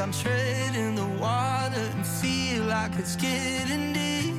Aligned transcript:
I'm 0.00 0.12
treading 0.12 0.94
the 0.94 1.06
water 1.20 1.80
and 1.80 2.06
feel 2.06 2.62
like 2.64 2.92
it's 2.98 3.16
getting 3.16 3.92
deep. 3.92 4.34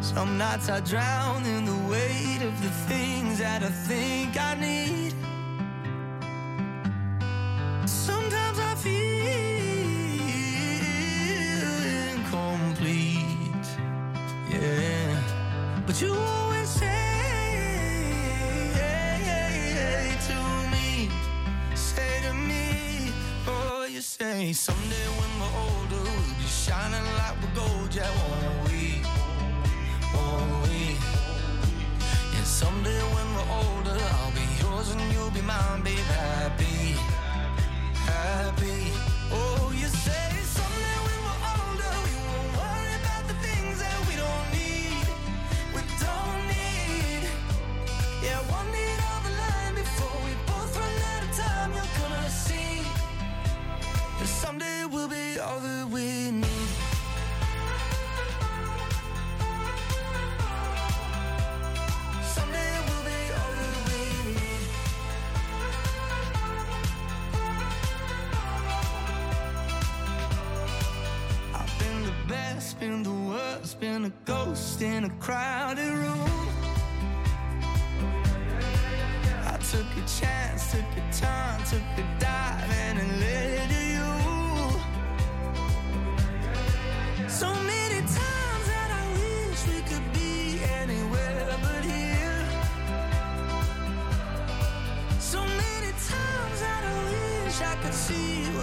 Some 0.00 0.38
nights 0.38 0.68
I 0.68 0.78
drown 0.78 1.44
in 1.46 1.64
the 1.64 1.76
weight 1.90 2.42
of 2.42 2.62
the 2.62 2.70
things 2.86 3.38
that 3.40 3.64
I 3.64 3.70
think 3.70 4.40
I 4.40 4.54
need. 4.54 5.09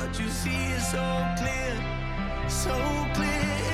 What 0.07 0.19
you 0.22 0.29
see 0.29 0.68
is 0.72 0.88
so 0.88 1.28
clear, 1.38 2.47
so 2.47 2.72
clear. 3.13 3.66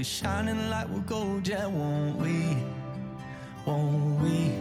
be 0.00 0.04
shining 0.04 0.70
like 0.70 0.88
we're 0.88 1.00
gold, 1.00 1.46
yeah, 1.46 1.66
won't 1.66 2.16
we? 2.16 2.56
Won't 3.66 4.18
we? 4.22 4.56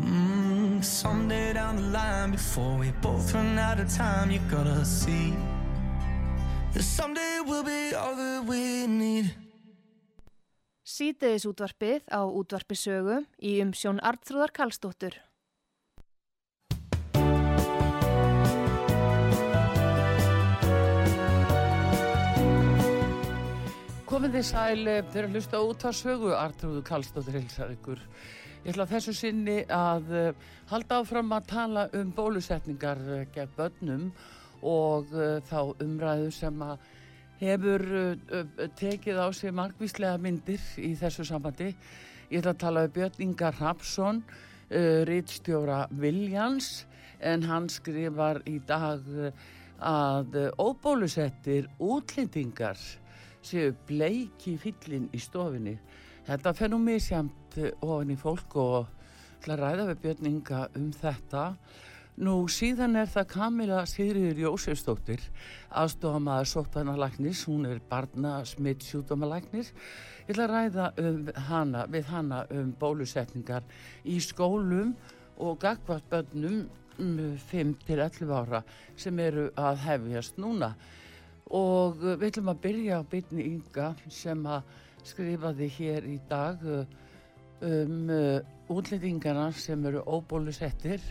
Mm, 0.00 0.82
someday 0.82 1.52
down 1.52 1.76
the 1.76 1.82
line, 1.92 2.30
before 2.30 2.78
we 2.78 2.90
both 3.02 3.34
run 3.34 3.58
out 3.58 3.78
of 3.80 3.92
time, 3.92 4.30
you're 4.30 4.50
gonna 4.50 4.82
see 4.86 5.34
that 6.72 6.82
someday 6.82 7.40
we'll 7.44 7.64
be 7.64 7.92
all 7.92 8.16
that 8.16 8.44
we 8.48 8.86
need. 8.86 9.36
Sýteðis 10.88 11.44
útvarpið 11.44 12.08
á 12.08 12.24
útvarpisögu 12.24 13.26
í 13.44 13.60
umsjón 13.60 14.00
Artrúðar 14.00 14.56
Kallstóttur. 14.56 15.20
Komið 24.18 24.32
þið 24.34 24.46
sæl 24.48 24.88
eh, 24.90 24.96
þegar 25.12 25.26
að 25.28 25.34
hlusta 25.36 25.58
út 25.62 25.84
á 25.86 25.90
sögu 25.94 26.30
Artrúðu 26.34 26.80
Kallstóttir 26.82 27.36
hilsar 27.38 27.68
ykkur. 27.70 28.00
Ég 28.64 28.72
ætla 28.72 28.86
þessu 28.90 29.14
sinni 29.14 29.54
að 29.70 30.10
uh, 30.10 30.48
halda 30.72 30.98
áfram 31.04 31.30
að 31.36 31.46
tala 31.52 31.84
um 31.94 32.10
bólusetningar 32.16 32.98
uh, 32.98 33.20
gegn 33.30 33.54
börnum 33.54 34.10
og 34.66 35.14
þá 35.46 35.84
umræðu 35.84 36.34
sem 36.34 36.66
að 36.66 36.82
hefur 37.44 37.86
tekið 38.82 39.22
á 39.22 39.30
sig 39.30 39.54
margvíslega 39.54 40.18
myndir 40.18 40.66
í 40.82 40.96
þessu 40.98 41.30
sambandi. 41.30 41.70
Ég 42.26 42.42
ætla 42.42 42.58
að 42.58 42.62
tala 42.66 42.86
um 42.88 42.94
Björn 42.98 43.22
Ingar 43.22 43.62
Rapsson, 43.62 44.24
rítstjóra 45.14 45.84
Viljans, 45.94 46.88
en 47.22 47.46
hann 47.46 47.70
skrifar 47.70 48.42
í 48.50 48.58
dag 48.66 49.06
að 49.78 50.40
óbólusettir 50.58 51.70
útlendingar 51.78 52.82
séu 53.44 53.74
bleiki 53.88 54.56
fyllin 54.60 55.08
í 55.14 55.20
stofinni. 55.22 55.76
Þetta 56.28 56.54
fer 56.56 56.72
nú 56.72 56.78
misjamt 56.82 57.58
ofan 57.80 58.12
í 58.12 58.16
fólk 58.20 58.56
og 58.60 58.88
að 59.48 59.62
ræða 59.62 59.84
við 59.88 60.00
Björn 60.02 60.28
Inga 60.28 60.64
um 60.76 60.90
þetta. 60.92 61.44
Nú 62.18 62.34
síðan 62.50 62.98
er 62.98 63.06
það 63.06 63.28
Kamila 63.30 63.84
Sigriður 63.86 64.40
Jósefsdóttir, 64.42 65.22
aðstofamaður 65.70 66.50
sóttanalagnis, 66.50 67.44
hún 67.46 67.68
er 67.70 67.78
barna 67.78 68.40
smitt 68.48 68.82
sjúdómalagnis. 68.82 69.70
Ég 70.26 70.34
ætla 70.34 70.48
að 70.48 70.54
ræða 70.56 70.88
um 71.04 71.20
hana, 71.46 71.86
við 71.86 72.10
hana 72.10 72.42
um 72.50 72.74
bólusetningar 72.80 73.62
í 74.02 74.18
skólum 74.20 74.96
og 75.38 75.60
gagvart 75.62 76.10
börnum 76.10 76.66
5-11 76.98 78.34
ára 78.34 78.64
sem 78.98 79.18
eru 79.22 79.52
að 79.54 79.84
hefjast 79.86 80.42
núna 80.42 80.72
og 81.54 82.02
uh, 82.02 82.14
við 82.18 82.28
ætlum 82.30 82.52
að 82.52 82.62
byrja 82.66 83.00
á 83.00 83.10
byrni 83.10 83.46
Inga 83.52 83.88
sem 84.12 84.44
að 84.46 84.72
skrifaði 85.08 85.68
hér 85.78 86.08
í 86.08 86.18
dag 86.28 86.64
uh, 86.66 86.82
um 87.64 88.12
uh, 88.12 88.40
útlendingarna 88.68 89.48
sem 89.56 89.86
eru 89.88 90.02
óbólusettir 90.04 91.02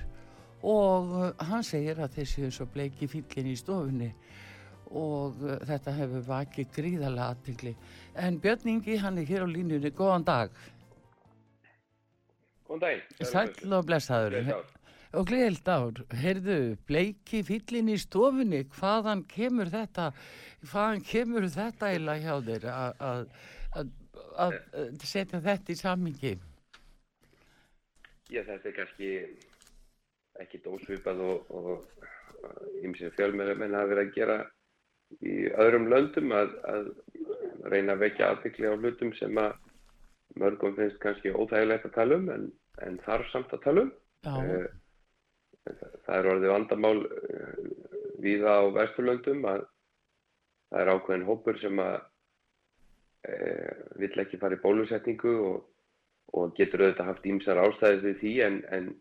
og 0.68 1.34
hann 1.50 1.66
segir 1.66 2.00
að 2.02 2.18
þeir 2.18 2.30
séu 2.32 2.52
svo 2.54 2.68
bleiki 2.74 3.10
fílinn 3.10 3.52
í 3.52 3.58
stofunni 3.58 4.12
og 4.88 5.42
þetta 5.68 5.94
hefur 5.98 6.24
vakið 6.30 6.70
gríðarlega 6.78 7.34
aðtikli. 7.34 7.74
En 8.16 8.40
Björn 8.40 8.72
Ingi, 8.72 8.96
hann 9.02 9.20
er 9.20 9.28
hér 9.28 9.44
á 9.44 9.48
línunni, 9.52 9.92
góðan 9.92 10.26
dag. 10.28 10.56
Góðan 12.70 12.86
dag. 12.86 13.04
Sæll 13.20 13.74
og 13.74 13.86
blessaður. 13.90 14.54
Og 15.16 15.28
gleðild 15.30 15.70
ár, 15.72 16.02
heyrðu, 16.20 16.76
bleiki 16.88 17.40
fyllin 17.48 17.94
í 17.94 17.98
stofunni, 18.02 18.66
hvaðan 18.76 19.24
kemur 19.32 19.72
þetta, 19.72 20.10
hvaðan 20.68 21.04
kemur 21.08 21.48
þetta 21.54 21.92
eiginlega 21.94 22.26
hjá 22.26 22.36
þér 22.50 22.66
að 24.38 24.58
setja 25.08 25.40
þetta 25.44 25.72
í 25.72 25.80
samingi? 25.80 26.34
Já, 28.28 28.42
þetta 28.44 28.68
er 28.68 28.76
kannski 28.76 29.12
ekki 30.44 30.60
dósvipað 30.66 31.24
og, 31.24 31.54
og 31.56 32.84
ymsið 32.84 33.16
fjölmennum 33.16 33.64
en 33.64 33.78
hafa 33.78 33.92
verið 33.94 34.10
að 34.10 34.18
gera 34.18 34.38
í 35.24 35.36
öðrum 35.56 35.88
löndum 35.92 36.34
að, 36.36 36.52
að 36.68 36.90
reyna 37.72 37.96
að 37.96 38.04
vekja 38.04 38.34
aðbyggli 38.34 38.68
á 38.68 38.76
hlutum 38.76 39.14
sem 39.18 39.40
að 39.40 39.56
mörgum 40.38 40.76
finnst 40.78 41.00
kannski 41.02 41.32
óþægilegt 41.32 41.88
að 41.88 41.96
tala 41.96 42.20
um 42.20 42.28
en, 42.34 42.52
en 42.84 43.00
þarf 43.08 43.32
samt 43.32 43.56
að 43.56 43.64
tala 43.64 43.86
um. 43.88 43.94
Já. 44.28 44.36
Það 46.06 46.18
er 46.18 46.30
orðið 46.34 46.54
vandamál 46.54 47.00
uh, 47.06 47.64
víða 48.24 48.60
á 48.60 48.64
vesturlöndum 48.76 49.48
að 49.50 49.66
það 50.72 50.84
er 50.84 50.92
ákveðin 50.94 51.26
hópur 51.28 51.60
sem 51.62 51.82
að 51.84 51.98
uh, 53.32 53.74
vill 54.02 54.14
ekki 54.24 54.40
fara 54.42 54.58
í 54.58 54.64
bólusetningu 54.64 55.34
og, 55.50 55.58
og 56.38 56.56
getur 56.60 56.86
auðvitað 56.86 57.12
haft 57.12 57.28
ímsar 57.32 57.62
ástæðis 57.64 58.06
við 58.06 58.20
því 58.22 58.34
en, 58.48 58.60
en 58.78 58.92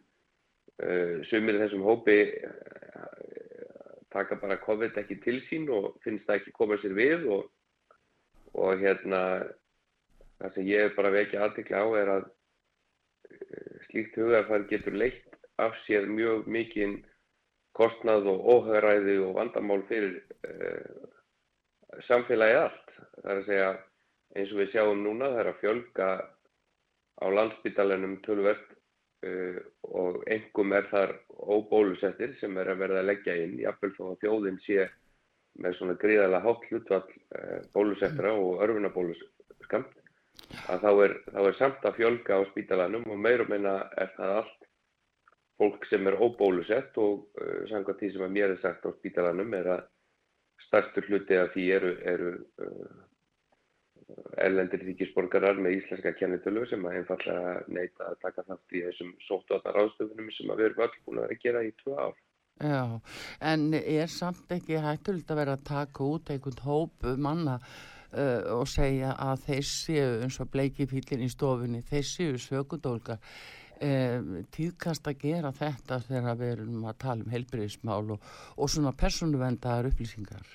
uh, 0.82 1.14
sumir 1.30 1.60
þessum 1.62 1.86
hópi 1.86 2.18
taka 4.16 4.38
bara 4.40 4.56
COVID 4.62 4.96
ekki 5.02 5.18
til 5.24 5.40
sín 5.50 5.68
og 5.72 5.96
finnst 6.04 6.24
það 6.28 6.40
ekki 6.40 6.56
koma 6.56 6.78
sér 6.80 6.94
við 6.96 7.26
og, 7.36 7.50
og 8.56 8.80
hérna 8.80 9.20
það 10.40 10.54
sem 10.54 10.68
ég 10.70 10.94
bara 10.96 11.12
vekja 11.12 11.44
aðtikla 11.44 11.82
á 11.84 11.86
er 12.00 12.12
að 12.14 12.26
slíkt 13.88 14.16
hugarfær 14.20 14.66
getur 14.70 14.96
leitt 14.96 15.35
af 15.62 15.76
sér 15.86 16.06
mjög 16.10 16.46
mikinn 16.52 16.98
kostnað 17.76 18.28
og 18.32 18.46
óhagræði 18.54 19.18
og 19.24 19.36
vandamál 19.36 19.82
fyrir 19.88 20.18
uh, 20.48 22.00
samfélagið 22.08 22.62
allt. 22.62 22.94
Það 23.16 23.30
er 23.32 23.40
að 23.40 23.50
segja 23.50 23.68
eins 24.36 24.52
og 24.52 24.62
við 24.62 24.72
sjáum 24.72 25.04
núna 25.04 25.30
það 25.32 25.42
er 25.42 25.50
að 25.52 25.60
fjölga 25.62 26.08
á 27.16 27.26
landsbytalenum 27.38 28.18
tölvert 28.26 28.68
uh, 29.28 29.60
og 29.88 30.22
engum 30.32 30.76
er 30.76 30.88
þar 30.92 31.16
óbólusettir 31.56 32.36
sem 32.40 32.56
er 32.60 32.72
að 32.72 32.82
verða 32.84 33.02
að 33.02 33.10
leggja 33.12 33.36
inn. 33.44 33.58
Jáfnvel 33.64 33.92
þó 33.96 34.04
að 34.12 34.20
þjóðin 34.24 34.62
sé 34.64 34.88
með 35.56 35.78
svona 35.78 35.96
gríðarlega 36.00 36.44
hátt 36.44 36.66
hlutvall 36.70 37.06
uh, 37.08 37.60
bólusettra 37.72 38.34
og 38.36 38.64
örfunabóluskamt 38.64 40.02
að 40.68 40.82
þá 40.84 40.90
er, 41.04 41.14
þá 41.32 41.40
er 41.42 41.56
samt 41.58 41.86
að 41.88 41.96
fjölga 41.96 42.38
á 42.38 42.40
spítalanum 42.50 43.06
og 43.08 43.20
meir 43.20 43.42
og 43.44 43.48
minna 43.50 43.78
er 43.96 44.10
það 44.18 44.34
allt 44.42 44.65
fólk 45.60 45.86
sem 45.90 46.06
er 46.06 46.18
óbólusett 46.20 46.96
og 47.00 47.26
uh, 47.40 47.62
samkvæmt 47.70 48.02
því 48.02 48.12
sem 48.14 48.26
að 48.26 48.34
mér 48.36 48.54
er 48.54 48.62
sagt 48.62 48.86
á 48.86 48.90
spítalanum 48.98 49.54
er 49.56 49.72
að 49.76 49.84
starftur 50.66 51.06
hluti 51.08 51.38
af 51.38 51.52
því 51.54 51.66
eru, 51.78 51.92
eru 52.12 52.32
uh, 52.62 52.96
erlendir 54.42 54.84
ríkisborgarar 54.86 55.58
með 55.58 55.80
íslenska 55.80 56.12
kennitölu 56.18 56.66
sem 56.70 56.84
að 56.86 57.00
einfallega 57.00 57.56
neyta 57.72 58.12
að 58.12 58.20
taka 58.22 58.44
þátt 58.46 58.78
í 58.78 58.84
þessum 58.86 59.12
sóttuðarnar 59.26 59.82
ástöfunum 59.82 60.30
sem 60.36 60.52
að 60.52 60.62
við 60.62 60.70
erum 60.70 60.86
öll 60.86 60.96
búin 61.06 61.22
að 61.24 61.36
gera 61.42 61.64
í 61.66 61.74
tvö 61.82 61.98
ár. 61.98 62.16
Já, 62.56 63.00
en 63.44 63.66
er 63.76 64.08
samt 64.08 64.52
ekki 64.54 64.78
hættult 64.80 65.28
að 65.28 65.42
vera 65.42 65.56
að 65.58 65.66
taka 65.68 66.06
út 66.06 66.30
einhvern 66.32 66.62
hóp 66.64 67.08
manna 67.20 67.58
uh, 67.58 68.40
og 68.56 68.64
segja 68.70 69.12
að 69.20 69.42
þeir 69.48 69.66
séu 69.68 70.08
eins 70.24 70.40
og 70.40 70.50
bleiki 70.54 70.86
fílinn 70.88 71.26
í 71.26 71.32
stofunni, 71.32 71.82
þeir 71.84 72.06
séu 72.08 72.40
sökundólkar 72.40 73.20
eh, 73.80 74.44
tíðkast 74.54 75.08
að 75.10 75.18
gera 75.24 75.52
þetta 75.56 75.98
þegar 76.04 76.38
við 76.40 76.52
erum 76.56 76.86
að 76.86 77.00
tala 77.04 77.26
um 77.26 77.32
heilbyrðismál 77.32 78.14
og, 78.16 78.30
og 78.56 78.70
svona 78.72 78.94
persónuvendaðar 78.96 79.90
upplýsingar? 79.90 80.46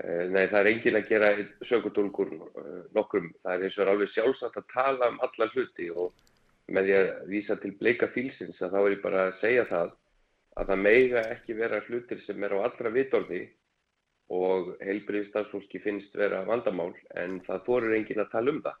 Eh, 0.00 0.26
nei, 0.32 0.46
það 0.48 0.58
er 0.60 0.70
engin 0.70 0.96
að 0.96 1.08
gera 1.10 1.30
sökutólkur 1.68 2.34
eh, 2.34 2.82
nokkrum. 2.96 3.30
Það 3.44 3.54
er 3.54 3.64
eins 3.66 3.78
og 3.78 3.84
er 3.84 3.92
alveg 3.94 4.12
sjálfsagt 4.14 4.60
að 4.60 4.68
tala 4.72 5.10
um 5.12 5.18
alla 5.26 5.48
hluti 5.52 5.90
og 5.92 6.14
með 6.70 6.86
því 6.86 6.98
að 6.98 7.08
vísa 7.32 7.56
til 7.60 7.72
bleika 7.78 8.08
fílsins 8.14 8.60
að 8.62 8.76
þá 8.76 8.80
er 8.80 8.92
ég 8.94 9.02
bara 9.02 9.24
að 9.26 9.40
segja 9.42 9.64
það 9.68 9.96
að 10.60 10.70
það 10.70 10.84
meiga 10.84 11.24
ekki 11.34 11.56
vera 11.58 11.80
hlutir 11.88 12.22
sem 12.24 12.46
er 12.46 12.54
á 12.56 12.58
allra 12.62 12.92
vitorði 12.94 13.42
og 14.30 14.70
heilbyrðistafsfólki 14.84 15.80
finnst 15.82 16.14
vera 16.16 16.44
vandamál 16.46 16.92
en 17.18 17.40
það 17.46 17.64
þorir 17.66 17.96
engin 17.98 18.22
að 18.22 18.32
tala 18.34 18.54
um 18.54 18.62
það. 18.64 18.78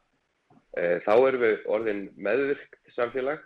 Eh, 0.78 0.98
þá 1.02 1.14
erum 1.26 1.42
við 1.42 1.62
orðin 1.66 2.02
meðvirkt 2.14 2.76
samfélag 2.94 3.40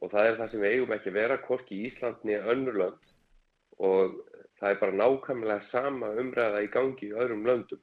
og 0.00 0.12
það 0.12 0.28
er 0.28 0.36
það 0.38 0.52
sem 0.52 0.62
við 0.62 0.74
eigum 0.76 0.94
ekki 0.96 1.10
að 1.10 1.18
vera 1.18 1.40
hvorki 1.46 1.76
í 1.76 1.88
Íslandni 1.90 2.38
önnur 2.54 2.78
lönd 2.80 3.10
og 3.82 4.14
það 4.60 4.68
er 4.70 4.78
bara 4.80 4.98
nákvæmlega 5.00 5.68
sama 5.72 6.12
umræða 6.22 6.62
í 6.64 6.70
gangi 6.72 7.10
í 7.10 7.16
öðrum 7.16 7.44
löndum. 7.48 7.80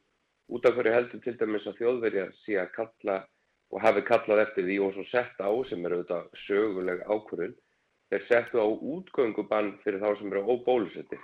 Út 0.49 0.65
af 0.65 0.73
hverju 0.73 0.95
heldur 0.95 1.21
til 1.21 1.35
dæmis 1.37 1.67
að 1.69 1.77
þjóðverjar 1.83 2.31
sé 2.41 2.57
að 2.57 2.71
kalla 2.77 3.17
og 3.69 3.83
hafi 3.83 4.01
kallað 4.07 4.43
eftir 4.47 4.65
því 4.65 4.77
og 4.85 4.95
svo 4.95 5.05
sett 5.11 5.37
á 5.37 5.51
sem 5.69 5.85
eru 5.85 5.99
auðvitað 5.99 6.31
söguleg 6.47 7.03
ákvörðun 7.05 7.57
þeir 8.09 8.25
settu 8.25 8.57
á 8.57 8.67
útgöngubann 8.67 9.75
fyrir 9.83 10.01
þá 10.01 10.17
sem 10.17 10.33
eru 10.33 10.55
óbólusettir 10.55 11.21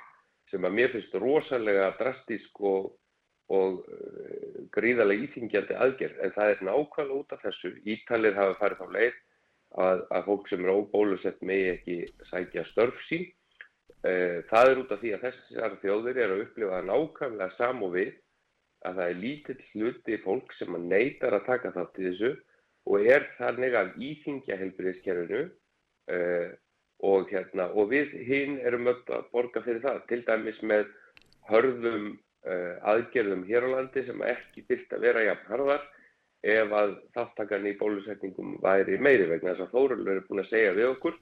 sem 0.52 0.68
að 0.68 0.78
mér 0.78 0.94
finnst 0.94 1.18
rosalega 1.18 1.90
drastísk 1.98 2.62
og 2.62 2.92
og 3.54 3.86
uh, 3.86 4.60
gríðarlega 4.76 5.28
íþingjandi 5.28 5.78
aðgerð. 5.86 6.20
En 6.26 6.36
það 6.36 6.52
er 6.52 6.66
nákvæmlega 6.70 7.20
út 7.20 7.36
af 7.36 7.46
þessu. 7.46 7.74
Ítalir 7.86 8.38
hafa 8.38 8.58
farið 8.62 8.82
þá 8.82 8.98
leið 8.98 9.18
að, 9.86 10.04
að 10.18 10.28
fólk 10.30 10.50
sem 10.50 10.66
er 10.66 10.74
óbólusett 10.74 11.42
megi 11.46 11.72
ekki 11.76 11.98
sækja 12.32 12.66
störf 12.72 13.02
sín. 13.10 13.30
Uh, 14.06 14.42
það 14.50 14.72
er 14.72 14.82
út 14.84 14.94
af 14.94 15.02
því 15.02 15.16
að 15.16 15.26
þessar 15.30 15.80
þjóðir 15.84 16.22
er 16.22 16.36
að 16.36 16.46
upplifa 16.48 16.82
nákvæmlega 16.90 17.58
sam 17.60 17.86
og 17.86 17.96
við 17.98 18.14
að 18.86 19.00
það 19.00 19.08
er 19.10 19.22
lítill 19.22 19.62
hluti 19.72 20.18
fólk 20.22 20.52
sem 20.60 20.76
að 20.78 20.90
neytar 20.92 21.34
að 21.38 21.48
taka 21.48 21.72
þátt 21.74 22.02
í 22.02 22.06
þessu 22.10 22.34
og 22.86 23.08
er 23.10 23.26
þannig 23.40 23.78
að 23.80 23.96
íþingja 24.10 24.60
helbriðskerfinu 24.60 25.42
uh, 25.46 26.52
og, 27.06 27.32
hérna, 27.32 27.70
og 27.74 27.90
við 27.94 28.14
hinn 28.28 28.60
erum 28.66 28.92
öll 28.92 29.02
að 29.14 29.26
borga 29.34 29.64
fyrir 29.66 29.82
það, 29.84 30.04
til 30.10 30.22
dæmis 30.28 30.62
með 30.62 30.86
hörðum 31.50 32.14
aðgerðum 32.94 33.46
hér 33.50 33.66
á 33.66 33.70
landi 33.76 34.06
sem 34.06 34.22
ekki 34.22 34.66
þyrst 34.70 34.94
að 34.94 35.06
vera 35.08 35.24
jafn 35.26 35.52
harðar 35.52 35.86
ef 36.46 36.74
að 36.78 36.92
þáttakarni 37.16 37.72
í 37.74 37.78
bólusetningum 37.80 38.58
væri 38.62 39.00
meiri 39.02 39.26
vegna 39.32 39.56
þess 39.56 39.66
að 39.66 39.72
Þóruldur 39.74 40.20
er 40.20 40.28
búin 40.28 40.44
að 40.44 40.52
segja 40.52 40.76
við 40.78 40.92
okkur 40.92 41.18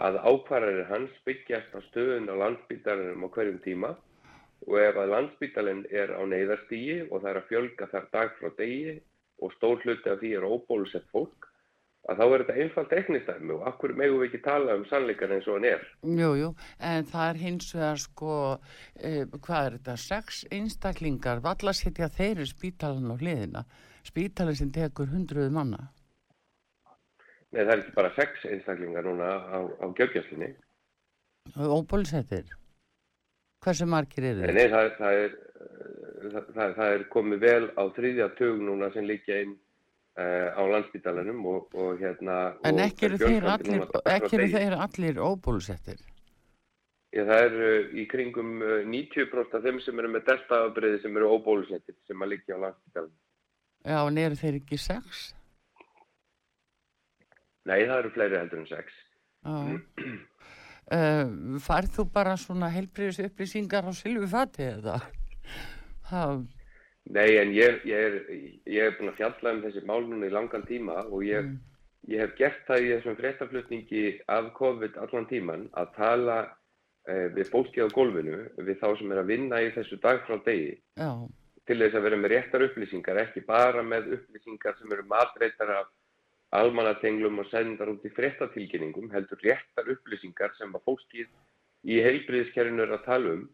að 0.00 0.18
ákvarðanir 0.24 0.86
hans 0.88 1.16
byggjast 1.26 1.74
á 1.74 1.80
stöðun 1.90 2.30
á 2.30 2.34
landsbítalinum 2.40 3.26
á 3.26 3.28
hverjum 3.34 3.58
tíma 3.64 3.90
og 4.66 4.78
ef 4.80 4.96
að 4.96 5.12
landsbítalinn 5.12 5.84
er 5.90 6.14
á 6.14 6.22
neyðarstígi 6.22 7.00
og 7.10 7.20
það 7.20 7.30
er 7.30 7.40
að 7.40 7.48
fjölga 7.50 7.90
þar 7.92 8.08
dag 8.14 8.32
frá 8.38 8.48
degi 8.60 8.94
og 9.42 9.52
stór 9.56 9.82
hluti 9.82 10.10
af 10.10 10.22
því 10.22 10.32
er 10.38 10.46
óbólusett 10.48 11.10
fólk, 11.12 11.47
að 12.08 12.20
þá 12.20 12.24
er 12.24 12.42
þetta 12.42 12.56
einfalt 12.62 12.92
eknistæmi 12.96 13.52
og 13.56 13.66
akkur 13.68 13.92
megum 13.98 14.22
við 14.22 14.30
ekki 14.30 14.40
tala 14.46 14.76
um 14.78 14.84
sannleikar 14.88 15.34
eins 15.34 15.48
og 15.48 15.58
hann 15.58 15.66
er. 15.68 15.82
Jú, 16.08 16.30
jú, 16.40 16.48
en 16.90 17.04
það 17.10 17.28
er 17.34 17.40
hins 17.42 17.68
vegar 17.76 18.00
sko, 18.00 18.36
eh, 18.96 19.24
hvað 19.36 19.66
er 19.66 19.76
þetta, 19.78 19.96
sex 20.04 20.40
einstaklingar, 20.54 21.42
valla 21.44 21.74
setja 21.76 22.08
þeir 22.08 22.40
í 22.44 22.48
spítalan 22.48 23.12
á 23.12 23.16
hliðina, 23.20 23.64
spítalinn 24.08 24.56
sem 24.56 24.72
tekur 24.72 25.12
hundruð 25.12 25.52
manna. 25.52 25.90
Nei, 27.52 27.62
það 27.64 27.72
er 27.74 27.82
ekki 27.82 27.94
bara 27.96 28.14
sex 28.16 28.44
einstaklingar 28.48 29.04
núna 29.08 29.28
á, 29.48 29.58
á 29.80 29.86
gjörgjastlinni. 29.96 30.50
Óbólusettir. 31.56 32.48
Hversu 33.64 33.86
margir 33.88 34.24
eru 34.24 34.44
Nei, 34.44 34.52
þeir? 34.52 34.58
nei 34.58 34.68
það, 34.72 34.90
það, 34.98 35.22
er, 35.22 35.32
það, 36.32 36.74
það, 36.76 36.92
er 36.96 37.06
komið 37.12 37.40
vel 37.44 37.64
á 37.74 37.82
þriðja 37.96 38.28
tug 38.38 38.60
núna 38.62 38.90
sem 38.94 39.08
liggja 39.08 39.40
inn 39.44 39.54
uh, 39.56 39.67
á 40.18 40.62
landsbítalanum 40.66 41.44
og, 41.46 41.74
og 41.78 42.00
hérna... 42.00 42.38
En 42.66 42.80
ekki 42.82 43.06
eru 43.06 43.18
þeir 43.20 43.48
allir, 43.52 43.84
ekki 44.10 44.38
eru 44.38 44.48
þeir 44.54 44.74
allir 44.82 45.20
óbólusettir. 45.22 46.00
Já, 47.14 47.22
það 47.24 47.44
er 47.46 47.54
uh, 47.56 47.92
í 47.96 48.04
kringum 48.10 48.58
uh, 48.60 48.80
90% 48.84 49.54
af 49.56 49.64
þeim 49.64 49.78
sem 49.80 50.00
eru 50.02 50.10
með 50.12 50.26
deltaafbreyði 50.26 51.00
sem 51.04 51.14
eru 51.16 51.30
óbólusettir 51.38 51.96
sem 52.08 52.24
að 52.24 52.34
liggja 52.34 52.58
á 52.60 52.64
landsbítalanum. 52.66 53.14
Já, 53.88 53.98
en 54.02 54.18
eru 54.20 54.40
þeir 54.42 54.58
ekki 54.58 54.80
sex? 54.82 55.22
Nei, 57.68 57.78
það 57.86 57.96
eru 58.02 58.12
fleiri 58.12 58.40
heldur 58.40 58.60
en 58.60 58.68
sex. 58.68 58.98
Já. 59.46 59.56
Uh, 60.92 61.32
færð 61.68 61.96
þú 61.96 62.06
bara 62.12 62.36
svona 62.40 62.68
heilbriðis 62.74 63.22
upplýsingar 63.24 63.88
á 63.88 63.92
silfufati 63.96 64.68
eða? 64.68 65.00
Það, 66.10 66.44
Nei, 67.08 67.38
en 67.40 67.54
ég, 67.56 67.80
ég, 67.88 67.96
er, 67.96 68.16
ég 68.68 68.84
er 68.84 68.96
búin 68.98 69.08
að 69.08 69.20
fjalla 69.22 69.54
um 69.54 69.62
þessi 69.64 69.82
mál 69.88 70.02
núna 70.04 70.28
í 70.28 70.32
langan 70.34 70.66
tíma 70.68 71.00
og 71.08 71.22
ég, 71.24 71.46
Mm. 71.48 71.58
ég 72.12 72.20
hef 72.20 72.34
gert 72.36 72.66
það 72.68 72.82
í 72.84 72.90
þessum 72.92 73.16
fréttaflutningi 73.16 74.02
af 74.28 74.52
COVID 74.58 74.96
allan 75.00 75.26
tíman 75.30 75.68
að 75.72 75.94
tala 75.96 76.38
eh, 77.08 77.28
við 77.32 77.48
fólki 77.48 77.80
á 77.80 77.88
gólfinu, 77.88 78.50
við 78.60 78.76
þá 78.82 78.88
sem 78.98 79.12
er 79.12 79.22
að 79.22 79.30
vinna 79.32 79.60
í 79.64 79.70
þessu 79.72 79.96
dag 80.02 80.20
frá 80.26 80.36
degi 80.44 80.74
já, 81.00 81.10
til 81.66 81.78
þess 81.80 81.96
að 81.96 82.04
vera 82.04 82.16
með 82.20 82.32
réttar 82.34 82.64
upplýsingar, 82.68 83.20
ekki 83.24 83.40
bara 83.46 83.82
með 83.82 84.12
upplýsingar 84.18 84.76
sem 84.76 84.92
eru 84.92 85.04
matreitar 85.08 85.72
af 85.78 85.88
almannatenglum 86.60 87.40
og 87.42 87.48
sendar 87.50 87.90
út 87.92 88.04
í 88.04 88.12
fréttatilkynningum, 88.16 89.10
heldur 89.12 89.40
réttar 89.44 89.88
upplýsingar 89.92 90.54
sem 90.56 90.72
að 90.76 90.84
fólkið 90.88 91.26
í 91.88 92.00
heilbriðiskerfinu 92.04 92.84
er 92.84 92.94
að 92.96 93.04
tala 93.04 93.34
um 93.36 93.48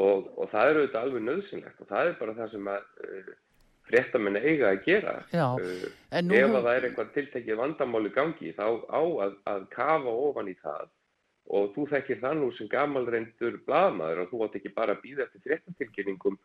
og, 0.00 0.30
og 0.36 0.50
það 0.52 0.70
er 0.70 0.80
auðvitað 0.80 1.06
alveg 1.06 1.24
nöðsynlegt 1.26 1.82
og 1.84 1.90
það 1.90 2.10
er 2.10 2.18
bara 2.20 2.36
það 2.38 2.54
sem 2.54 2.70
að 2.72 3.06
uh, 3.06 3.32
fréttamenn 3.90 4.38
eiga 4.40 4.70
að 4.70 4.84
gera. 4.86 5.16
Uh, 5.34 5.84
ef 6.12 6.54
að 6.54 6.56
það 6.56 6.72
er 6.74 6.88
eitthvað 6.88 7.12
tiltekið 7.16 7.60
vandamál 7.60 8.06
í 8.06 8.14
gangi 8.14 8.54
þá 8.56 8.66
á 8.86 9.02
að, 9.26 9.36
að 9.52 9.68
kafa 9.74 10.16
ofan 10.28 10.50
í 10.52 10.56
það 10.62 10.88
og 11.50 11.72
þú 11.74 11.84
þekkir 11.90 12.20
það 12.20 12.38
nú 12.38 12.48
sem 12.54 12.70
gamalreyndur 12.70 13.58
blaðmaður 13.66 14.22
og 14.22 14.30
þú 14.30 14.42
átt 14.46 14.58
ekki 14.60 14.74
bara 14.76 14.94
að 14.94 15.04
býða 15.04 15.26
eftir 15.26 15.42
fréttatilkynningum 15.48 16.38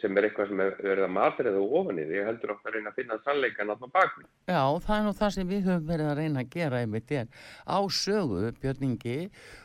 sem 0.00 0.16
er 0.16 0.26
eitthvað 0.28 0.48
sem 0.48 0.60
er 0.64 0.76
verið 0.80 1.04
að 1.04 1.12
matriða 1.12 1.64
ofan 1.78 1.98
í 2.00 2.06
því, 2.08 2.20
heldur 2.28 2.54
okkar 2.54 2.70
að 2.70 2.78
reyna 2.78 2.92
að 2.92 3.00
finna 3.00 3.18
sannleikan 3.24 3.72
á 3.72 3.76
bakvið. 3.84 4.28
Já, 4.48 4.62
það 4.86 4.94
er 4.96 5.04
nú 5.04 5.12
það 5.18 5.34
sem 5.34 5.50
við 5.50 5.66
höfum 5.68 5.90
verið 5.90 6.08
að 6.08 6.20
reyna 6.20 6.44
að 6.44 6.54
gera 6.54 6.80
einmitt 6.80 7.12
er 7.12 7.28
á 7.68 7.78
sögu 7.92 8.52
Björningi 8.62 9.18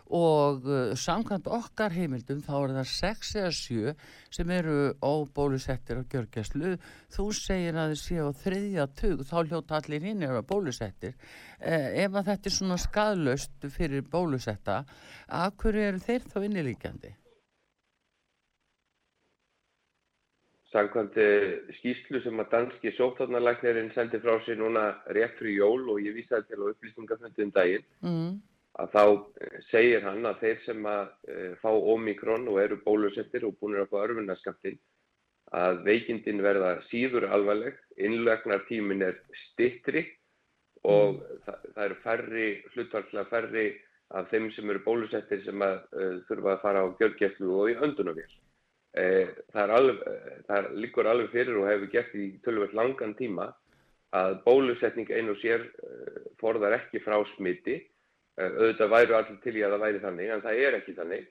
og 0.09 0.65
uh, 0.65 0.95
samkvæmt 0.98 1.48
okkar 1.53 1.93
heimildum 1.93 2.41
þá 2.41 2.53
er 2.57 2.74
það 2.79 2.89
6 2.95 3.31
eða 3.39 3.51
7 3.59 3.93
sem 4.36 4.51
eru 4.55 4.77
óbólusettir 5.05 6.01
á 6.01 6.03
gjörgjæslu. 6.12 6.74
Þú 7.13 7.27
segir 7.38 7.77
að 7.77 7.93
þið 7.93 8.01
séu 8.01 8.27
á 8.27 8.31
þriðja 8.41 8.88
tug, 8.98 9.24
þá 9.29 9.38
hljóta 9.43 9.79
allir 9.79 10.09
hinn 10.09 10.25
eru 10.25 10.41
bólusettir. 10.50 11.15
Eh, 11.59 12.03
ef 12.03 12.12
að 12.13 12.33
þetta 12.33 12.50
er 12.50 12.57
svona 12.57 12.81
skadlaust 12.81 13.71
fyrir 13.77 14.05
bólusetta, 14.09 14.83
af 15.29 15.57
hverju 15.62 15.88
eru 15.93 16.03
þeir 16.03 16.25
þá 16.25 16.39
innilíkjandi? 16.41 17.18
Samkvæmt 20.69 21.15
eh, 21.17 21.55
skýslu 21.79 22.19
sem 22.21 22.41
að 22.43 22.51
danski 22.51 22.91
sóttvarnalæknirinn 22.93 23.89
sendi 23.95 24.19
frá 24.21 24.35
sér 24.45 24.59
núna 24.59 24.83
rétt 25.17 25.39
fyrir 25.39 25.55
jól 25.57 25.88
og 25.89 26.03
ég 26.03 26.13
vísaði 26.13 26.45
til 26.45 26.61
á 26.61 26.69
upplýsingaföndi 26.69 27.45
um 27.47 27.53
daginn 27.55 27.85
Mm. 28.05 28.35
að 28.77 28.91
þá 28.93 29.03
eh, 29.41 29.55
segir 29.71 30.05
hann 30.05 30.29
að 30.29 30.43
þeir 30.43 30.59
sem 30.65 30.85
að 30.85 31.07
uh, 31.33 31.55
fá 31.63 31.71
omikron 31.73 32.45
og 32.47 32.59
eru 32.61 32.77
bólusettir 32.85 33.47
og 33.47 33.57
búinir 33.57 33.81
að 33.81 33.89
fá 33.89 33.97
örfunarskaptin 34.03 34.77
að 35.57 35.81
veikindin 35.88 36.43
verða 36.45 36.75
síður 36.91 37.25
alvarleg, 37.33 37.73
innlegnartímin 37.97 39.01
er 39.01 39.17
stittri 39.49 40.05
og 40.85 41.23
það, 41.47 41.65
það 41.73 41.85
eru 41.85 41.97
færri, 42.03 42.49
hlutvarslega 42.75 43.31
færri 43.31 43.65
af 44.13 44.29
þeim 44.29 44.51
sem 44.53 44.69
eru 44.69 44.85
bólusettir 44.85 45.41
sem 45.47 45.65
að 45.65 45.81
uh, 45.97 46.21
þurfa 46.29 46.53
að 46.53 46.61
fara 46.61 46.85
á 46.85 46.88
gjörgæslu 47.01 47.57
og 47.57 47.73
í 47.73 47.79
öndunavél. 47.89 48.29
Uh, 49.00 49.32
það, 49.53 49.62
er 49.63 49.74
alveg, 49.77 50.00
uh, 50.03 50.38
það 50.50 50.70
líkur 50.84 51.08
alveg 51.08 51.32
fyrir 51.32 51.60
og 51.60 51.68
hefur 51.70 51.91
gert 51.94 52.15
í 52.18 52.25
tölvöld 52.44 52.75
langan 52.75 53.15
tíma 53.15 53.46
að 54.18 54.39
bólusetning 54.44 55.12
ein 55.13 55.32
og 55.32 55.38
sér 55.39 55.63
uh, 55.63 56.22
forðar 56.41 56.75
ekki 56.79 57.01
frá 57.06 57.15
smiti. 57.36 57.77
Eh, 58.39 58.53
auðvitað 58.56 58.91
væru 58.94 59.15
allir 59.18 59.38
til 59.44 59.56
í 59.60 59.63
að 59.65 59.74
það 59.75 59.84
væri 59.84 60.01
þannig 60.03 60.29
en 60.32 60.44
það 60.46 60.62
er 60.65 60.77
ekki 60.77 60.96
þannig. 60.96 61.25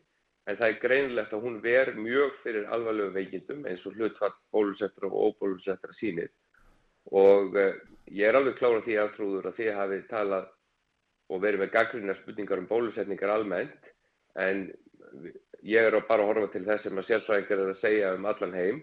En 0.49 0.59
það 0.59 0.69
er 0.69 0.81
greinilegt 0.83 1.33
að 1.37 1.45
hún 1.45 1.57
ver 1.65 1.91
mjög 1.97 2.35
fyrir 2.43 2.69
alvarlegu 2.73 3.15
veikindum 3.15 3.65
eins 3.69 3.85
og 3.89 3.97
hlutfall 3.97 4.35
bólusettra 4.53 5.09
og 5.09 5.33
óbólusettra 5.33 5.97
sínir 5.97 6.31
og 7.09 7.57
ég 7.57 8.29
er 8.29 8.37
alveg 8.37 8.59
klára 8.59 8.83
því 8.85 8.97
aftrúður 9.01 9.49
að 9.49 9.61
þið 9.61 9.71
hafið 9.79 10.03
talað 10.11 10.49
og 11.29 11.43
verið 11.45 11.63
með 11.63 11.73
gaggrinnar 11.77 12.21
spurningar 12.21 12.63
um 12.63 12.69
bólusetningar 12.69 13.33
almennt 13.33 13.93
en 14.41 14.67
ég 15.69 15.89
er 15.89 15.99
bara 16.09 16.25
að 16.25 16.31
horfa 16.33 16.53
til 16.55 16.65
þess 16.67 16.87
sem 16.87 17.01
að 17.01 17.11
sérfræðingar 17.11 17.65
er 17.65 17.75
að 17.75 17.83
segja 17.83 18.15
um 18.17 18.31
allan 18.31 18.57
heim 18.57 18.81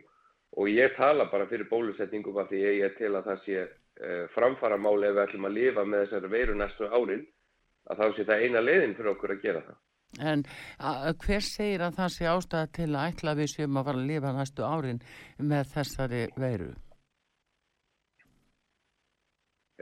og 0.56 0.70
ég 0.72 0.94
tala 0.98 1.30
bara 1.32 1.48
fyrir 1.50 1.70
bólusetningum 1.72 2.38
af 2.42 2.52
því 2.52 2.62
ég 2.64 2.84
er 2.88 2.94
til 3.00 3.12
að 3.14 3.32
það 3.32 3.42
sé 3.46 3.64
uh, 3.66 4.26
framfara 4.36 4.78
máli 4.80 5.10
ef 5.10 5.18
við 5.18 5.24
ætlum 5.26 5.50
að 5.50 5.58
lifa 5.58 5.88
með 5.88 6.06
þessari 6.06 6.32
veiru 6.36 6.56
næstu 6.60 6.92
árin 6.92 7.26
að 7.90 8.00
þá 8.02 8.06
sé 8.16 8.28
það 8.30 8.46
eina 8.46 8.64
leiðin 8.64 8.96
fyrir 8.98 9.14
okkur 9.14 9.36
að 9.36 9.44
gera 9.44 9.66
það. 9.66 9.82
En 10.16 10.46
hver 11.26 11.44
segir 11.44 11.84
að 11.84 11.98
það 12.00 12.12
sé 12.14 12.28
ástæða 12.32 12.72
til 12.78 12.90
að 12.94 13.08
ætla 13.10 13.36
við 13.36 13.52
séum 13.52 13.80
að 13.80 13.88
fara 13.90 14.02
að 14.02 14.10
lifa 14.12 14.34
næstu 14.36 14.66
árin 14.66 15.02
með 15.52 15.72
þessari 15.74 16.22
veiru? 16.40 16.72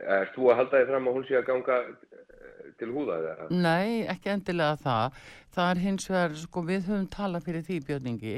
Er 0.03 0.31
þú 0.33 0.49
að 0.49 0.57
halda 0.61 0.79
þig 0.79 0.89
fram 0.89 1.09
að 1.09 1.17
hún 1.19 1.27
sé 1.27 1.37
að 1.37 1.49
ganga 1.51 1.75
eh, 1.83 2.32
til 2.79 2.91
húða 2.93 3.17
eða? 3.21 3.47
Nei, 3.51 4.03
ekki 4.11 4.31
endilega 4.33 4.79
það. 4.83 5.17
Það 5.53 5.71
er 5.71 5.81
hins 5.83 6.07
vegar, 6.09 6.37
sko, 6.43 6.63
við 6.69 6.87
höfum 6.89 7.09
talað 7.13 7.45
fyrir 7.47 7.67
því 7.67 7.81
björningi 7.89 8.37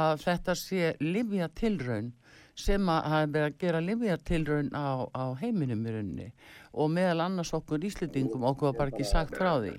að 0.00 0.24
þetta 0.24 0.56
sé 0.58 0.94
livja 1.02 1.50
tilraun 1.60 2.10
sem 2.60 2.88
að 2.92 3.06
hafa 3.12 3.30
verið 3.34 3.46
að 3.48 3.60
gera 3.62 3.84
livja 3.84 4.16
tilraun 4.30 4.72
á, 4.74 5.06
á 5.16 5.24
heiminum 5.40 5.86
í 5.86 5.94
rauninni 5.94 6.28
og 6.72 6.90
meðal 6.92 7.24
annars 7.26 7.54
okkur 7.56 7.86
íslendingum 7.86 8.44
okkur 8.50 8.70
var 8.70 8.78
bara 8.80 8.94
ekki 8.94 9.06
sagt 9.08 9.38
frá 9.38 9.54
því. 9.62 9.76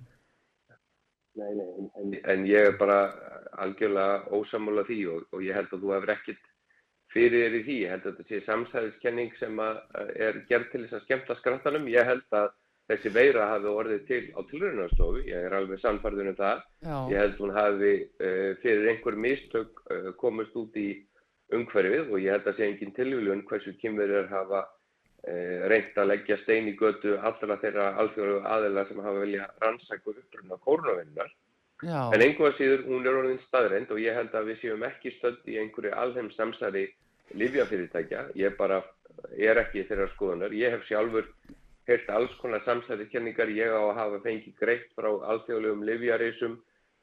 Nei, 1.39 1.51
nei. 1.55 1.67
En, 1.99 2.15
en 2.33 2.47
ég 2.47 2.71
er 2.71 2.79
bara 2.79 3.03
algjörlega 3.63 4.31
ósamála 4.35 4.83
því 4.87 5.01
og, 5.13 5.27
og 5.35 5.43
ég 5.45 5.55
held 5.55 5.71
að 5.71 5.83
þú 5.83 5.93
hefur 5.95 6.13
ekkit 6.15 6.49
fyrir 7.11 7.45
þér 7.45 7.57
í 7.59 7.61
því. 7.67 7.77
Ég 7.83 7.93
held 7.93 8.07
að 8.07 8.17
þetta 8.17 8.27
sé 8.29 8.41
samsæðiskenning 8.47 9.37
sem 9.39 9.61
er 9.61 10.41
gerð 10.49 10.67
til 10.71 10.83
þess 10.85 10.97
að 10.97 11.05
skemmta 11.05 11.37
skrattanum. 11.39 11.87
Ég 11.91 12.07
held 12.07 12.37
að 12.37 12.51
þessi 12.91 13.11
veira 13.15 13.47
hafi 13.53 13.71
orðið 13.71 14.03
til 14.09 14.21
á 14.35 14.39
tilraunastofu. 14.49 15.23
Ég 15.27 15.47
er 15.47 15.55
alveg 15.57 15.81
sannfærður 15.81 16.31
um 16.31 16.37
það. 16.39 16.61
Já, 16.83 16.95
Ég 17.13 17.21
held 17.23 17.39
hún 17.41 17.55
hafi 17.55 17.93
uh, 18.03 18.51
fyrir 18.63 18.91
einhver 18.91 19.17
mistök 19.25 19.81
uh, 19.87 20.11
komist 20.21 20.55
út 20.59 20.77
í 20.79 20.89
umhverfið 21.55 22.11
og 22.11 22.21
ég 22.23 22.35
held 22.35 22.47
að 22.47 22.59
sé 22.59 22.67
engin 22.67 22.95
tilvíljun 22.95 23.43
hversu 23.49 23.73
kynverjar 23.81 24.29
hafa 24.31 24.63
uh, 24.63 25.57
reynt 25.71 25.99
að 25.99 26.11
leggja 26.13 26.39
stein 26.43 26.69
í 26.71 26.75
götu 26.79 27.17
allra 27.19 27.59
þeirra 27.63 27.91
alþjóðu 28.03 28.41
aðeila 28.55 28.87
sem 28.89 29.03
hafa 29.03 29.25
vilja 29.25 29.49
rannsæku 29.63 30.15
uppruna 30.15 30.59
kórnavinnar. 30.67 31.31
já, 31.83 31.99
En 32.13 32.21
einhvað 32.21 32.57
síður 32.59 32.85
hún 32.87 33.07
er 33.07 33.19
orðin 33.23 33.43
staðreind 33.47 33.91
og 33.91 33.99
ég 33.99 34.15
held 34.15 34.35
að 34.35 34.51
við 34.51 34.61
séum 34.63 34.83
ekki 34.87 35.15
stödd 35.17 35.47
í 35.47 35.59
einhverju 35.63 35.95
alheim 35.97 36.31
samsæri 36.37 36.87
livjafyrirtækja. 37.35 38.27
Ég 38.35 38.57
bara 38.57 38.81
er 39.37 39.59
ekki 39.61 39.85
þeirra 39.87 40.07
skoðunar. 40.15 40.53
Ég 40.55 40.73
hef 40.75 40.87
sjálfur 40.87 41.27
heyrt 41.89 42.09
alls 42.13 42.33
konar 42.41 42.63
samsæðiskenningar. 42.65 43.51
Ég 43.53 43.71
á 43.73 43.81
að 43.81 43.97
hafa 43.99 44.19
fengið 44.25 44.59
greitt 44.59 44.91
frá 44.97 45.09
alþjóðlegum 45.33 45.87
livjarisum. 45.87 46.59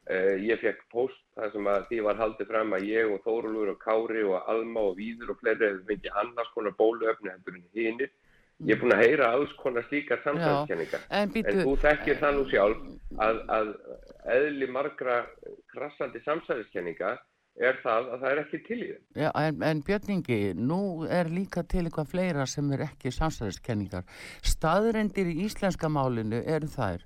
Uh, 0.08 0.38
ég 0.40 0.60
fekk 0.62 0.86
post 0.88 1.20
þar 1.36 1.50
sem 1.52 1.66
að 1.68 1.82
því 1.90 1.98
var 2.06 2.16
haldið 2.16 2.48
fram 2.48 2.70
að 2.72 2.86
ég 2.88 3.10
og 3.12 3.18
Þórólfur 3.26 3.72
og 3.74 3.82
Kári 3.82 4.22
og 4.24 4.46
Alma 4.48 4.86
og 4.88 4.94
Víður 4.96 5.34
og 5.34 5.42
fleiri 5.42 5.66
hefur 5.66 5.82
fengið 5.90 6.16
annars 6.22 6.48
konar 6.54 6.76
bóluefni 6.78 7.34
heldur 7.34 7.58
en 7.58 7.66
hinir. 7.76 8.14
Ég 8.66 8.74
er 8.74 8.80
búin 8.80 8.94
að 8.96 9.02
heyra 9.04 9.26
alls 9.36 9.52
konar 9.60 9.84
slíkar 9.86 10.22
samsæðiskenningar. 10.24 11.04
En 11.14 11.34
En 11.36 11.60
þú 11.60 11.74
þekkir 11.82 12.16
það 12.22 12.38
nú 12.38 12.46
sjálf 12.50 12.80
að, 13.26 13.42
að 13.58 13.68
eðli 14.38 14.70
margra 14.74 15.18
krassandi 15.74 16.24
samsæðiskenninga 16.24 17.12
er 17.58 17.78
það 17.82 18.10
að 18.12 18.22
það 18.22 18.30
er 18.30 18.40
ekki 18.42 18.60
til 18.66 18.78
í 18.78 18.88
þeim. 18.88 19.02
Já, 19.18 19.28
en, 19.42 19.62
en 19.68 19.82
Björn 19.86 20.12
Ingi, 20.14 20.38
nú 20.58 20.80
er 21.18 21.30
líka 21.32 21.64
til 21.66 21.84
eitthvað 21.84 22.12
fleira 22.12 22.46
sem 22.50 22.70
er 22.74 22.84
ekki 22.86 23.12
samstæðiskenningar. 23.14 24.06
Staðrendir 24.46 25.32
í 25.32 25.36
íslenska 25.46 25.90
málinu 25.92 26.40
eru 26.44 26.70
þær 26.70 27.04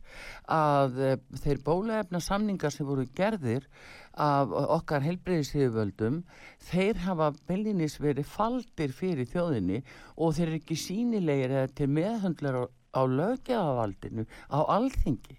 að 0.53 1.01
e, 1.01 1.13
þeir 1.45 1.63
bólaefna 1.67 2.23
samningar 2.23 2.75
sem 2.75 2.89
voru 2.89 3.07
gerðir 3.17 3.69
af 4.13 4.53
okkar 4.53 5.05
helbreyðisíðuvöldum, 5.07 6.21
þeir 6.69 7.01
hafa 7.07 7.31
beilinnis 7.49 7.97
verið 8.03 8.29
faldir 8.29 8.93
fyrir 8.93 9.29
þjóðinni 9.31 9.81
og 10.21 10.37
þeir 10.37 10.51
eru 10.51 10.61
ekki 10.61 10.77
sínilegir 10.77 11.57
eða 11.57 11.73
til 11.79 11.89
meðhöndlar 11.97 12.59
á, 12.61 12.65
á 12.93 13.01
löggjafavaldinu, 13.09 14.27
á 14.53 14.59
alþingi. 14.77 15.39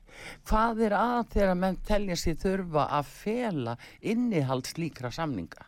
Hvað 0.49 0.81
er 0.87 0.95
að 0.97 1.21
þegar 1.35 1.59
menn 1.59 1.77
telja 1.87 2.17
sér 2.19 2.39
þurfa 2.41 2.87
að 2.99 3.11
fela 3.23 3.75
innihald 4.01 4.69
slíkra 4.69 5.11
samninga? 5.13 5.67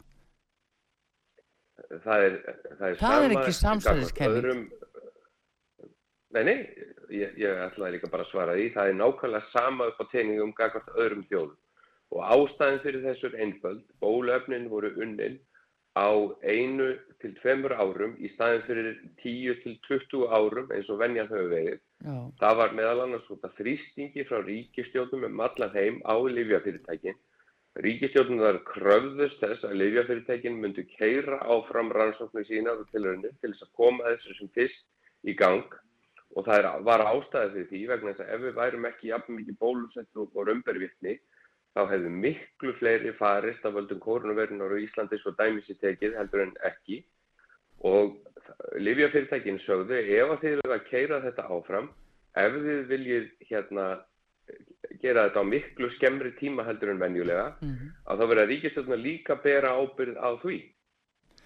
Það 2.06 2.26
er, 2.28 2.36
það 2.80 2.88
er, 2.90 2.98
Það 3.00 3.24
er 3.24 3.36
ekki 4.06 4.30
öðrum- 4.30 4.72
Nei, 6.36 6.44
nei, 6.44 6.56
ég, 7.16 7.38
ég 7.40 7.60
ætlaði 7.64 7.96
líka 7.96 8.10
bara 8.12 8.26
að 8.26 8.32
svara 8.34 8.56
því. 8.58 8.66
Það 8.76 8.90
er 8.90 8.98
nákvæmlega 9.00 9.52
sama 9.54 9.86
upp 9.88 10.02
á 10.04 10.06
teiningum 10.12 10.52
gagvart 10.58 10.90
öðrum 11.00 11.22
þjóðum. 11.30 11.56
Og 12.12 12.26
ástæðin 12.36 12.82
fyrir 12.84 13.06
þessu 13.06 13.30
er 13.30 13.38
einföld. 13.46 13.84
Bóluefnin 14.04 14.68
voru 14.70 14.92
unnin 15.00 15.38
á 15.96 16.12
einu 16.44 16.90
til 17.24 17.32
tveimur 17.40 17.74
árum 17.80 18.16
í 18.20 18.30
staðin 18.34 18.66
fyrir 18.68 18.90
10 19.22 19.62
til 19.64 19.78
20 19.88 20.26
árum 20.38 20.74
eins 20.76 20.90
og 20.92 21.00
venjan 21.00 21.30
höfðu 21.30 21.52
verið. 21.54 21.80
Já, 22.04 22.16
Það 22.42 22.58
var 22.60 22.76
meðal 22.80 23.04
annars 23.06 23.30
út 23.32 23.48
af 23.48 23.56
þrýstingi 23.60 24.26
frá 24.28 24.42
ríkistjóðum 24.44 25.24
um 25.30 25.40
allan 25.48 25.74
heim 25.78 26.02
á 26.04 26.16
livjafyrirtækin. 26.38 27.16
Ríkistjóðum 27.86 28.44
þar 28.44 28.60
kröfðust 28.68 29.40
þess 29.40 29.64
að 29.68 29.80
livjafyrirtækin 29.84 30.60
myndu 30.60 30.84
keira 30.92 31.40
áfram 31.48 31.92
rannsóknu 31.96 32.44
sína 32.48 32.76
og 32.76 32.86
tilhörinu 32.92 33.32
til 33.40 33.54
þess 33.54 33.68
að 33.68 33.74
koma 33.80 34.12
þessu 34.12 34.38
sem 34.40 34.52
fyrst 34.56 34.86
í 35.24 35.36
gang 35.36 35.80
og 36.36 36.44
það 36.44 36.58
er, 36.60 36.68
var 36.84 37.04
ástæði 37.08 37.52
fyrir 37.54 37.70
því 37.72 37.82
vegna 37.94 38.12
þess 38.12 38.26
að 38.26 38.34
ef 38.36 38.44
við 38.44 38.56
værum 38.60 38.88
ekki 38.90 39.12
jafn 39.12 39.38
mikið 39.40 39.60
bólusett 39.64 40.20
og 40.20 40.36
römbervittni 40.36 41.16
þá 41.76 41.82
hefðu 41.92 42.12
miklu 42.24 42.74
fleiri 42.80 43.12
farist 43.20 43.66
af 43.68 43.76
völdum 43.76 44.00
koronavirunar 44.04 44.72
á 44.72 44.80
Íslandi 44.80 45.20
svo 45.20 45.36
dæmis 45.36 45.68
í 45.68 45.76
tekið 45.82 46.16
heldur 46.20 46.46
en 46.46 46.54
ekki. 46.70 47.02
Og 47.86 48.16
livjafyrirtækin 48.80 49.60
sögðu 49.66 50.00
ef 50.00 50.36
að 50.38 50.44
þið 50.46 50.76
að 50.78 50.86
keira 50.90 51.22
þetta 51.26 51.48
áfram 51.52 51.90
ef 52.40 52.56
þið 52.56 52.86
viljið 52.92 53.26
hérna 53.50 53.88
gera 55.02 55.26
þetta 55.28 55.44
á 55.44 55.52
miklu 55.52 55.90
skemmri 55.98 56.32
tíma 56.40 56.64
heldur 56.68 56.94
en 56.94 57.02
venjulega 57.02 57.50
mhm. 57.60 57.92
að 58.06 58.22
þá 58.22 58.26
verða 58.32 58.48
ríkistölduna 58.52 59.02
líka 59.02 59.38
bera 59.44 59.76
ábyrð 59.76 60.20
á 60.22 60.30
því. 60.44 60.60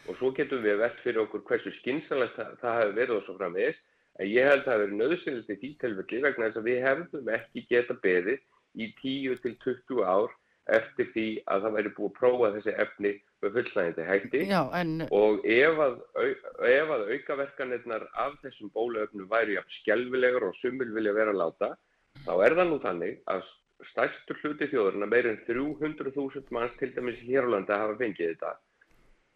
Og 0.10 0.18
svo 0.18 0.32
getum 0.38 0.62
við 0.64 0.80
velt 0.84 1.02
fyrir 1.04 1.24
okkur 1.26 1.46
hversu 1.48 1.74
skynsalegt 1.80 2.38
það, 2.38 2.54
það 2.62 2.80
hefur 2.80 2.96
verið 3.02 3.18
og 3.18 3.26
svo 3.26 3.38
framvegis. 3.40 3.82
En 4.20 4.30
ég 4.30 4.48
held 4.50 4.62
að 4.62 4.70
það 4.70 4.80
hefur 4.80 4.96
nöðsynlegt 5.00 5.52
í 5.54 5.58
því 5.60 5.74
tilfelli 5.82 6.22
vegna 6.26 6.48
þess 6.48 6.62
að 6.62 6.70
við 6.70 6.80
hefðum 6.86 7.30
ekki 7.36 7.66
geta 7.70 7.98
beðið 8.04 8.42
í 8.80 8.90
10 9.02 9.42
til 9.44 9.56
20 9.66 10.06
ár 10.08 10.36
eftir 10.70 11.10
því 11.14 11.26
að 11.50 11.66
það 11.66 11.76
væri 11.78 11.92
búið 11.98 12.10
að 12.10 12.18
prófa 12.20 12.50
þessi 12.56 12.74
efni 12.84 13.12
með 13.42 13.56
fullnægindi 13.56 14.08
hætti. 14.10 14.42
Já, 14.50 14.62
en 14.80 15.06
og 15.16 15.46
ef 15.50 15.82
að, 15.86 15.96
ef 16.70 16.94
að 16.96 17.06
aukaverkanirnar 17.16 18.06
af 18.26 18.36
þessum 18.44 18.72
bóluöfnum 18.76 19.30
væri 19.32 19.58
jafn 19.58 19.78
skelvilegur 19.80 20.50
og 20.50 20.58
sumil 20.60 20.92
vilja 20.96 21.16
vera 21.18 21.36
láta, 21.36 21.74
þá 22.26 22.34
er 22.46 22.58
það 22.60 22.72
nú 22.72 22.80
þannig 22.86 23.20
að 23.34 23.46
stærstur 23.94 24.42
hluti 24.44 24.68
þjóðurna, 24.70 25.08
meir 25.08 25.30
en 25.30 25.40
300.000 25.48 26.52
manns 26.56 26.76
til 26.82 26.92
dæmis 26.96 27.22
hér 27.24 27.48
á 27.48 27.54
landi 27.56 27.80
hafa 27.80 27.96
fengið 28.02 28.34
þetta 28.34 28.58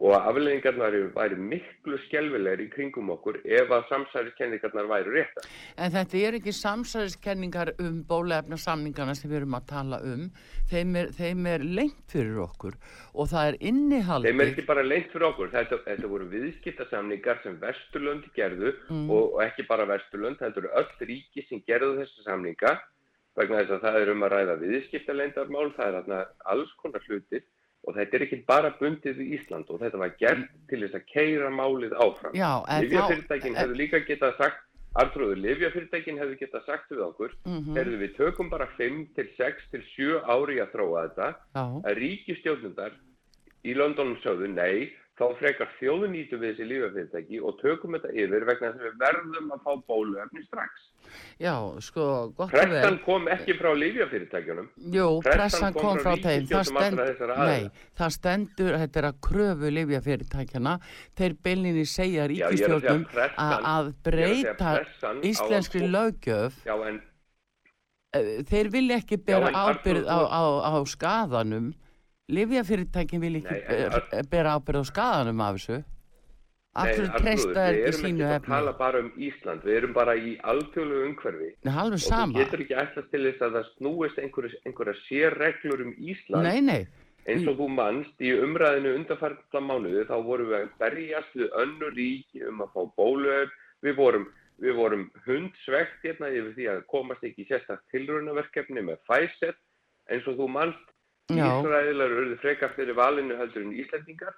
og 0.02 0.10
að 0.16 0.26
afleðingarnar 0.30 0.94
væri, 1.14 1.36
miklu 1.38 1.98
skelvilegur 2.08 2.64
í 2.64 2.66
kringum 2.72 3.12
okkur 3.14 3.38
ef 3.46 3.70
að 3.72 3.84
samsæriskenningarnar 3.92 4.88
væri 4.90 5.12
réttar. 5.14 5.46
En 5.78 5.92
þetta 5.94 6.18
er 6.18 6.38
ekki 6.40 6.54
samsæðiskenningar 6.58 7.70
um 7.84 8.00
bólefna 8.08 8.58
samningana 8.58 9.14
sem 9.14 9.30
við 9.30 9.42
erum 9.42 9.56
að 9.60 9.68
tala 9.70 10.00
um. 10.04 10.26
Þeim 10.72 10.98
er, 10.98 11.12
þeim 11.14 11.46
er 11.46 11.66
lengt 11.78 12.02
fyrir 12.10 12.42
okkur 12.42 12.74
og 13.14 13.30
það 13.30 13.52
er 13.52 13.58
innihaldi. 13.70 14.32
Þeim 14.32 14.42
er 14.42 14.52
ekki 14.52 14.66
bara 14.66 14.86
leint 14.86 15.12
fyrir 15.14 15.28
okkur, 15.30 15.52
þetta, 15.54 15.80
þetta 15.86 16.10
voru 16.10 16.28
viðskiptasamningar 16.34 17.42
sem 17.44 17.60
Vesturlönd 17.62 18.28
gerðu 18.34 18.74
Mm. 18.90 19.08
og, 19.10 19.34
og 19.36 19.42
ekki 19.44 19.64
bara 19.68 19.86
Vesturlönd, 19.88 20.38
þetta 20.40 20.60
eru 20.60 20.70
öll 20.80 21.06
ríki 21.08 21.44
sem 21.48 21.62
gerðu 21.66 21.94
þessu 22.00 22.24
samninga 22.26 22.74
vegna 23.38 23.62
þess 23.62 23.74
að 23.76 23.84
það 23.86 23.98
er 24.00 24.10
um 24.12 24.24
að 24.26 24.32
ræða 24.34 24.54
viðskiptaleindarmál, 24.62 25.70
það 25.76 25.98
er 26.00 26.26
alls 26.52 26.72
konar 26.82 27.04
hlutir 27.08 27.44
og 27.84 27.96
þetta 27.98 28.16
er 28.16 28.24
ekki 28.26 28.38
bara 28.48 28.70
bundið 28.80 29.18
við 29.20 29.32
Ísland 29.38 29.70
og 29.70 29.80
þetta 29.82 30.00
var 30.00 30.12
gert 30.20 30.46
til 30.70 30.80
þess 30.84 30.98
að 30.98 31.08
keira 31.12 31.50
málið 31.52 31.96
áfram. 32.00 32.36
Já, 32.36 32.52
en 32.68 32.86
Livjafyrirtækin 32.86 33.54
þá... 33.54 33.58
hefðu 33.60 33.78
líka 33.80 34.00
getað 34.08 34.36
sagt, 34.40 34.62
Artrúður, 34.94 35.40
Livjafyrirtækin 35.42 36.20
hefðu 36.22 36.36
getað 36.38 36.66
sagt 36.68 36.92
við 36.92 37.02
okkur, 37.08 37.32
Mhm, 37.44 37.72
heyrðu 37.76 37.96
við 38.04 38.12
tökum 38.16 38.50
bara 38.50 38.68
5 38.78 39.00
til 39.16 39.28
6 39.36 39.64
til 39.72 39.82
7 39.96 40.20
ári 40.22 40.60
að 40.62 40.70
þróa 40.74 41.02
þetta. 41.08 41.28
Já, 41.56 41.64
að 41.90 41.98
ríkistjórnundar 41.98 42.92
í 43.64 43.74
Londonum 43.74 44.16
sögðu 44.22 44.48
nei, 44.54 44.92
þá 45.14 45.24
frekar 45.38 45.68
þjóðunýtu 45.78 46.38
við 46.42 46.48
þessi 46.56 46.64
lífafyrirtæki 46.66 47.38
og 47.46 47.58
tökum 47.60 47.94
þetta 47.94 48.08
yfir 48.18 48.44
vegna 48.48 48.70
þess 48.72 48.80
að 48.80 48.86
við 48.88 48.96
verðum 49.04 49.52
að 49.54 49.60
fá 49.62 49.72
bóluefni 49.90 50.42
strax. 50.48 50.88
já, 51.38 51.54
sko, 51.86 52.06
gott 52.34 52.48
og 52.48 52.50
Pressan 52.50 52.96
vel. 52.96 52.98
kom 53.04 53.28
ekki 53.30 53.54
frá 53.60 53.70
lífafyrirtækjunum. 53.78 54.68
Jú, 54.96 55.06
pressan 55.22 55.38
pressan 55.38 55.72
kom 55.76 55.82
kom 55.84 55.98
frá 56.02 56.16
frá 56.16 56.24
þeim. 56.26 56.48
Það 56.50 56.66
stend-. 56.72 57.38
Nei, 57.46 57.70
það 58.00 58.10
stendur, 58.18 58.72
þetta 58.82 58.98
er 59.04 59.08
að 59.12 59.20
kröfu 59.28 59.70
lifjafyrirtækjana. 59.78 60.74
Þeir 61.14 61.36
beilinni 61.46 61.86
segja 61.86 62.24
Já, 62.26 62.28
ríkistjórnum 62.34 63.06
pressan- 63.14 63.70
að, 63.70 63.94
breyta 64.02 64.54
pressan 64.80 65.22
á- 65.22 65.24
íslenskri 65.30 65.86
löggjöf. 65.94 66.62
Já, 66.66 66.74
en 66.88 67.02
Eh, 68.14 68.44
Þeir 68.46 68.68
vilja 68.70 68.96
ekki 69.02 69.16
bera 69.26 69.48
en 69.48 69.54
Arnþór, 69.58 69.78
ábyrð 69.82 70.04
á, 70.06 70.18
þú- 70.22 70.28
á, 70.30 70.42
á 70.70 70.74
skaðanum. 70.86 71.72
Livjafyrirtækin 72.32 73.20
vil 73.20 73.34
ekki 73.40 73.58
Nei, 73.68 73.84
Ar- 73.92 74.28
bera 74.30 74.54
ábyrð 74.58 74.80
á 74.80 74.84
skaðanum 74.88 75.40
af 75.44 75.56
þessu. 75.58 75.82
Akkur 76.74 77.06
treysta 77.20 77.64
er 77.68 77.74
við 77.76 77.82
ekki 77.84 77.88
erum 77.90 78.00
sínu 78.00 78.24
ekki 78.24 78.34
að 78.34 78.46
tala 78.48 78.72
bara 78.78 78.98
um 79.04 79.10
Ísland, 79.22 79.62
við 79.62 79.76
erum 79.78 79.92
bara 79.94 80.14
í 80.18 80.32
alþjóðlegu 80.42 81.04
umhverfi. 81.10 81.50
Nei, 81.64 81.72
alveg 81.74 81.92
Og 81.94 82.00
þú 82.02 82.08
sama. 82.08 82.38
getur 82.40 82.62
ekki 82.64 82.78
ætlast 82.82 83.10
til 83.12 83.20
þess 83.28 83.44
að 83.46 83.52
það 83.58 83.68
snúist 83.76 84.18
einhverja, 84.18 84.58
einhverja 84.66 84.94
sérreglur 85.08 85.82
um 85.84 85.92
Ísland 86.00 86.42
Nei, 86.48 86.60
nei. 86.60 86.86
eins 87.28 87.46
og 87.48 87.56
þú 87.60 87.68
mannst 87.76 88.18
í 88.20 88.32
umræðinu 88.34 88.94
undarfærda 88.98 89.60
mánuði 89.62 90.02
þá 90.08 90.16
vorum 90.26 90.48
við 90.50 90.58
að 90.64 90.72
berjast 90.82 91.36
við 91.38 91.54
önnur 91.62 91.94
ríki 91.94 92.42
um 92.48 92.64
að 92.64 92.72
fá 92.74 92.82
bóluöf 92.98 93.54
við 93.84 93.94
vorum, 94.00 94.26
við 94.58 94.74
vorum 94.80 95.04
hundsvegt 95.28 96.02
hérna 96.02 96.32
yfir 96.32 96.52
því 96.58 96.66
að 96.74 96.82
komast 96.90 97.22
ekki 97.22 97.44
í 97.44 97.48
sérstak 97.52 97.84
tilraunaverkefni 97.94 98.82
með 98.82 98.98
Pfizer 99.06 99.54
eins 100.10 100.26
og 100.26 100.36
þú 100.42 100.48
mannst. 100.50 100.90
Ísraelar 101.32 102.18
urðu 102.20 102.36
frekar 102.42 102.74
fyrir 102.76 102.96
valinu 102.98 103.38
heldur 103.38 103.64
en 103.64 103.72
Íslandingar 103.72 104.34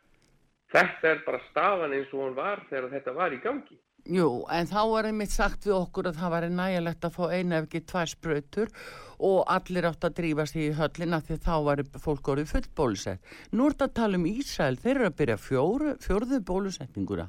þetta 0.72 1.11
er 1.12 1.25
bara 1.27 1.42
staðan 1.51 1.94
eins 1.96 2.12
og 2.14 2.22
hún 2.22 2.37
var 2.37 2.62
þegar 2.70 2.90
þetta 2.94 3.14
var 3.16 3.35
í 3.35 3.42
gangi. 3.42 3.79
Jú, 4.07 4.44
en 4.55 4.68
þá 4.70 4.81
var 4.92 5.09
einmitt 5.09 5.33
sagt 5.35 5.66
við 5.66 5.75
okkur 5.81 6.11
að 6.12 6.20
það 6.20 6.35
væri 6.37 6.51
nægilegt 6.55 7.07
að 7.09 7.16
fá 7.16 7.25
eina 7.33 7.59
ef 7.59 7.66
ekki 7.66 7.81
tvær 7.90 8.12
sprautur 8.12 8.68
og 9.18 9.44
allir 9.52 9.87
átt 9.88 10.05
að 10.07 10.16
drífa 10.20 10.46
sig 10.48 10.68
í 10.68 10.74
höllina 10.76 11.20
því 11.24 11.38
þá 11.44 11.55
var 11.66 11.83
fólk 12.02 12.31
orðið 12.33 12.50
full 12.52 12.66
bólusett. 12.76 13.20
Nú 13.52 13.66
er 13.66 13.76
þetta 13.76 13.88
að 13.88 13.94
tala 14.00 14.20
um 14.20 14.26
Ísrael, 14.31 14.79
þeir 14.81 14.94
eru 14.96 15.09
að 15.09 15.16
byrja 15.20 15.37
fjóru, 15.40 15.92
fjórðu 16.05 16.40
bólusetninguna 16.50 17.29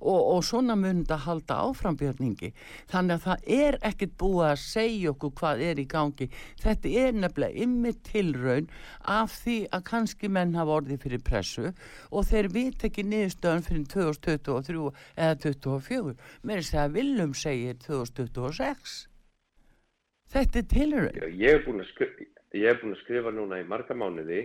og, 0.00 0.20
og 0.20 0.44
svona 0.46 0.76
mun 0.78 1.02
þetta 1.02 1.18
halda 1.26 1.58
áfram 1.66 1.98
björningi. 2.00 2.52
Þannig 2.92 3.16
að 3.16 3.26
það 3.26 3.50
er 3.58 3.78
ekkit 3.90 4.14
búið 4.20 4.46
að 4.50 4.62
segja 4.64 5.12
okkur 5.12 5.34
hvað 5.40 5.64
er 5.70 5.82
í 5.82 5.86
gangi. 5.90 6.30
Þetta 6.62 6.94
er 7.02 7.18
nefnilega 7.20 7.66
ymmið 7.66 8.00
tilraun 8.10 8.70
af 9.16 9.36
því 9.42 9.58
að 9.72 9.86
kannski 9.90 10.30
menn 10.32 10.56
hafa 10.56 10.80
orðið 10.80 11.02
fyrir 11.06 11.24
pressu 11.26 11.72
og 12.10 12.28
þeir 12.30 12.52
vit 12.54 12.86
ekki 12.88 13.06
niðurstöðan 13.06 13.66
fyrir 13.66 13.90
2023 13.92 14.86
eða 15.16 15.42
2024. 15.44 16.16
Mér 16.42 16.60
er 16.60 16.64
að 16.64 16.70
segja 16.70 16.86
að 16.86 16.96
Willum 16.96 17.36
segir 17.36 17.78
2026. 17.86 18.96
Þetta 20.32 20.62
er. 20.62 21.10
Já, 21.14 21.26
ég 21.30 21.54
er 21.54 21.64
búin 21.64 21.82
að 21.82 21.90
skrifa, 21.92 22.26
ég 22.56 22.80
búin 22.80 22.96
að 22.96 23.02
skrifa 23.04 23.32
núna 23.34 23.60
í 23.62 23.68
marga 23.68 23.94
mánuði 23.94 24.40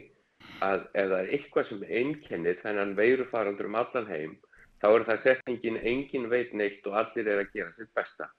að 0.62 0.84
ef 0.94 1.10
það 1.10 1.18
er 1.18 1.32
eitthvað 1.38 1.68
sem 1.70 1.84
einkennir 1.90 2.60
þennan 2.62 2.94
veirufarandur 2.98 3.70
um 3.70 3.80
allan 3.82 4.10
heim 4.10 4.36
þá 4.82 4.88
er 4.92 5.08
það 5.08 5.26
setningin 5.26 5.80
engin 5.92 6.30
veit 6.30 6.54
neitt 6.58 6.86
og 6.90 6.98
allir 7.02 7.28
er 7.30 7.42
að 7.44 7.52
gera 7.56 7.74
sitt 7.78 7.92
besta. 7.98 8.30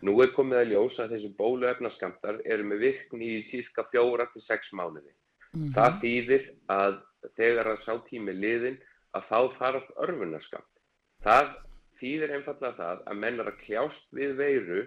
Nú 0.00 0.14
er 0.24 0.32
komið 0.32 0.62
að 0.62 0.70
ljósa 0.72 1.04
að 1.04 1.16
þessi 1.16 1.32
bóluefnaskamtar 1.36 2.38
eru 2.48 2.68
með 2.68 2.84
virkni 2.86 3.32
í 3.36 3.40
síska 3.50 3.84
fjóra 3.92 4.28
til 4.32 4.42
sex 4.46 4.70
mánuði. 4.72 5.12
Mhm. 5.52 5.72
Það 5.76 5.98
þýðir 6.04 6.46
að 6.72 7.00
þegar 7.36 7.72
að 7.74 7.82
sá 7.84 7.92
tími 8.08 8.32
liðin 8.32 8.78
að 9.16 9.26
þá 9.28 9.40
þarf 9.58 9.90
örfunarskamt. 10.06 10.72
Það 11.24 11.50
þýðir 12.00 12.34
einfallega 12.36 12.76
það 12.78 13.02
að 13.10 13.20
menn 13.24 13.40
er 13.40 13.50
að 13.50 13.60
kljást 13.66 14.06
við 14.16 14.36
veiru 14.40 14.80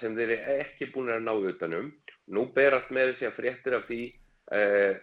sem 0.00 0.16
þeir 0.18 0.34
eru 0.36 0.58
ekki 0.60 0.90
búin 0.94 1.12
að 1.14 1.24
ná 1.26 1.32
utanum. 1.52 1.90
Nú 2.30 2.46
berast 2.54 2.90
með 2.94 3.12
þessi 3.12 3.28
að 3.30 3.38
fréttir 3.38 3.76
af 3.78 3.86
því 3.88 4.02
eh, 4.54 5.00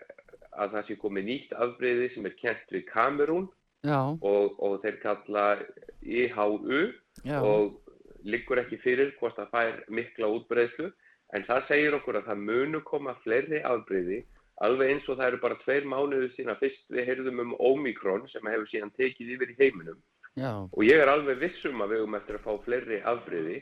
að 0.58 0.76
það 0.76 0.88
sé 0.88 0.98
komið 1.02 1.28
nýtt 1.28 1.58
afbreyði 1.66 2.08
sem 2.14 2.30
er 2.30 2.38
kent 2.40 2.74
við 2.74 2.86
Kamerún 2.92 3.50
og, 3.88 4.56
og 4.64 4.80
þeir 4.84 4.98
kalla 5.04 5.46
IHU 6.02 6.80
já, 7.24 7.38
og 7.42 7.78
liggur 8.28 8.62
ekki 8.64 8.80
fyrir 8.82 9.14
hvort 9.20 9.38
það 9.38 9.52
fær 9.54 9.84
mikla 9.94 10.32
útbreyðslu 10.38 10.90
en 11.36 11.46
það 11.48 11.68
segir 11.70 11.98
okkur 12.00 12.20
að 12.20 12.32
það 12.32 12.44
munu 12.50 12.82
koma 12.88 13.14
fleiri 13.24 13.62
afbreyði 13.68 14.24
alveg 14.66 14.92
eins 14.92 15.08
og 15.12 15.20
það 15.20 15.28
eru 15.30 15.40
bara 15.44 15.60
tveir 15.62 15.86
mánuðu 15.86 16.30
sína 16.34 16.58
fyrst 16.58 16.86
við 16.90 17.10
heyrðum 17.12 17.44
um 17.44 17.58
Omikron 17.62 18.26
sem 18.32 18.48
hefur 18.50 18.70
síðan 18.72 18.94
tekið 18.98 19.36
yfir 19.36 19.52
í 19.54 19.58
heiminum. 19.60 20.00
Já, 20.38 20.52
og 20.66 20.82
ég 20.86 21.02
er 21.02 21.12
alveg 21.12 21.40
vissum 21.42 21.82
að 21.82 21.94
við 21.94 22.02
höfum 22.02 22.18
eftir 22.18 22.38
að 22.38 22.46
fá 22.46 22.64
fleiri 22.66 22.98
afbreyði 23.12 23.60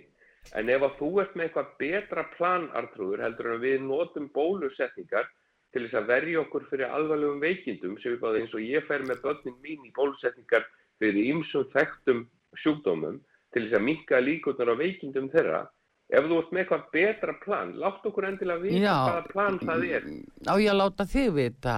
en 0.53 0.69
ef 0.69 0.86
að 0.86 0.97
þú 0.99 1.10
ert 1.23 1.36
með 1.36 1.47
eitthvað 1.47 1.71
betra 1.81 2.23
plan 2.36 2.69
Artrúður 2.77 3.23
heldur 3.25 3.49
en 3.49 3.58
að 3.58 3.65
við 3.67 3.86
notum 3.88 4.29
bólusetningar 4.36 5.29
til 5.73 5.86
þess 5.86 5.99
að 5.99 6.10
verja 6.13 6.41
okkur 6.45 6.67
fyrir 6.69 6.93
alvarlegum 6.95 7.41
veikindum 7.43 7.97
sem 7.99 8.13
við 8.15 8.21
báðum 8.23 8.45
eins 8.45 8.53
og 8.55 8.63
ég 8.63 8.86
fer 8.88 9.03
með 9.08 9.23
börnin 9.25 9.58
mín 9.65 9.88
í 9.88 9.93
bólusetningar 9.95 10.67
fyrir 11.01 11.31
ýmsum 11.34 11.65
þekktum 11.73 12.27
sjúkdómum 12.63 13.17
til 13.55 13.65
þess 13.65 13.79
að 13.79 13.88
minka 13.89 14.21
líkurnar 14.23 14.71
á 14.71 14.75
veikindum 14.79 15.31
þeirra 15.34 15.65
ef 16.13 16.27
þú 16.29 16.38
ert 16.38 16.51
með 16.53 16.62
eitthvað 16.62 16.84
betra 16.93 17.34
plan 17.41 17.71
látt 17.81 18.03
okkur 18.05 18.27
endilega 18.29 18.62
vita 18.62 18.81
Já. 18.84 18.97
hvaða 19.10 19.29
plan 19.31 19.55
það 19.63 19.86
er 19.89 20.03
á 20.45 20.53
ég 20.62 20.69
að 20.69 20.77
láta 20.77 21.05
þig 21.10 21.29
vita 21.34 21.75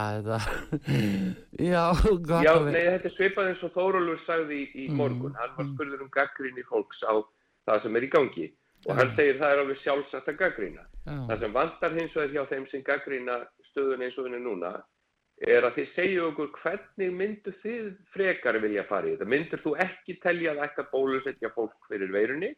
já, 1.71 1.83
gott 2.27 2.43
Já, 2.43 2.51
að 2.53 2.67
nei, 2.73 2.83
þetta 2.91 3.07
er 3.07 3.15
svipað 3.15 3.51
eins 3.53 3.63
og 3.63 3.71
Þórólfur 3.77 4.19
sagði 4.25 4.59
í, 4.59 4.67
í 4.83 4.87
Mm, 4.91 4.99
morgun. 4.99 5.35
Hann 5.39 5.53
var 5.55 5.65
mm. 5.65 5.73
spurður 5.73 6.03
um 6.05 6.11
gaggrinni 6.13 6.65
fólks 6.67 7.01
á 7.07 7.13
það 7.67 7.83
sem 7.83 7.99
er 7.99 8.07
í 8.07 8.11
gangi. 8.15 8.47
Og 8.87 8.99
hann 8.99 9.15
segir 9.17 9.39
það 9.39 9.53
er 9.53 9.61
alveg 9.63 9.79
sjálfsagt 9.81 10.29
að 10.31 10.37
gaggrina. 10.41 10.83
Já. 11.07 11.15
Það 11.29 11.41
sem 11.43 11.55
vantar 11.55 11.97
hins 11.97 12.15
vegar 12.15 12.35
hjá 12.35 12.51
þeim 12.51 12.67
sem 12.71 12.85
gaggrina 12.87 13.39
stöðun 13.71 14.05
eins 14.05 14.17
og 14.17 14.29
henni 14.29 14.43
núna 14.43 14.77
er 15.45 15.67
að 15.67 15.75
þið 15.77 15.89
segju 15.93 16.23
okkur 16.31 16.47
hvernig 16.61 17.11
myndur 17.13 17.55
þið 17.61 17.89
frekar 18.13 18.57
vilja 18.61 18.85
fara 18.89 19.09
í 19.09 19.13
þetta. 19.13 19.29
Myndur 19.33 19.61
þú 19.61 19.73
ekki 19.83 20.17
telja 20.23 20.55
að 20.55 20.63
ætta 20.65 20.87
bólusetja 20.93 21.51
fólk 21.53 21.75
fyrir 21.91 22.13
veirunni? 22.13 22.53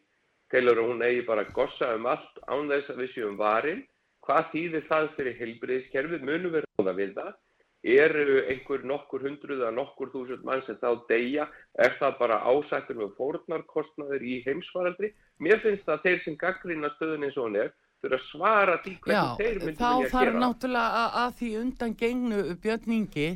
Telur 0.50 0.80
að 0.80 0.88
hún 0.88 1.04
eigi 1.04 1.26
bara 1.26 1.44
að 1.44 1.52
gossa 1.58 1.92
um 1.94 2.08
allt 2.10 2.40
án 2.48 2.70
þess 2.72 2.92
að 2.92 3.02
við 3.02 3.12
séum 3.14 3.36
varin? 3.40 3.84
Hvað 4.24 4.48
þýðir 4.54 4.88
það 4.88 5.10
fyrir 5.18 5.38
heilbriðiskerfið? 5.40 6.26
Munum 6.26 6.56
við 6.56 6.66
ráða 6.66 6.96
við 6.96 7.14
það? 7.18 7.36
Eru 7.82 8.40
einhver 8.52 8.82
nokkur 8.84 9.22
hundruð 9.24 9.62
eða 9.62 9.72
nokkur 9.72 10.10
þúsund 10.12 10.44
mann 10.44 10.62
sem 10.66 10.76
þá 10.82 11.00
deyja, 11.08 11.46
er 11.78 11.96
það 12.00 12.18
bara 12.18 12.40
ásættur 12.44 12.98
með 13.00 13.14
fórnarkostnaður 13.16 14.22
í 14.22 14.40
heimsvaraldri? 14.44 15.14
Mér 15.40 15.62
finnst 15.64 15.86
það 15.86 15.96
að 15.96 16.04
þeir 16.04 16.20
sem 16.24 16.36
gaggrina 16.40 16.92
stöðun 16.96 17.24
eins 17.24 17.38
og 17.38 17.48
hann 17.48 17.60
er, 17.64 17.72
þurfa 18.00 18.16
að 18.16 18.26
svara 18.30 18.76
því 18.80 18.92
hvernig 19.04 19.40
þeir 19.40 19.58
myndu 19.60 19.76
þá 19.76 19.90
vilja 19.90 20.10
þarf 20.12 20.30
gera. 20.30 20.40
náttúrulega 20.40 21.00
að, 21.00 21.16
að 21.22 21.34
því 21.40 21.50
undan 21.60 21.94
gengnu 22.00 22.38
björningi 22.64 23.26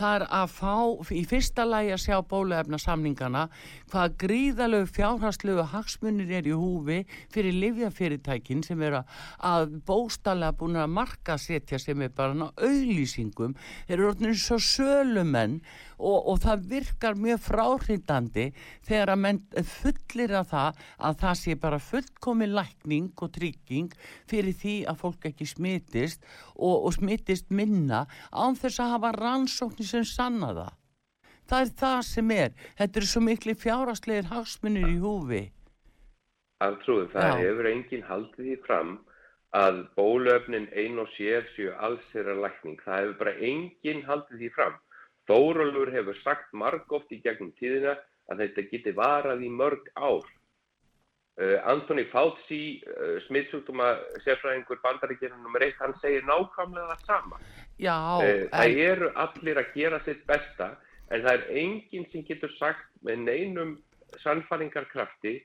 það 0.00 0.16
er 0.16 0.24
að 0.40 0.54
fá 0.56 0.74
í 1.16 1.22
fyrsta 1.30 1.66
lagi 1.68 1.94
að 1.94 2.02
sjá 2.04 2.16
bóluefna 2.32 2.80
samningana 2.80 3.44
hvað 3.92 4.16
gríðalegu 4.24 4.90
fjárhastlegu 4.98 5.66
hagsmunir 5.72 6.34
er 6.40 6.50
í 6.50 6.56
húfi 6.56 7.00
fyrir 7.32 7.56
livjafyrirtækin 7.64 8.64
sem 8.66 8.82
eru 8.84 9.02
að 9.40 9.76
bóstalega 9.88 10.56
búin 10.60 10.80
að 10.80 10.92
marka 11.00 11.38
setja 11.40 11.80
sem 11.80 12.04
er 12.04 12.12
bara 12.12 12.50
auðlýsingum 12.60 13.56
þeir 13.88 13.96
eru 13.96 14.10
orðinir 14.12 14.40
svo 14.40 14.60
sölumenn 14.60 15.60
og, 16.00 16.18
og 16.32 16.40
það 16.42 16.64
virkar 16.72 17.18
mjög 17.20 17.42
fráhrindandi 17.44 18.46
þegar 18.88 19.14
að 19.14 19.22
menn 19.26 19.40
fullir 19.74 20.34
að 20.40 20.50
það 20.54 20.82
að 21.10 21.20
það 21.22 21.38
sé 21.42 21.56
bara 21.60 21.80
fullkomi 21.90 22.50
lækning 22.50 23.12
og 23.20 23.32
trygging 23.36 23.94
fyrir 24.30 24.56
því 24.56 24.76
að 24.90 25.00
fólk 25.04 25.30
ekki 25.30 25.48
smitist 25.52 26.24
og, 26.56 26.86
og 26.88 26.92
smitist 26.96 27.52
minna 27.52 28.06
án 28.32 28.58
þess 28.58 28.82
að 28.82 28.94
hafa 28.96 29.14
rannsóknir 29.18 29.88
sem 29.88 30.06
sanna 30.08 30.54
það. 30.56 30.76
Það 31.50 31.62
er 31.64 31.70
það 31.80 32.00
sem 32.06 32.34
er. 32.34 32.52
Þetta 32.78 33.00
eru 33.00 33.08
svo 33.10 33.22
miklu 33.26 33.54
fjáraslegir 33.58 34.28
hagsmunir 34.30 34.86
í 34.86 34.98
húfi. 35.02 35.40
Arnþrúður, 36.62 37.08
það 37.14 37.26
Já. 37.26 37.38
hefur 37.40 37.68
enginn 37.70 38.04
haldið 38.06 38.44
því 38.46 38.58
fram 38.66 38.92
að 39.56 39.80
bóluefnin 39.96 40.68
ein 40.78 41.00
og 41.02 41.08
sér 41.16 41.48
séu 41.56 41.72
alls 41.82 42.04
þeirra 42.12 42.36
lækning. 42.44 42.78
Það 42.84 43.00
hefur 43.00 43.16
bara 43.24 43.34
enginn 43.50 44.04
haldið 44.06 44.44
því 44.44 44.50
fram. 44.54 44.76
Þórólfur 45.30 45.92
hefur 45.94 46.18
sagt 46.24 46.50
margóft 46.58 47.12
í 47.14 47.20
gegnum 47.22 47.52
tíðina 47.60 47.94
að 48.30 48.44
þetta 48.44 48.68
geti 48.72 48.94
varað 48.96 49.44
í 49.46 49.50
mörg 49.54 49.90
ár. 49.94 50.26
Uh, 51.40 51.56
Anthony 51.70 52.04
Fauci, 52.10 52.80
uh, 52.90 53.16
smittsjúkdóma 53.28 53.92
sérfræðingur 54.24 54.80
bandaríkjörnum 54.82 55.44
nummer 55.46 55.62
eitt, 55.64 55.78
hann 55.78 55.94
segir 56.02 56.26
nákvæmlega 56.26 56.96
það 56.96 57.06
sama. 57.06 57.38
Já, 57.78 57.96
Uh, 58.20 58.42
það 58.52 58.80
eru 58.90 59.12
allir 59.24 59.60
að 59.62 59.70
gera 59.78 60.00
sitt 60.04 60.26
besta 60.28 60.74
en 61.10 61.22
það 61.22 61.32
er 61.36 61.46
enginn 61.62 62.10
sem 62.10 62.26
getur 62.26 62.52
sagt 62.58 62.90
með 63.06 63.24
neinum 63.30 63.72
sannfæringarkrafti 64.24 65.38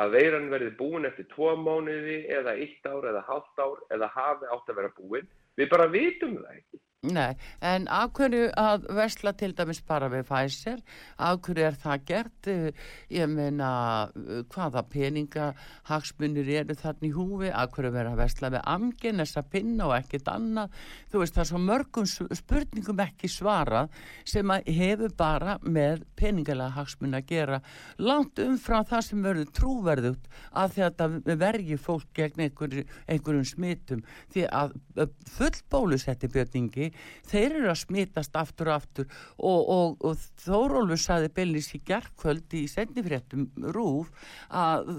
að 0.00 0.14
veiran 0.18 0.50
verði 0.52 0.74
búin 0.76 1.08
eftir 1.08 1.30
tvo 1.32 1.54
mánuði 1.56 2.24
eða 2.32 2.58
eitt 2.58 2.86
ár 2.86 3.06
eða 3.10 3.24
hálft 3.30 3.62
ár 3.62 3.80
eða 3.94 4.10
hafi 4.14 4.50
átt 4.50 4.70
að 4.70 4.82
vera 4.82 4.92
búin. 4.98 5.26
Við 5.56 5.70
bara 5.72 5.88
vitum 5.92 6.36
það 6.42 6.56
ekki. 6.58 6.82
Nei, 7.00 7.32
en 7.64 7.86
hverju 7.88 8.50
að 8.60 8.82
vesla 8.92 9.32
til 9.40 9.54
dæmis 9.56 9.78
bara 9.88 10.10
við 10.12 10.26
Pfizer, 10.28 10.80
hverju 11.16 11.64
er 11.64 11.76
það 11.80 12.02
gert? 12.04 12.48
Eh, 12.52 12.72
Ég 13.10 13.28
meina, 13.28 14.10
eh, 14.14 14.42
hvaða 14.52 14.82
peninga 14.84 15.54
hagsmunir 15.88 16.48
eru 16.60 16.74
þarna 16.74 17.08
í 17.08 17.12
húfi, 17.12 17.50
hverju 17.50 17.92
vera 17.92 18.12
að 18.12 18.20
vesla 18.20 18.50
við 18.50 18.62
amgin, 18.66 19.16
þessa 19.16 19.42
pinna 19.48 19.86
og 19.86 19.94
ekkert 19.96 20.28
annað. 20.28 20.70
Þú 21.10 21.18
veist, 21.18 21.34
það 21.34 21.40
er 21.40 21.50
svo 21.50 21.58
mörgum 21.58 22.06
spurningum 22.06 23.00
ekki 23.00 23.28
svarað 23.28 23.88
sem 24.24 24.46
að 24.46 24.68
hefur 24.68 25.16
bara 25.16 25.58
með 25.62 26.04
peningalega 26.16 26.76
hagsmun 26.76 27.14
að 27.16 27.26
gera 27.26 27.62
langt 27.98 28.38
umfram 28.38 28.84
það 28.84 29.04
sem 29.08 29.22
verður 29.22 29.52
trúverðugt 29.56 30.28
að 30.52 30.76
þetta 30.76 31.08
vergi 31.24 31.76
fólk 31.80 32.12
gegn 32.14 32.44
einhver, 32.44 32.84
einhverjum 33.08 33.44
smitum 33.44 34.04
því 34.32 34.46
að 34.52 34.76
uh, 34.98 35.06
full 35.26 35.50
bólusetti 35.70 36.28
bjötningi 36.28 36.89
þeir 37.30 37.56
eru 37.60 37.72
að 37.72 37.80
smitast 37.82 38.36
aftur 38.40 38.70
og 38.70 38.76
aftur 38.80 39.08
og, 39.38 39.60
og, 39.60 39.96
og 40.04 40.22
Þórólfur 40.44 41.00
saði 41.00 41.32
Bellis 41.40 41.72
í 41.76 41.82
gerkvöld 41.86 42.56
í 42.56 42.66
sendifréttum 42.70 43.48
rúf 43.74 44.12
að 44.48 44.96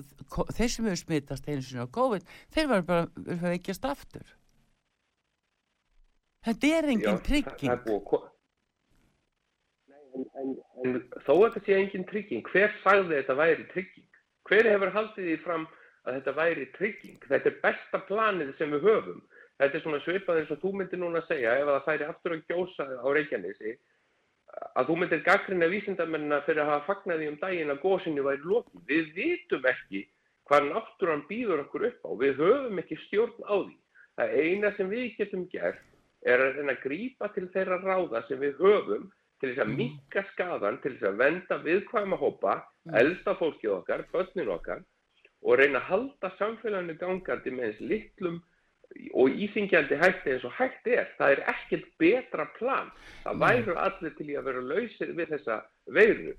þeir 0.55 0.75
sem 0.75 0.91
hefur 0.91 1.01
smitast 1.05 1.49
einu 1.49 1.63
sinni 1.65 1.87
á 1.87 1.95
COVID 1.99 2.29
þeir 2.53 2.71
var 2.75 2.85
bara 2.87 3.41
veikjast 3.47 3.87
aftur 3.89 4.37
Þetta 6.41 6.69
er 6.73 6.87
engin 6.89 7.19
trygging 7.21 7.69
að 7.69 7.83
en, 10.15 10.23
en, 10.41 10.55
en 10.83 10.95
þó 11.25 11.33
að 11.35 11.43
þetta 11.55 11.63
sé 11.65 11.77
engin 11.77 12.07
trygging, 12.09 12.47
hver 12.51 12.73
sagði 12.83 13.19
þetta 13.19 13.37
væri 13.39 13.67
trygging? 13.73 14.07
Hver 14.49 14.69
hefur 14.71 14.93
haldið 14.95 15.27
því 15.29 15.37
fram 15.45 15.67
að 16.07 16.17
þetta 16.17 16.33
væri 16.39 16.67
trygging? 16.77 17.19
Þetta 17.27 17.51
er 17.51 17.59
besta 17.63 18.01
planið 18.09 18.55
sem 18.57 18.73
við 18.75 18.87
höfum. 18.89 19.21
Þetta 19.61 19.77
er 19.77 19.83
svona 19.83 20.01
svipað 20.01 20.39
eins 20.41 20.51
og 20.55 20.61
þú 20.63 20.69
myndir 20.73 20.97
núna 20.97 21.19
að 21.21 21.27
segja 21.29 21.51
ef 21.59 21.67
að 21.67 21.75
það 21.75 21.87
færi 21.87 22.05
aftur 22.09 22.33
að 22.33 22.45
gjósa 22.49 22.85
á 22.97 23.07
Reykjanesi 23.13 23.73
að 24.79 24.87
þú 24.87 24.95
myndir 24.97 25.21
gaggrina 25.27 25.67
vísindamennina 25.69 26.39
fyrir 26.47 26.63
að 26.63 26.71
hafa 26.71 26.87
fagnaði 26.87 27.27
um 27.29 27.37
daginn 27.43 27.73
að 27.73 27.83
gósinu 27.83 28.25
væri 28.25 28.49
lokið. 28.51 28.81
Við 28.89 29.11
vitum 29.19 29.67
ekki 29.69 30.01
hvað 30.49 30.67
náttúran 30.71 31.23
býður 31.29 31.63
okkur 31.67 31.87
upp 31.91 32.09
á. 32.09 32.11
Við 32.23 32.41
höfum 32.41 32.81
ekki 32.81 32.99
stjórn 33.05 33.45
á 33.45 33.55
því. 33.61 33.77
Það 34.17 34.35
eina 34.41 34.71
sem 34.77 34.91
við 34.91 35.07
getum 35.19 35.47
gert 35.53 35.87
er 36.25 36.41
að 36.41 36.57
reyna 36.57 36.75
að 36.75 36.83
grípa 36.83 37.29
til 37.35 37.47
þeirra 37.53 37.79
ráða 37.85 38.25
sem 38.27 38.41
við 38.41 38.57
höfum 38.61 39.09
til 39.41 39.49
þess 39.51 39.63
að 39.63 39.73
minka 39.77 40.23
skadan, 40.33 40.77
til 40.81 40.93
þess 40.95 41.09
að 41.09 41.21
venda 41.21 41.57
viðkvæma 41.63 42.17
hópa, 42.21 42.59
elsta 42.97 43.33
fólkið 43.39 43.77
okkar, 43.79 44.03
börnin 44.13 44.51
okkar 44.53 44.83
og 45.41 45.57
reyna 45.57 45.79
að 45.81 45.87
halda 45.89 46.29
samfélaginu 46.37 46.97
gangandi 46.99 47.53
með 47.55 47.69
eins 47.69 47.79
litlum 47.89 48.41
og 49.13 49.29
íþingjandi 49.29 49.97
hætti 50.01 50.31
eins 50.33 50.43
og 50.47 50.53
hægt 50.57 50.87
er. 50.87 51.07
Það 51.17 51.31
er 51.35 51.43
ekkert 51.53 51.85
betra 51.99 52.45
plan. 52.57 52.91
Það 53.23 53.41
væru 53.43 53.75
allir 53.77 54.15
til 54.17 54.29
í 54.29 54.37
að 54.39 54.47
vera 54.49 54.61
lausir 54.61 55.13
við 55.17 55.35
þessa 55.35 55.61
veiru. 55.87 56.33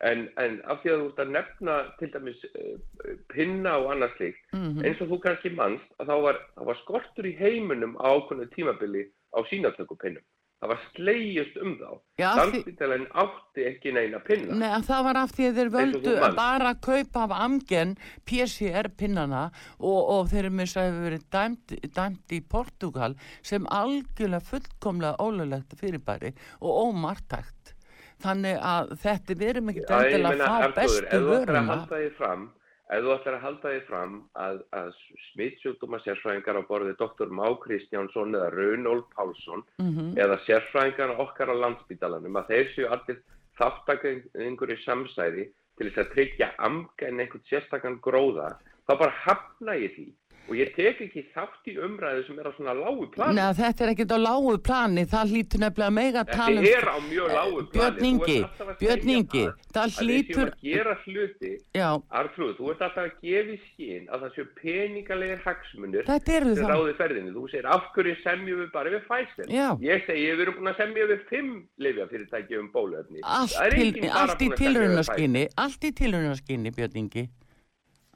En, 0.00 0.28
en 0.38 0.60
af 0.70 0.78
því 0.82 0.90
að 0.92 1.00
þú 1.00 1.06
ert 1.08 1.20
að 1.24 1.30
nefna 1.34 1.76
til 1.98 2.08
dæmis 2.14 2.42
uh, 2.46 3.14
pinna 3.34 3.72
og 3.82 3.88
annað 3.96 4.12
slíkt, 4.16 4.44
Mhm. 4.54 4.84
eins 4.86 5.00
og 5.02 5.08
þú 5.10 5.18
kannski 5.24 5.50
mannst 5.50 5.88
að 5.98 6.06
þá 6.12 6.16
var, 6.22 6.36
þá 6.54 6.62
var 6.70 6.76
skortur 6.84 7.26
í 7.26 7.34
heiminum 7.38 7.96
á 7.98 8.06
ákveðnu 8.14 8.46
tímabili 8.54 9.08
á 9.34 9.38
sínatökupinnum. 9.50 10.22
Það 10.58 10.70
var 10.72 10.78
slegist 10.96 11.58
um 11.62 11.74
þá. 11.78 11.90
Já, 12.18 12.28
því- 12.34 12.38
Landspítalinn 12.38 13.04
átti 13.22 13.66
ekki 13.68 13.92
neina 13.94 14.18
pinna. 14.26 14.56
Nei, 14.58 14.68
að 14.74 14.86
það 14.88 15.04
var 15.06 15.18
af 15.20 15.30
því 15.36 15.44
að 15.50 15.58
þeir 15.60 15.68
völdu 15.76 16.14
bara 16.34 16.72
að 16.72 16.80
kaupa 16.88 17.22
af 17.28 17.34
Amgen 17.44 17.92
PCR-pinnana 18.26 19.42
og, 19.78 20.00
og 20.16 20.28
þeir 20.32 20.48
með 20.50 20.66
þess 20.66 20.80
að 20.82 20.88
hefur 20.88 21.06
verið 21.06 21.24
dæmt, 21.36 21.74
dæmt 21.98 22.34
í 22.34 22.40
Portugal 22.54 23.14
sem 23.46 23.66
algjörlega 23.70 24.42
fullkomlega 24.50 25.16
ólulegt 25.22 25.78
fyrirbæri 25.78 26.34
og 26.60 26.80
ómartækt. 26.88 27.74
Þannig 28.18 28.56
að 28.66 28.96
þetta 28.98 29.34
við 29.38 29.48
erum 29.52 29.68
ekki 29.70 29.84
Já, 29.86 29.94
ég 29.94 30.16
endilega 30.16 30.30
meina, 30.34 30.44
að 30.44 30.50
fá 30.50 30.64
Arnþór, 30.66 30.78
bestu 30.82 31.04
ef 31.06 31.12
þú 31.12 31.18
ætlar 31.18 31.28
að 31.28 31.36
vöruna. 31.38 31.76
halda 31.78 31.98
því 32.02 32.08
fram, 32.18 32.46
ef 32.90 33.02
þú 33.04 33.10
ætlar 33.14 33.34
að 33.36 33.42
halda 33.44 33.72
því 33.74 33.80
fram 33.88 34.14
að, 34.34 34.60
að 34.72 34.92
smittsjúkdóma 35.32 35.98
sérfræðingar 36.04 36.60
á 36.60 36.62
borði 36.68 36.94
Dr. 36.96 37.28
Má 37.28 37.46
Kristjánsson 37.60 38.32
eða 38.38 38.50
Runolf 38.54 39.04
Pálsson 39.16 39.64
Mhm. 39.78 40.14
eða 40.16 40.38
sérfræðingar 40.46 41.18
okkar 41.20 41.52
á 41.52 41.60
landsbítalanum 41.62 42.38
að 42.40 42.48
þeir 42.52 42.72
séu 42.74 42.88
allir 42.88 43.20
þáttakengur 43.58 44.72
í 44.72 44.78
samsæði 44.84 45.48
til 45.78 45.90
þess 45.90 46.02
að 46.04 46.12
tryggja 46.14 46.48
amgen 46.58 47.20
einhvern 47.20 47.44
sérstakann 47.50 48.00
gróða, 48.02 48.56
þá 48.88 48.92
bara 48.98 49.14
hafna 49.24 49.76
ég 49.78 49.94
því. 49.94 50.06
Og 50.48 50.56
ég 50.56 50.70
tek 50.72 51.00
ekki 51.04 51.22
þátt 51.34 51.66
í 51.68 51.74
umræðu 51.84 52.22
sem 52.24 52.38
er 52.40 52.46
á 52.48 52.52
svona 52.56 52.72
lágu 52.78 53.06
plani. 53.12 53.36
Nei, 53.36 53.48
þetta 53.58 53.84
er 53.84 53.90
ekkert 53.92 54.14
á 54.16 54.18
lágu 54.22 54.54
plani, 54.64 55.04
það 55.10 55.32
hlýtur 55.34 55.60
nefnilega 55.60 55.92
mega 55.92 56.22
að 56.22 56.30
tala 56.32 56.54
um... 56.54 56.64
Þetta 56.64 56.78
er 56.78 56.88
á 56.88 56.96
mjög 57.04 57.34
lágu 57.36 57.58
plani. 57.58 57.98
Björn 57.98 58.06
Ingi, 58.08 58.36
alltaf 58.46 58.70
Björn 58.80 59.12
Ingi, 59.14 59.42
það 59.74 59.82
að 59.82 59.92
við 59.92 60.08
hlýtur... 60.08 60.38
séum 60.38 60.48
að 60.48 60.64
gera 60.68 60.94
hluti 61.04 61.52
Já, 61.76 61.88
Artrúð, 62.20 62.54
þú 62.56 62.70
ert 62.72 62.84
alltaf 62.86 63.04
að 63.04 63.18
gefa 63.28 63.52
í 63.52 63.58
skinn 63.66 64.08
að 64.08 64.24
það 64.24 64.38
séu 64.38 64.46
peningalegir 64.62 65.42
hagsmunir 65.44 66.08
þetta 66.08 66.38
það. 66.48 66.72
ráði 66.72 66.94
ferðinu. 67.02 67.34
Þú 67.36 67.44
segir 67.52 67.68
af 67.76 67.90
hverju 67.92 68.14
semjum 68.22 68.62
við 68.62 68.70
bara 68.72 68.94
við. 68.94 69.04
Já. 69.52 69.68
Ég 69.84 70.06
segi 70.08 70.30
við 70.32 70.44
erum 70.46 70.56
búin 70.58 70.72
að 70.72 70.80
semja 70.80 71.08
við 71.12 71.26
fimm 71.28 71.52
lifjafyrirtæki 71.84 72.58
um 72.62 72.70
bóluefni. 72.72 73.20
Allt, 73.22 73.52
Það 73.52 73.66
er 73.68 73.76
til, 73.76 74.48
í 74.48 74.56
tilraunaskinni, 74.62 75.44
allt 75.60 75.84
í 75.84 75.92
tilraunaskinni, 76.00 76.72
Björn 76.76 76.98
Ingi. 77.02 77.24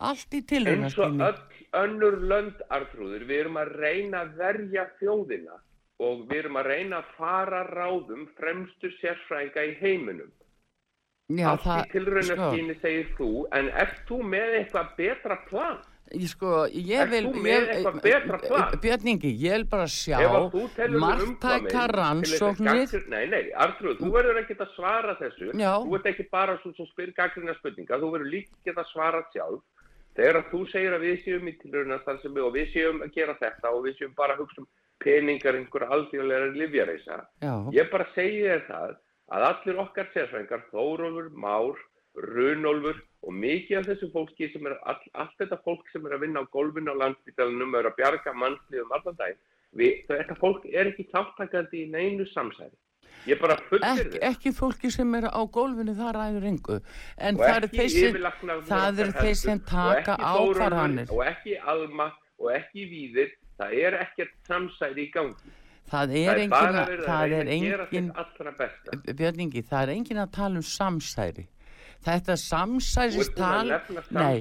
Allt 0.02 0.34
í 0.34 0.40
Pfizer. 0.42 0.80
Eins 0.82 0.96
og 0.98 1.20
öll 1.22 1.51
önnur 1.78 2.18
lönd 2.30 2.62
Artrúður, 2.72 3.26
við 3.28 3.44
erum 3.44 3.60
að 3.60 3.74
reyna 3.80 4.24
að 4.26 4.34
verja 4.40 4.86
þjóðina 5.00 5.58
og 6.02 6.26
við 6.28 6.38
erum 6.42 6.58
að 6.60 6.68
reyna 6.72 7.00
að 7.00 7.12
fara 7.16 7.62
ráðum 7.70 8.26
fremstu 8.38 8.90
sérfræðinga 8.98 9.66
í 9.68 9.74
heiminum. 9.80 10.32
Já, 11.32 11.52
Allt 11.54 11.70
í 11.70 11.92
tilraunaskinni 11.94 12.76
segir 12.82 13.08
þú, 13.16 13.30
en 13.56 13.70
ert 13.80 14.04
þú 14.08 14.20
með 14.34 14.58
eitthvað 14.58 14.92
betra 14.98 15.38
plan? 15.48 15.80
Ég 16.12 16.28
sko, 16.28 16.66
ég 16.68 17.08
vil... 17.08 17.22
þú 17.24 17.42
með 17.46 17.70
eitthvað 17.72 18.00
betra 18.04 18.40
plan? 18.42 18.74
Björn 18.82 19.12
Ingi, 19.14 19.30
ég 19.40 19.54
vil 19.56 19.66
bara 19.70 19.86
sjá 19.88 20.18
þig 20.52 20.96
margtæka 21.00 21.86
rannsóknir. 21.94 22.96
Nei, 23.12 23.22
nei, 23.32 23.44
Artrúð, 23.64 24.02
þú 24.02 24.10
verður 24.18 24.42
ekki 24.42 24.58
að 24.58 24.74
svara 24.74 25.14
þessu. 25.22 25.52
Já. 25.56 25.70
Þú 25.78 25.96
ert 25.98 26.10
ekki 26.12 26.26
bara 26.34 26.58
svo 26.60 26.74
sem 26.76 26.90
spyr 26.90 27.14
gaggrina 27.16 27.56
spurninga, 27.56 28.00
þú 28.02 28.12
verður 28.16 28.34
líka 28.34 28.58
ekki 28.58 28.74
að 28.74 28.90
svara 28.92 29.22
sjálf. 29.32 29.62
Þegar 30.16 30.44
þú 30.50 30.60
segir 30.68 30.94
að 30.96 31.04
við 31.06 31.22
séum 31.24 31.48
í 31.48 31.54
tilraunastansemi 31.62 32.42
og 32.44 32.52
við 32.56 32.72
séum 32.74 33.00
að 33.04 33.14
gera 33.16 33.36
þetta 33.40 33.70
og 33.72 33.86
við 33.86 34.00
séum 34.00 34.16
bara 34.16 34.36
að 34.36 34.42
hugsa 34.44 34.60
um 34.62 34.68
peningar 35.02 35.56
einhverja 35.58 35.88
alþjóðlega 35.96 36.50
livjareisa. 36.56 37.22
Já, 37.42 37.54
Ég 37.74 37.88
bara 37.92 38.08
segi 38.16 38.42
þér 38.44 38.66
það 38.68 38.92
að 39.32 39.46
allir 39.48 39.80
okkar 39.82 40.10
sérfræðingar, 40.12 40.66
Þórólfur, 40.72 41.32
Már, 41.32 41.80
Runólfur 42.12 43.00
og 43.24 43.36
mikið 43.40 43.78
af 43.78 43.88
þessu 43.88 44.10
fólki 44.12 44.50
sem 44.52 44.68
er, 44.68 44.76
all, 44.84 45.00
allt 45.16 45.34
þetta 45.40 45.58
fólk 45.64 45.88
sem 45.92 46.04
er 46.06 46.16
að 46.18 46.26
vinna 46.26 46.42
á 46.44 46.52
gólfinu 46.52 46.92
á 46.92 47.00
landsbytalanum 47.06 47.72
og 47.72 47.80
er 47.80 47.88
að 47.88 47.98
bjarga 48.02 48.34
mannslíðum 48.36 48.94
allan 48.98 49.18
daginn, 49.20 49.40
við, 49.80 50.02
þetta 50.10 50.36
fólk 50.42 50.66
er 50.68 50.90
ekki 50.92 51.08
þáttakandi 51.14 51.86
í 51.86 51.90
neinu 51.94 52.26
samsæði. 52.34 52.76
Ég 53.26 53.38
bara 53.38 53.56
fullir 53.68 53.86
ekki, 53.86 54.18
ekki 54.26 54.52
fólki 54.56 54.90
sem 54.90 55.14
er 55.14 55.28
á 55.30 55.40
gólfinu 55.54 55.94
það 55.94 56.12
ræður 56.16 56.46
engu. 56.50 56.78
En 57.18 57.38
og 57.38 57.44
það 57.44 57.56
eru 57.56 57.70
þeir 57.76 57.90
sem, 57.94 58.18
það 58.66 59.02
eru 59.04 59.16
þeir 59.18 59.36
sem 59.38 59.60
taka 59.68 60.16
ákvarðanir. 60.18 61.12
og 61.14 61.24
ekki 61.30 61.56
Alma 61.74 62.08
og 62.38 62.50
ekki 62.56 62.86
Víðir, 62.90 63.34
það 63.60 63.76
er 63.86 63.98
ekkert 64.02 64.34
samsæði 64.50 65.06
í 65.06 65.10
gangi. 65.14 65.54
Það 65.92 66.12
Það 66.12 66.16
er 66.16 66.32
er 66.32 66.38
engin, 66.42 66.76
það 67.04 67.32
er 67.36 67.48
engin, 67.52 67.88
sitt 67.90 68.20
allra 68.22 68.52
besta. 68.58 68.98
Björn 69.18 69.40
Ingi, 69.44 69.62
það 69.68 69.82
er 69.82 69.92
engin 69.94 70.20
að 70.22 70.30
tala 70.32 70.60
um 70.62 70.66
samsæri. 70.66 71.46
Þetta 72.02 72.34
samsæristal, 72.40 73.68
nei, 74.10 74.40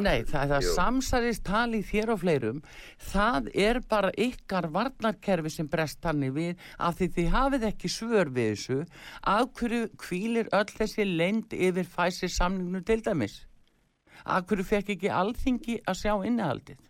nei, 0.00 0.14
Jú. 0.24 0.70
samsæristal 0.72 1.74
í 1.76 1.82
þér 1.84 2.14
og 2.14 2.22
fleirum, 2.22 2.62
það 3.10 3.50
er 3.66 3.80
bara 3.90 4.12
ykkar 4.16 4.70
varnarkerfi 4.72 5.52
sem 5.52 5.68
brest 5.68 6.00
þannig 6.04 6.32
við 6.38 6.64
af 6.78 6.96
því 7.00 7.10
þið 7.18 7.28
hafið 7.34 7.66
ekki 7.68 7.90
svör 7.92 8.32
við 8.32 8.50
þessu, 8.54 8.78
af 9.34 9.52
hverju 9.58 9.90
kvílir 10.00 10.48
öll 10.56 10.72
þessi 10.72 11.04
leynd 11.04 11.52
yfir 11.52 11.84
fæsir 11.84 12.32
samningnu 12.32 12.80
til 12.80 13.02
dæmis? 13.04 13.42
Af 14.24 14.48
hverju 14.48 14.64
fekk 14.64 14.94
ekki 14.96 15.12
alþingi 15.12 15.80
að 15.84 16.00
sjá 16.00 16.14
innihaldið? 16.24 16.80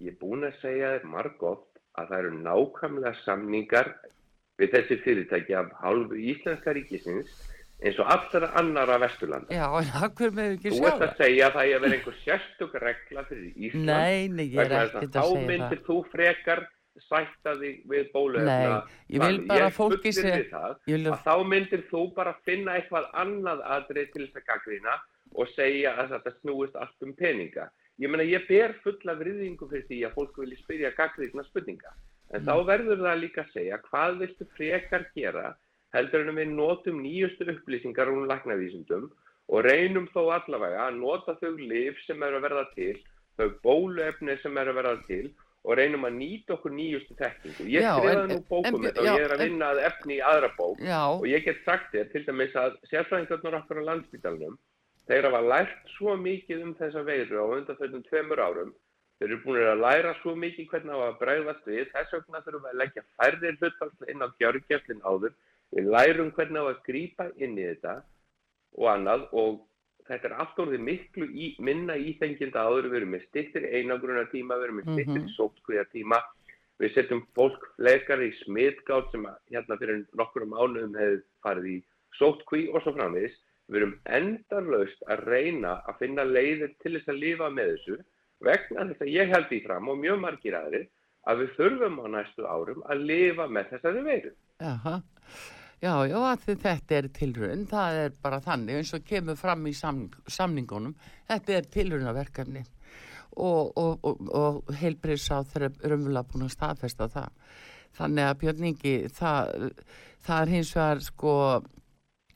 Ég 0.00 0.14
er 0.14 0.20
búin 0.22 0.46
að 0.46 0.56
segja 0.62 0.94
þér 0.96 1.08
margótt 1.12 1.82
að 1.98 2.08
það 2.08 2.18
eru 2.22 2.32
nákvæmlega 2.46 3.14
samningar 3.26 3.92
við 4.58 4.74
þessi 4.74 4.98
fyrirtæki 5.04 5.56
af 5.58 5.72
hálfu 5.82 6.18
Íslenska 6.32 6.74
ríkisins 6.76 7.30
eins 7.78 7.98
og 8.02 8.08
allra 8.10 8.48
annara 8.58 8.96
vesturlanda. 8.98 9.54
Já, 9.54 9.66
en 9.78 9.92
af 10.02 10.14
hverju 10.18 10.34
með 10.34 10.54
ekki 10.56 10.72
Þú 10.72 10.78
sjá 10.80 10.88
ert 10.88 10.96
að 10.96 11.04
það? 11.04 11.20
segja 11.22 11.46
að 11.46 11.54
það 11.58 11.68
er 11.68 11.76
að 11.76 11.84
vera 11.84 11.98
einhver 11.98 12.16
sérstök 12.24 12.74
regla 12.82 13.24
fyrir 13.28 13.52
Ísland. 13.68 13.86
Nei, 13.92 14.28
nei, 14.28 14.46
ég 14.48 14.58
er 14.64 14.74
ekkert 14.80 15.14
Þá 15.14 15.20
að 15.22 15.28
segja 15.30 15.46
myndir 15.52 15.78
það. 15.78 15.86
þú 15.88 15.98
frekar 16.14 16.64
sætta 17.08 17.52
þig 17.60 17.76
við 17.92 18.08
bóluefna. 18.12 18.56
Nei, 18.58 18.96
ég 19.14 19.22
vil 19.22 19.38
bara 19.46 19.68
Það, 19.70 20.72
ég 20.90 20.98
vil 20.98 21.12
þá 21.22 21.34
myndir 21.46 21.84
þú 21.92 22.02
bara 22.16 22.34
finna 22.44 22.74
eitthvað 22.80 23.06
annað 23.14 23.62
aðrið 23.76 24.10
til 24.14 24.24
þess 24.26 24.40
að 24.40 24.48
gaggrina 24.50 24.96
og 25.38 25.52
segja 25.54 25.94
að 26.00 26.16
þetta 26.16 26.32
snúist 26.40 26.76
allt 26.76 27.06
um 27.06 27.14
peninga. 27.14 27.68
Ég 27.98 28.10
meina, 28.10 28.26
ég 28.26 28.46
ber 28.48 28.74
fulla 28.82 29.14
vriðingu 29.18 29.68
fyrir 29.70 29.86
því 29.86 30.02
að 30.06 30.14
fólk 30.18 30.36
vilja 30.42 30.58
spyrja 30.64 30.90
gaggrina 30.98 31.44
spurninga. 31.46 31.94
En 32.34 32.44
þá 32.44 32.54
verður 32.66 33.00
það 33.06 33.22
líka 33.22 33.42
að 33.46 33.52
segja 33.54 33.78
hvað 33.88 34.18
viltu 34.22 34.46
frekar 34.56 35.06
gera 35.14 35.54
heldur 35.96 36.26
en 36.26 36.36
við 36.36 36.54
notum 36.54 37.02
nýjustu 37.02 37.48
upplýsingar 37.54 38.10
um 38.12 38.26
læknavísundum 38.28 39.08
og 39.48 39.64
reynum 39.64 40.08
þó 40.12 40.22
allavega 40.36 40.88
að 40.88 40.98
nota 41.00 41.36
þau 41.40 41.54
lif 41.56 42.00
sem 42.06 42.22
eru 42.22 42.40
að 42.40 42.46
verða 42.48 42.64
til, 42.74 42.96
þau 43.38 43.46
bóluefni 43.64 44.36
sem 44.42 44.58
eru 44.60 44.74
að 44.74 44.80
verða 44.82 44.96
til 45.08 45.26
og 45.68 45.76
reynum 45.76 46.06
að 46.08 46.18
nýta 46.20 46.54
okkur 46.54 46.72
nýjustu 46.72 47.16
þekkingu. 47.18 47.68
Ég 47.72 47.84
skrifaði 47.84 48.26
nú 48.30 48.40
bókum 48.48 48.84
þetta 48.84 49.02
og 49.02 49.08
ég 49.08 49.24
er 49.24 49.34
að 49.34 49.44
vinna 49.44 49.70
að 49.72 49.80
efni 49.88 50.18
í 50.18 50.24
aðra 50.24 50.50
bók 50.56 50.82
Já, 50.84 51.00
og 51.10 51.26
ég 51.28 51.44
get 51.44 51.62
sagt 51.64 51.90
þér 51.94 52.10
til 52.12 52.24
dæmis 52.28 52.56
að 52.56 52.76
sérfræðingarnar 52.92 53.58
okkar 53.62 53.80
á 53.82 53.88
landsbítalunum 53.88 54.58
þeir 55.08 55.28
hafa 55.28 55.40
lært 55.44 55.92
svo 55.96 56.14
mikið 56.20 56.62
um 56.66 56.76
þessa 56.78 57.02
veiru 57.04 57.40
á 57.40 57.44
undanfjöldum 57.56 58.04
tveimur 58.06 58.44
árum. 58.44 58.72
Þeir 59.18 59.30
eru 59.32 59.38
búin 59.42 59.60
að 59.66 59.82
læra 59.82 60.14
svo 60.20 60.34
mikið 60.38 60.68
hvernig 60.70 60.94
á 60.94 61.00
að 61.08 61.20
bregðast 61.22 61.64
við. 61.66 61.86
Þess 61.94 62.12
vegna 62.14 62.42
þurfum 62.44 62.66
við 62.66 62.70
að 62.70 62.80
leggja 62.82 63.04
færðir 63.16 63.56
hlutfall 63.58 64.12
inn 64.12 64.22
á 64.22 64.28
gjörgjörlinn 64.38 65.06
áður 65.08 65.32
við 65.76 65.90
lærum 65.94 66.30
hvernig 66.36 66.64
á 66.64 66.70
að 66.70 66.84
grípa 66.86 67.28
inn 67.36 67.58
í 67.58 67.66
þetta 67.66 67.98
og 68.78 68.90
annað 68.92 69.26
og 69.36 69.58
þetta 70.08 70.30
er 70.30 70.36
allt 70.42 70.60
orðið 70.64 70.84
miklu 70.86 71.28
í, 71.28 71.50
minna 71.60 71.96
íþengjenda 72.00 72.64
áður 72.64 72.88
við 72.88 73.00
erum 73.02 73.14
með 73.16 73.24
stittir 73.28 73.68
einangruna 73.68 74.24
tíma 74.32 74.56
við 74.56 74.68
erum 74.68 74.80
með 74.80 74.92
stittir 74.92 75.22
mm 75.22 75.34
sótkvíða 75.36 75.84
tíma 75.92 76.20
við 76.78 76.94
setjum 76.94 77.24
fólk 77.36 77.64
fleikar 77.76 78.22
í 78.22 78.30
smitgátt 78.44 79.10
sem 79.12 79.26
að, 79.26 79.38
hérna 79.52 79.78
fyrir 79.80 80.04
nokkurum 80.18 80.54
mánuðum 80.54 80.96
hefur 80.98 81.22
farið 81.44 81.70
í 81.72 81.78
sótkví 82.18 82.68
og 82.72 82.84
svo 82.84 82.94
framvegis 82.96 83.34
við 83.68 83.80
erum 83.82 83.96
endarlaust 84.18 85.02
að 85.12 85.24
reyna 85.28 85.74
að 85.90 85.98
finna 86.04 86.24
leiðir 86.24 86.72
til 86.82 86.94
þess 86.96 87.12
að 87.12 87.20
lifa 87.24 87.50
með 87.52 87.74
þessu 87.74 87.98
vegna 88.46 88.86
þess 88.92 89.04
að 89.04 89.12
ég 89.16 89.34
held 89.34 89.52
í 89.52 89.60
fram 89.66 89.92
og 89.92 90.00
mjög 90.00 90.22
margir 90.24 90.56
aðrir 90.58 90.88
að 91.28 91.42
við 91.42 91.54
þurfum 91.58 92.00
á 92.00 92.06
næstu 92.14 92.48
árum 92.48 92.84
að 92.88 93.06
lifa 93.10 93.48
með 93.52 93.72
þessari 93.74 94.04
veiru. 94.06 94.34
Jaha. 94.62 94.98
Já, 95.78 95.92
já, 96.10 96.18
þetta 96.42 96.96
er 96.96 97.06
tilraun, 97.14 97.60
það 97.70 97.96
er 98.00 98.14
bara 98.18 98.40
þannig 98.42 98.80
eins 98.80 98.90
og 98.96 99.04
kemur 99.06 99.38
fram 99.38 99.62
í 99.70 99.74
samning, 99.78 100.10
samningunum, 100.26 100.96
þetta 101.30 101.54
er 101.54 101.68
tilraunaverkefni 101.70 102.64
og, 103.38 103.70
og, 103.78 104.02
og, 104.02 104.24
og 104.34 104.72
heilbriðs 104.80 105.28
á 105.30 105.38
þeirra 105.46 105.70
raunverulega 105.84 106.26
búin 106.32 106.48
að 106.48 106.54
staðfesta 106.56 107.08
það. 107.12 107.56
Þannig 107.98 108.26
að 108.26 108.36
Björn 108.42 108.68
Ingi, 108.72 108.94
það, 109.14 109.52
það 110.26 110.42
er 110.42 110.54
hins 110.56 110.74
vegar 110.74 111.04
sko, 111.06 111.34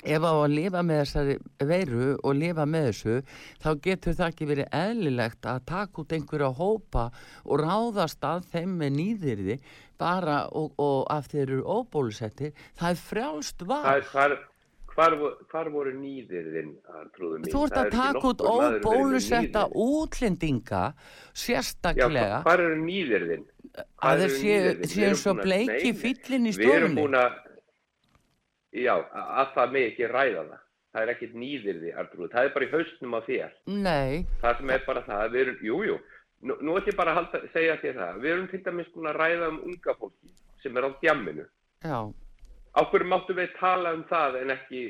ef 0.02 0.24
á 0.26 0.32
að 0.32 0.54
lifa 0.54 0.86
með 0.86 1.02
þessari 1.02 1.36
veiru 1.72 2.08
og 2.22 2.38
lifa 2.38 2.66
með 2.66 2.88
þessu, 2.92 3.20
þá 3.62 3.70
getur 3.88 4.18
það 4.20 4.32
ekki 4.32 4.50
verið 4.52 4.74
eðlilegt 4.84 5.50
að 5.50 5.64
taka 5.74 6.02
út 6.02 6.14
einhverja 6.14 6.54
hópa 6.62 7.08
og 7.42 7.62
ráðast 7.62 8.22
að 8.26 8.46
þeim 8.54 8.78
með 8.84 9.00
nýðirði 9.00 9.62
bara 10.02 10.38
og, 10.50 10.72
og 10.82 11.06
af 11.14 11.28
þeir 11.32 11.44
eru 11.48 11.62
óbólusettir, 11.78 12.52
það 12.78 12.90
er 12.96 13.04
frjálst 13.08 13.62
val. 13.70 13.84
Hvar, 13.86 14.08
hvar, 14.12 14.34
hvar, 14.92 15.14
vo- 15.20 15.36
hvar 15.52 15.70
voru 15.72 15.92
mín? 15.96 16.26
Þú 17.48 17.62
ert 17.64 17.78
að 17.80 17.90
taka 17.94 18.26
út 18.32 18.42
óbólusetta 18.44 19.62
útlendinga 19.72 20.82
Já, 20.92 20.94
sérstaklega. 21.44 22.42
hvar 22.44 22.60
eru 22.66 22.76
nýðirðin? 22.84 23.46
að 24.04 24.20
þeir 24.26 24.32
séu, 24.36 25.04
erum 25.06 25.16
svo 25.16 25.32
bleiki 25.38 25.92
fýllin 25.96 26.50
í 26.50 26.52
stofunni. 26.52 27.06
já, 28.72 28.94
að 29.12 29.54
það 29.54 29.72
með 29.72 29.86
ekki 29.90 30.10
ræða 30.12 30.42
það. 30.50 30.58
Það 30.92 31.02
er 31.06 31.10
ekkit 31.14 31.36
nýðirði, 31.40 31.90
Artrúð. 31.96 32.28
Það 32.34 32.44
er 32.44 32.50
bara 32.52 32.66
í 32.66 32.70
haustnum 32.74 33.14
á 33.16 33.20
þér. 33.24 33.52
Nei, 33.66 34.26
Það 34.42 34.58
sem 34.58 34.72
er 34.74 34.82
bara 34.86 35.02
það, 35.06 35.22
við 35.32 35.40
erum, 35.46 35.58
jú, 35.64 35.78
jú, 35.88 35.94
nú, 36.42 36.56
nú 36.60 36.76
ætlum 36.78 36.92
ég 36.92 36.98
bara 36.98 37.14
að 37.14 37.20
halda, 37.20 37.42
segja 37.54 37.78
þér 37.82 38.00
það. 38.00 38.18
Við 38.24 38.34
erum 38.34 38.48
til 38.50 38.62
dæmis 38.66 38.90
búin 38.94 39.10
að 39.12 39.20
ræða 39.20 39.52
um 39.52 39.62
unga 39.68 39.94
fólki 40.00 40.34
sem 40.62 40.76
er 40.76 40.88
á 40.88 40.90
djamminu. 41.02 41.46
já, 41.82 41.98
Á 42.72 42.80
hverju 42.88 43.04
máttum 43.04 43.36
við 43.36 43.50
tala 43.58 43.90
um 43.92 44.04
það 44.08 44.36
en 44.40 44.50
ekki 44.54 44.82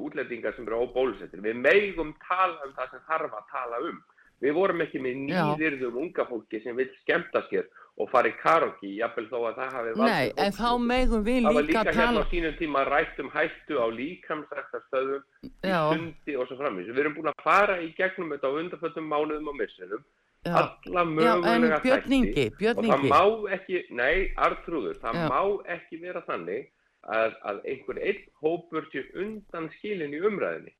útlendingar 0.00 0.54
sem 0.56 0.64
eru 0.64 0.86
óbólusettir? 0.86 1.42
Við 1.44 1.58
megum 1.60 2.14
tala 2.24 2.56
um 2.64 2.72
það 2.78 2.94
sem 2.94 3.02
þarf 3.10 3.34
að 3.36 3.50
tala 3.52 3.80
um. 3.90 3.98
Við 4.40 4.54
vorum 4.56 4.80
ekki 4.84 5.00
með 5.00 5.18
nýðirðum 5.26 5.98
unga 6.00 6.24
fólki 6.28 6.62
sem 6.64 6.76
vil 6.76 6.88
skemmta 7.02 7.42
sér 7.50 7.68
og 7.96 8.10
fara 8.12 8.28
í 8.28 8.34
karaoke, 8.42 8.88
jafnvel 8.98 9.24
þó 9.30 9.36
að 9.48 9.60
það 9.60 9.76
hafi 9.76 9.92
nei, 10.00 10.32
en 10.36 10.52
þá 10.52 10.70
megum 10.84 11.22
við 11.24 11.46
Það 11.46 11.56
var 11.56 11.64
líka 11.64 11.84
líka 11.84 11.84
tala, 11.92 12.00
hérna 12.00 12.24
á 12.24 12.30
sínum 12.32 12.56
tíma 12.58 12.82
rætt 12.84 13.22
um 13.22 13.30
hættu 13.32 13.78
á 13.80 13.86
líkamsræktarstöðum, 14.00 15.22
í 15.44 15.72
sundi 15.72 16.36
og 16.36 16.50
svo 16.50 16.58
framins. 16.60 16.90
Við 16.92 17.00
erum 17.04 17.16
búin 17.16 17.32
að 17.32 17.44
fara 17.46 17.78
í 17.80 17.88
gegnum 17.96 18.34
þetta 18.34 18.52
á 18.52 18.56
undanföldum 18.60 19.08
mánuðum 19.08 19.48
og 19.52 19.56
misserum, 19.62 20.04
já, 20.04 20.15
alla 20.54 21.04
mögulega 21.04 21.80
Björn 21.82 22.78
og 22.78 22.84
það 22.84 23.04
má 23.10 23.20
ekki, 23.56 23.84
nei, 23.90 24.32
Artrúður, 24.36 24.96
það 25.02 25.14
Já. 25.20 25.28
má 25.28 25.40
ekki 25.76 26.00
vera 26.00 26.22
þannig 26.26 26.66
að, 27.06 27.34
að 27.44 27.60
einhver 27.70 27.98
einn 28.02 28.22
hópur 28.42 28.88
sé 28.92 29.04
undan 29.14 29.70
skilin 29.78 30.14
í 30.14 30.20
umræðinni. 30.20 30.72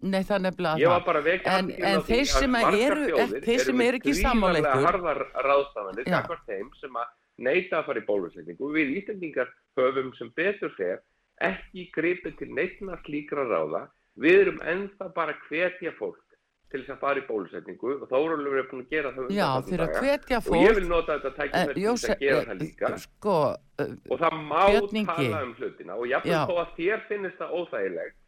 nei 0.00 0.22
það 0.22 0.34
er 0.36 0.42
nefnilega 0.46 0.78
Ég 0.78 0.88
var 0.92 1.00
það. 1.00 1.06
bara 1.06 1.20
vekja 1.22 1.52
En- 1.58 1.70
en 1.82 2.00
þeir 2.06 2.26
sem 2.26 2.54
eru 2.54 3.06
þeir 3.42 3.58
sem 3.66 3.80
eru 3.80 3.96
ekki 3.98 4.14
sammála 4.14 4.60
gríðarlega 4.60 4.74
ykkur- 4.74 4.86
harðar 4.86 5.20
ráðstafanir 5.48 6.04
gagnvart 6.06 6.46
þeim 6.46 6.68
sem 6.80 6.90
að 6.94 7.06
neita 7.38 7.76
að 7.80 7.86
fara 7.86 8.00
í 8.00 8.06
bólusetningu. 8.06 8.68
Við 8.74 8.92
Íslandingar 8.98 9.48
höfum 9.76 10.12
sem 10.18 10.30
betur 10.36 10.70
fer 10.76 11.00
ekki 11.40 11.90
gripið 11.96 12.38
til 12.38 12.48
neitna 12.54 12.96
slíkra 13.06 13.44
ráða. 13.46 13.88
Við 14.18 14.40
erum 14.42 14.58
ennþá 14.62 15.14
bara 15.14 15.32
að 15.32 15.42
hvetja 15.48 15.92
fólk 15.98 16.18
til 16.68 16.82
þess 16.82 16.92
að 16.92 17.00
fara 17.00 17.20
í 17.20 17.24
bólusetningu 17.28 17.92
og 17.96 18.08
Þórólfur 18.10 18.58
er 18.60 18.66
búin 18.70 18.82
að 18.84 18.90
gera 18.92 19.12
það 19.16 19.30
Já, 19.32 19.48
þeir 19.68 19.82
að 19.84 19.98
hvetja 20.02 20.38
og 20.38 20.56
ég 20.58 20.68
fólk, 20.68 20.78
vil 20.78 20.88
nota 20.90 21.16
þetta 21.16 21.30
eh, 21.30 21.36
tækifæri 21.38 21.74
til 21.78 21.88
þess 21.88 22.08
að 22.12 22.22
gera 22.24 22.38
eh, 22.40 22.48
það 22.48 22.62
líka 22.62 22.90
sko, 23.04 23.36
eh, 23.78 23.92
og 24.08 24.22
það 24.22 24.38
má 24.50 24.62
Björn 24.68 24.98
Ingi. 25.00 25.06
tala 25.12 25.42
um 25.46 25.54
hlutina 25.58 25.96
og 25.96 26.06
jafnvel 26.12 26.34
Já. 26.34 26.40
þó 26.50 26.54
að 26.62 26.74
þér 26.78 27.04
finnist 27.08 27.38
það 27.40 27.54
óþægilegt 27.58 28.18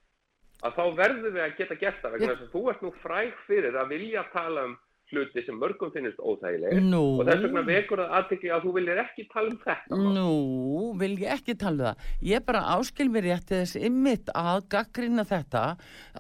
að 0.61 0.79
þá 0.79 0.85
verðum 1.00 1.35
við 1.37 1.44
að 1.44 1.57
geta 1.61 1.79
gert 1.81 2.00
það 2.00 2.14
vegna 2.16 2.26
Ég- 2.26 2.33
þess 2.40 2.46
að 2.48 2.55
þú 2.55 2.62
ert 2.72 2.83
nú 2.87 2.92
fræg 3.05 3.35
fyrir 3.46 3.76
að 3.81 3.92
vilja 3.94 4.24
tala 4.33 4.64
um 4.70 4.79
hluti 5.11 5.42
sem 5.46 5.59
mörgum 5.59 5.90
finnist 5.94 6.20
óþægilegir 6.23 6.83
nú, 6.85 7.03
og 7.20 7.29
þess 7.29 7.44
vegna 7.44 7.62
vekur 7.66 8.03
það 8.03 8.14
aðtekli 8.18 8.53
að 8.55 8.66
þú 8.66 8.75
viljir 8.77 9.01
ekki 9.03 9.27
tala 9.33 9.51
um 9.51 9.59
þetta. 9.64 9.99
Nú, 10.16 10.31
vil 11.01 11.12
ég 11.20 11.35
ekki 11.37 11.57
tala 11.61 11.75
um 11.75 11.85
það. 11.85 12.09
Ég 12.31 12.46
bara 12.46 12.62
áskil 12.77 13.09
mér 13.12 13.27
rétt 13.29 13.53
þess 13.53 13.79
ymmit 13.81 14.33
að 14.38 14.64
gaggrina 14.75 15.27
þetta, 15.29 15.64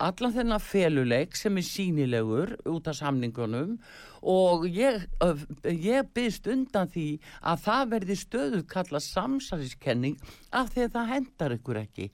allan 0.08 0.36
þennan 0.36 0.64
feluleik 0.64 1.38
sem 1.38 1.60
er 1.60 1.68
sínilegur 1.70 2.54
út 2.70 2.90
af 2.90 2.98
samningunum 3.00 3.78
og 4.20 4.66
ég, 4.68 5.06
ég 5.64 6.10
byggst 6.14 6.50
undan 6.52 6.90
því 6.92 7.06
að 7.40 7.64
það 7.64 7.94
verði 7.94 8.18
stöðu 8.20 8.62
kalla 8.68 9.00
samsæliskenning 9.00 10.18
af 10.52 10.74
því 10.74 10.86
að 10.86 10.94
það 10.98 11.10
hendar 11.14 11.56
ykkur 11.56 11.80
ekki. 11.84 12.10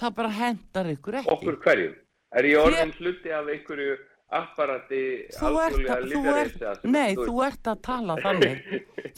Það 0.00 0.14
bara 0.16 0.36
hendar 0.36 0.94
ykkur 0.94 1.20
ekki. 1.20 1.34
okkur 1.34 1.60
hverjum 1.64 1.98
er 2.36 2.46
ég 2.46 2.60
orðin 2.60 2.94
hluti 2.98 3.32
af 3.34 3.48
einhverju 3.50 3.96
apparati 4.30 5.00
Þú 5.34 5.48
þú 5.50 6.34
ert, 6.36 6.58
sem 6.80 6.92
nei, 6.94 7.14
þú- 7.16 7.24
þú 7.28 7.40
ert 7.46 7.70
að 7.72 7.80
tala 7.82 8.16
þannig. 8.22 8.60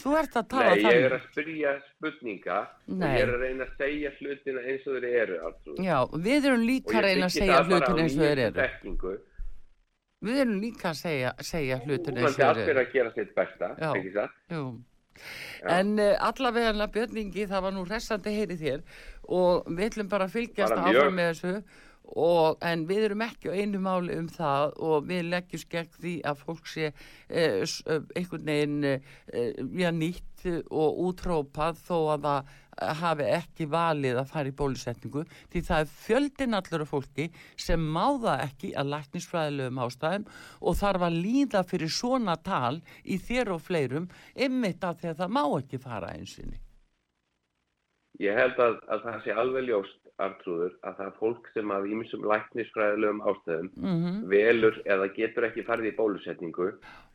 Þú 0.01 0.15
ert 0.19 0.37
að 0.41 0.47
tala 0.53 0.69
Nei, 0.69 0.79
ég 0.79 0.85
þannig. 0.87 1.03
er 1.05 1.13
að 1.17 1.25
spyrja 1.31 1.73
spurninga 1.89 2.57
og 2.63 3.03
ég 3.03 3.19
er 3.23 3.33
að 3.33 3.43
reyna 3.43 3.67
að 3.67 3.75
segja 3.77 4.11
hlutina 4.19 4.63
eins 4.71 4.87
og 4.87 4.97
þeir 4.97 5.05
eru 5.21 5.37
Arnþrúður. 5.49 5.83
Já, 5.85 5.97
við 6.29 6.47
erum 6.49 6.65
líka 6.69 6.97
að 6.97 7.05
reyna 7.07 7.25
að 7.29 7.35
segja 7.37 7.59
það 7.59 7.69
bara 7.69 7.85
á 7.85 7.89
hlutin 7.89 8.03
eins 8.03 8.17
og 8.17 8.25
þeir 8.25 8.41
eru. 8.47 9.19
Við 10.23 10.37
erum 10.39 10.59
líka 10.63 10.89
að 10.93 10.97
segja, 11.03 11.31
segja 11.43 11.77
hlutin 11.83 12.17
eins 12.17 12.39
og 12.39 12.45
allir 12.47 12.65
þeir 12.65 12.73
eru. 12.77 12.83
að 12.87 12.93
gera 12.93 13.13
sitt 13.13 13.33
besta, 13.35 13.69
Já. 13.77 13.89
ekki 13.93 14.13
satt? 14.15 14.35
Jú. 14.49 14.65
Já. 15.13 15.69
En 15.77 15.99
uh, 15.99 16.15
allavega 16.25 16.87
Björningi, 16.89 17.43
það 17.47 17.61
var 17.67 17.71
nú 17.75 17.83
hressandi 17.85 18.31
heyri 18.33 18.55
þér 18.57 18.81
og 19.29 19.67
við 19.69 19.89
ætlum 19.91 20.09
bara 20.09 20.25
að 20.25 20.33
fylgjast 20.39 20.73
áfram 20.73 21.13
með 21.19 21.29
þessu 21.33 21.51
og, 22.03 22.57
en 22.61 22.85
við 22.89 23.07
erum 23.07 23.23
ekki 23.25 23.49
á 23.49 23.57
einu 23.57 23.79
máli 23.83 24.17
um 24.19 24.27
það 24.31 24.75
og 24.83 25.07
við 25.09 25.29
leggjum 25.31 25.63
skegg 25.63 25.95
því 25.99 26.15
að 26.29 26.43
fólk 26.43 26.67
sé 26.69 26.91
uh, 26.91 27.63
einhvern 28.17 28.49
veginn 28.49 28.83
já, 29.79 29.89
nýtt 29.95 30.33
og 30.69 30.99
útrópað 31.07 31.79
þó 31.85 31.97
að 32.13 32.25
það 32.25 32.49
eh, 32.49 32.93
hafi 32.99 33.27
ekki 33.37 33.67
valið 33.71 34.19
að 34.19 34.31
fara 34.33 34.51
í 34.51 34.55
bólusetningu 34.59 35.23
því 35.53 35.61
það 35.69 35.83
er 35.85 35.93
fjöldin 35.93 36.57
allur 36.59 36.83
af 36.85 36.91
fólki 36.91 37.29
sem 37.55 37.87
má 37.95 38.05
það 38.23 38.43
ekki 38.49 38.73
að 38.75 38.91
læknisfræðilegum 38.93 39.81
ástæðum 39.85 40.27
og 40.59 40.77
þarf 40.81 41.07
að 41.07 41.19
líða 41.27 41.63
fyrir 41.69 41.95
svona 42.01 42.35
tal 42.43 42.81
í 43.03 43.19
þér 43.23 43.55
og 43.55 43.63
fleirum 43.63 44.09
ymmit 44.35 44.83
af 44.83 44.99
því 44.99 45.13
að 45.13 45.23
það 45.23 45.35
má 45.39 45.43
ekki 45.47 45.81
fara 45.81 46.13
einsinni. 46.17 46.59
Ég 48.21 48.37
held 48.37 48.59
að, 48.61 48.75
að 48.93 49.05
það 49.07 49.21
sé 49.23 49.35
alveg 49.41 49.69
ljóst, 49.69 50.02
Artrúður, 50.21 50.75
að 50.85 50.97
það 50.99 51.07
er 51.07 51.15
fólk 51.17 51.47
sem 51.55 51.71
af 51.73 51.85
ímsum 51.89 52.25
læknisfræðilegum 52.29 53.23
ástæðum 53.31 53.69
Mm 53.77 54.19
velur 54.33 54.75
eða 54.85 55.07
getur 55.15 55.47
ekki 55.47 55.63
farið 55.65 55.89
í 55.89 55.95
bólusetningu. 55.97 56.67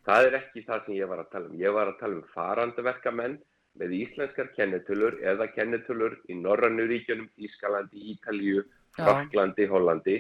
Það 0.07 0.27
er 0.27 0.39
ekki 0.41 0.65
það 0.67 0.83
sem 0.87 0.97
ég 0.99 1.11
var 1.13 1.23
að 1.23 1.31
tala 1.35 1.51
um. 1.51 1.61
Ég 1.61 1.77
var 1.77 1.91
að 1.91 2.01
tala 2.01 2.19
um 2.19 2.25
farandaverkamenn 2.35 3.39
með 3.79 3.95
íslenskar 4.01 4.51
kennitölur 4.57 5.19
eða 5.23 5.47
kennitölur 5.55 6.19
í 6.29 6.35
Norrannu 6.35 6.89
ríkjunum, 6.91 7.31
Ískalandi, 7.39 8.03
Ítalíu, 8.15 8.65
Já. 8.99 9.05
Fraklandi, 9.05 9.67
Hollandi. 9.71 10.19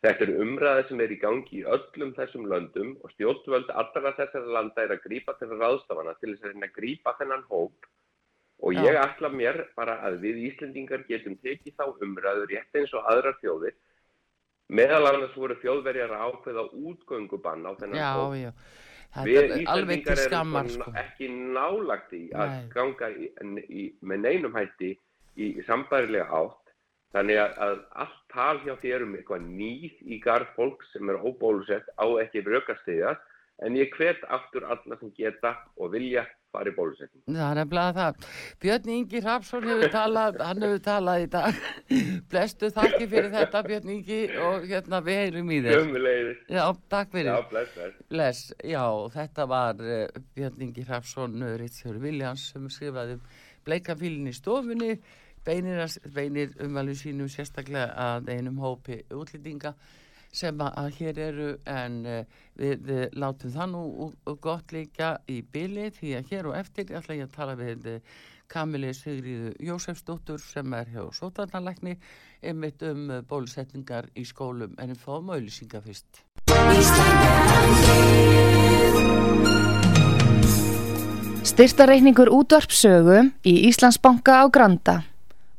Þetta 0.00 0.24
er 0.24 0.36
umræði 0.40 0.84
sem 0.88 1.00
er 1.04 1.12
í 1.12 1.18
gangi 1.20 1.60
í 1.60 1.66
öllum 1.76 2.14
þessum 2.16 2.46
löndum 2.48 2.92
og 3.04 3.10
stjórnvöld 3.12 3.72
allra 3.74 4.14
þessara 4.16 4.54
landa 4.56 4.86
er 4.86 4.94
að 4.94 5.02
grípa 5.08 5.34
til 5.36 5.50
ráðstafana 5.50 6.14
til 6.20 6.36
þess 6.36 6.46
að 6.54 6.64
að 6.64 6.76
grípa 6.78 7.16
þennan 7.18 7.44
hóp 7.50 7.90
og 8.60 8.76
ég 8.76 8.98
ætla 9.00 9.30
mér 9.32 9.62
bara 9.76 9.98
að 10.06 10.20
við 10.24 10.42
Íslendingar 10.50 11.06
getum 11.08 11.36
tekið 11.40 11.78
þá 11.78 11.86
umræðu 12.04 12.46
rétt 12.50 12.76
eins 12.76 12.92
og 12.94 13.08
aðrar 13.08 13.38
þjóðir 13.40 13.76
meðal 14.70 15.02
annars 15.10 15.34
voru 15.36 15.56
þjóðverjar 15.62 16.14
að 16.14 16.24
ákveða 16.28 16.64
útgöngubann 16.90 17.66
á 17.66 17.72
þennan 17.80 17.98
Já, 17.98 18.10
hóp. 18.20 18.36
já. 18.38 18.50
Við 19.26 19.38
er 20.06 20.20
skammar, 20.22 20.68
erum 20.68 20.84
sko. 20.84 20.92
ekki 21.00 21.28
nálagt 21.34 22.12
í 22.14 22.28
að 22.30 22.52
Nei. 22.52 22.66
ganga 22.74 23.08
í, 23.10 23.26
í, 23.66 23.86
með 24.06 24.20
neinum 24.26 24.54
hætti 24.54 24.92
í 25.34 25.48
sambærilega 25.66 26.28
átt. 26.30 26.74
Þannig 27.10 27.40
að, 27.42 27.56
að 27.66 27.80
allt 28.04 28.20
tal 28.30 28.60
hjá 28.62 28.76
þér 28.78 29.04
um 29.08 29.16
eitthvað 29.18 29.48
nýð 29.48 29.96
í 30.06 30.20
garð 30.22 30.52
fólk 30.54 30.84
sem 30.92 31.10
er 31.10 31.18
óbólusett 31.18 31.90
á 31.98 32.06
ekki 32.22 32.44
rökastiðjast 32.46 33.26
en 33.66 33.74
ég 33.80 33.90
hvet 33.98 34.22
aftur 34.30 34.68
alla 34.70 34.98
sem 35.00 35.10
geta 35.16 35.56
og 35.74 35.90
vilja 35.96 36.22
fara 36.54 36.70
í 36.70 36.74
bólusetning. 36.76 37.22
Það 37.26 37.44
er 37.46 37.58
nefnilega 37.60 37.94
það. 37.98 38.28
Björn 38.64 38.92
Ingi 38.96 39.22
Hrafsson 39.24 39.68
hefur 39.70 39.92
talað, 39.94 40.40
hann 40.48 40.64
hefur 40.66 40.82
talað 40.86 41.24
í 41.24 41.28
dag. 41.34 41.60
Blestu 42.32 42.70
þakki 42.76 43.08
fyrir 43.12 43.30
þetta 43.34 43.62
Björn 43.68 43.94
Ingi 43.96 44.20
og 44.46 44.66
hérna 44.70 45.02
við 45.06 45.20
heyrum 45.24 45.54
í 45.54 45.60
þér. 45.66 45.78
Sömulegis. 45.78 46.42
Já, 46.56 46.64
takk 46.96 47.14
fyrir. 47.14 47.30
Já, 47.30 47.48
bless, 47.52 47.76
bless. 47.76 48.02
Bless, 48.10 48.42
já, 48.72 48.84
þetta 49.16 49.48
var 49.54 49.84
uh, 49.84 50.02
Björn 50.36 50.66
Ingi 50.66 50.86
Hrafsson, 50.88 51.48
Ritþjóri 51.62 52.04
Viljans 52.04 52.50
sem 52.52 52.68
skrifaði 52.72 53.18
um 53.18 53.24
bleikafílinn 53.66 54.30
í 54.30 54.34
stofunni, 54.36 54.94
beinir, 55.46 55.82
beinir 56.14 56.54
umvælu 56.64 56.94
sínum 56.96 57.30
sérstaklega 57.32 57.90
að 57.94 58.30
einum 58.34 58.60
hópi 58.62 59.02
útlýtinga 59.14 59.74
sem 60.32 60.60
að, 60.62 60.90
hér 60.98 61.18
eru 61.18 61.48
en 61.68 62.00
uh, 62.06 62.20
við, 62.58 62.90
látum 63.18 63.54
það 63.54 63.72
nú 63.72 64.10
gott 64.42 64.72
líka 64.74 65.16
í 65.30 65.40
byli 65.42 65.90
því 65.96 66.12
að 66.18 66.34
hér 66.34 66.50
og 66.50 66.58
eftir 66.60 66.92
ætla 66.94 67.18
ég 67.18 67.26
að 67.26 67.34
tala 67.34 67.56
við 67.58 67.88
uh, 67.96 68.20
Kamili 68.50 68.90
Sigriðu 68.94 69.52
Jósefsdóttur 69.62 70.40
sem 70.42 70.72
er 70.74 70.88
hjá 70.90 71.04
Sótarnalækni 71.14 71.96
einmitt 72.42 72.82
um 72.86 73.06
uh, 73.10 73.20
bólusetningar 73.26 74.10
í 74.18 74.24
skólum 74.26 74.74
en 74.78 74.94
við 74.94 75.02
fáum 75.04 75.30
auðlýsinga 75.34 75.82
fyrst. 75.84 76.24
Styrtareikningur 81.50 82.30
útvarpsögu 82.32 83.22
í 83.46 83.54
Íslandsbanka 83.68 84.42
á 84.42 84.46
Granda. 84.52 85.00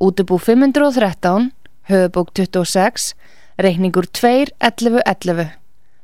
Útubú 0.01 0.39
513, 0.41 1.51
höfubók 1.91 2.31
26, 2.33 3.11
reikningur 3.61 4.07
2.11.11. 4.09 5.51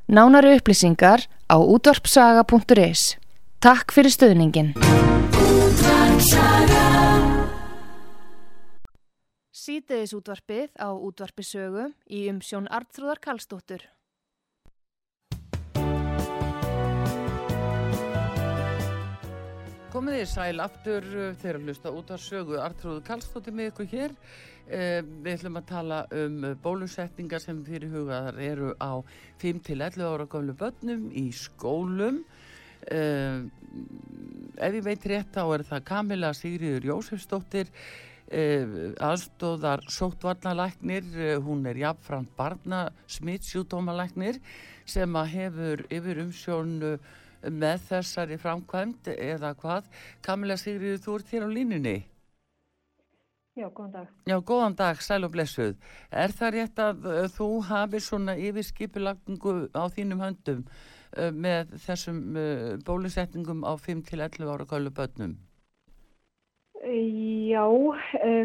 Nánari 0.08 0.55
upplýsingar 0.58 1.26
á 1.49 1.55
útvarpsaga.is. 1.58 3.18
Takk 3.60 3.91
fyrir 3.91 4.14
stöðningin. 4.14 4.72
Sýteðis 9.51 10.14
útvarpið 10.16 10.70
á 10.80 10.95
útvarpisögu 10.95 11.89
í 12.08 12.28
umsjón 12.32 12.70
Arnþróðar 12.72 13.20
Karlsdóttur. 13.20 13.84
Komið 19.98 20.20
þið 20.20 20.28
sæl 20.30 20.62
aftur 20.62 21.06
þegar 21.41 21.58
að 21.58 21.64
hlusta 21.66 21.91
út 21.98 22.12
af 22.14 22.20
sögu. 22.22 22.58
Artrúðu 22.62 23.00
Kallstóttir 23.08 23.56
með 23.58 23.72
ykkur 23.72 23.88
hér. 23.89 24.12
Uh, 24.68 25.00
Við 25.24 25.32
ætlum 25.32 25.58
að 25.58 25.66
tala 25.72 25.98
um 26.14 26.36
uh, 26.45 26.52
bólusetningar 26.62 27.41
sem 27.41 27.64
fyrir 27.66 27.89
hugaðar 27.95 28.38
eru 28.45 28.76
á 28.78 29.02
5-11 29.41 30.06
ára 30.06 30.30
gamlu 30.30 30.54
börnum 30.60 31.08
í 31.18 31.26
skólum. 31.34 32.22
Uh, 32.91 33.50
Ef 34.62 34.78
ég 34.78 34.86
veit 34.86 35.10
rétt 35.10 35.34
þá 35.34 35.43
er 35.56 35.66
það 35.72 35.86
Kamila 35.89 36.34
Sigriður 36.38 36.89
Jósefsdóttir 36.91 37.74
uh, 37.74 38.80
aðstóðar 39.02 39.88
sóttvarnalæknir. 39.98 41.14
Uh, 41.16 41.38
hún 41.41 41.66
er 41.66 41.86
jafnframt 41.88 42.38
barna 42.38 42.89
smittsjúdómalæknir 43.18 44.43
sem 44.86 45.24
að 45.24 45.39
hefur 45.39 45.88
yfir 45.89 46.28
umsjón 46.28 46.84
uh, 46.86 47.16
með 47.45 47.88
þessari 47.89 48.38
framkvæmd 48.41 49.13
eða 49.15 49.55
hvað. 49.61 49.89
Kamila 50.25 50.57
Sigriður, 50.59 51.03
þú 51.05 51.17
ert 51.19 51.33
hér 51.35 51.47
á 51.47 51.49
línunni. 51.51 51.97
Já, 53.57 53.71
góðan 53.73 53.91
dag. 53.91 54.09
Já, 54.29 54.38
góðan 54.45 54.75
dag, 54.77 54.99
sæl 55.01 55.23
og 55.25 55.31
blessuð. 55.33 55.73
Er 56.13 56.33
það 56.38 56.51
rétt 56.53 56.81
að 56.83 57.07
uh, 57.09 57.23
þú 57.33 57.47
hafi 57.65 58.01
svona 58.05 58.35
yfirskipulagningu 58.38 59.53
á 59.73 59.83
þínum 59.95 60.21
höndum 60.21 60.61
uh, 60.61 61.31
með 61.33 61.73
þessum 61.88 62.19
uh, 62.38 62.75
bólusetningum 62.85 63.65
á 63.65 63.73
5-11 63.81 64.45
ára 64.45 64.69
gálu 64.69 64.93
börnum? 64.93 65.33
Já, 66.88 67.65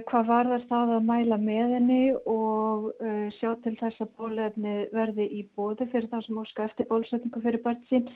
hvað 0.08 0.24
var 0.26 0.48
það 0.48 0.64
það 0.70 0.92
að 0.96 1.04
mæla 1.06 1.36
með 1.38 1.74
henni 1.76 1.98
og 2.26 2.88
sjá 3.36 3.52
til 3.62 3.74
þess 3.78 4.00
að 4.02 4.14
bólefni 4.18 4.72
verði 4.90 5.26
í 5.36 5.42
bóði 5.54 5.86
fyrir 5.92 6.08
það 6.10 6.24
sem 6.26 6.40
óska 6.40 6.64
eftir 6.66 6.88
bólusetningu 6.88 7.42
fyrir 7.44 7.62
börn 7.62 7.84
sín. 7.92 8.08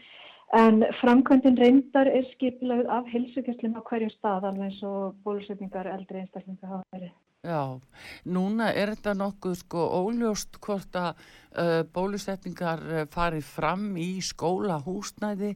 En 0.55 0.85
framkvæmdin 1.01 1.59
reyndar 1.59 2.07
er 2.07 2.27
skipilagð 2.33 2.87
af 2.87 3.09
hilsugjastlinn 3.11 3.75
á 3.75 3.83
hverjum 3.83 4.13
stað 4.15 4.45
alveg 4.47 4.69
eins 4.69 4.83
og 4.87 5.17
bólusetningar 5.27 5.89
eldri 5.91 6.23
einstaklinga 6.23 6.71
hafa 6.71 6.85
verið. 6.95 7.15
Já, 7.47 7.79
núna 8.27 8.73
er 8.75 8.91
þetta 8.95 9.15
nokkuð 9.19 9.57
sko 9.61 9.83
óljóst 10.01 10.59
hvort 10.63 10.97
að 10.99 11.11
uh, 11.19 11.83
bólusetningar 11.95 12.83
uh, 12.87 13.03
fari 13.11 13.43
fram 13.43 13.93
í 13.99 14.23
skóla 14.23 14.79
húsnæði. 14.83 15.53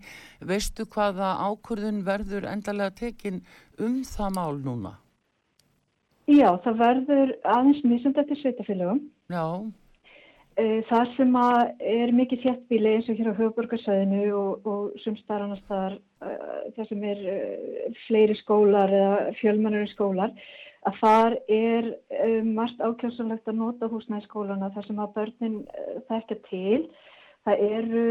Veistu 0.46 0.86
hvaða 0.90 1.32
ákvörðun 1.48 2.02
verður 2.06 2.46
endalega 2.50 2.94
tekin 3.04 3.40
um 3.78 4.02
það 4.06 4.36
mál 4.38 4.60
núna? 4.66 4.96
Já, 6.30 6.50
það 6.62 6.82
verður 6.84 7.34
aðeins 7.42 7.82
misund 7.86 8.18
eftir 8.22 8.38
sveitafélögum. 8.38 9.02
Já, 9.30 9.46
Það 10.58 11.12
sem 11.16 11.36
er 11.38 12.10
mikið 12.12 12.42
þéttbíli 12.44 12.94
eins 12.96 13.08
og 13.08 13.20
hér 13.20 13.30
á 13.32 13.38
höfuborgarsæðinu 13.38 14.24
og, 14.36 14.66
og 14.66 14.96
sumstar 15.00 15.44
annars 15.44 15.62
þar 15.70 15.94
uh, 16.26 16.64
það 16.76 16.88
sem 16.88 17.04
er 17.06 17.20
uh, 17.32 18.00
fleiri 18.08 18.36
skólar 18.40 18.92
eða 18.92 19.30
fjölmennari 19.38 19.88
skólar 19.92 20.34
að 20.88 20.98
þar 21.00 21.36
er 21.52 21.88
margt 22.44 22.80
ákjásanlegt 22.80 23.48
að 23.48 23.58
nota 23.60 23.88
húsnæði 23.92 24.26
skólana 24.26 24.70
þar 24.74 24.86
sem 24.88 25.00
að 25.04 25.14
börnin 25.18 25.56
þekkja 26.08 26.36
til. 26.48 26.78
Það 27.44 27.64
eru 27.66 28.04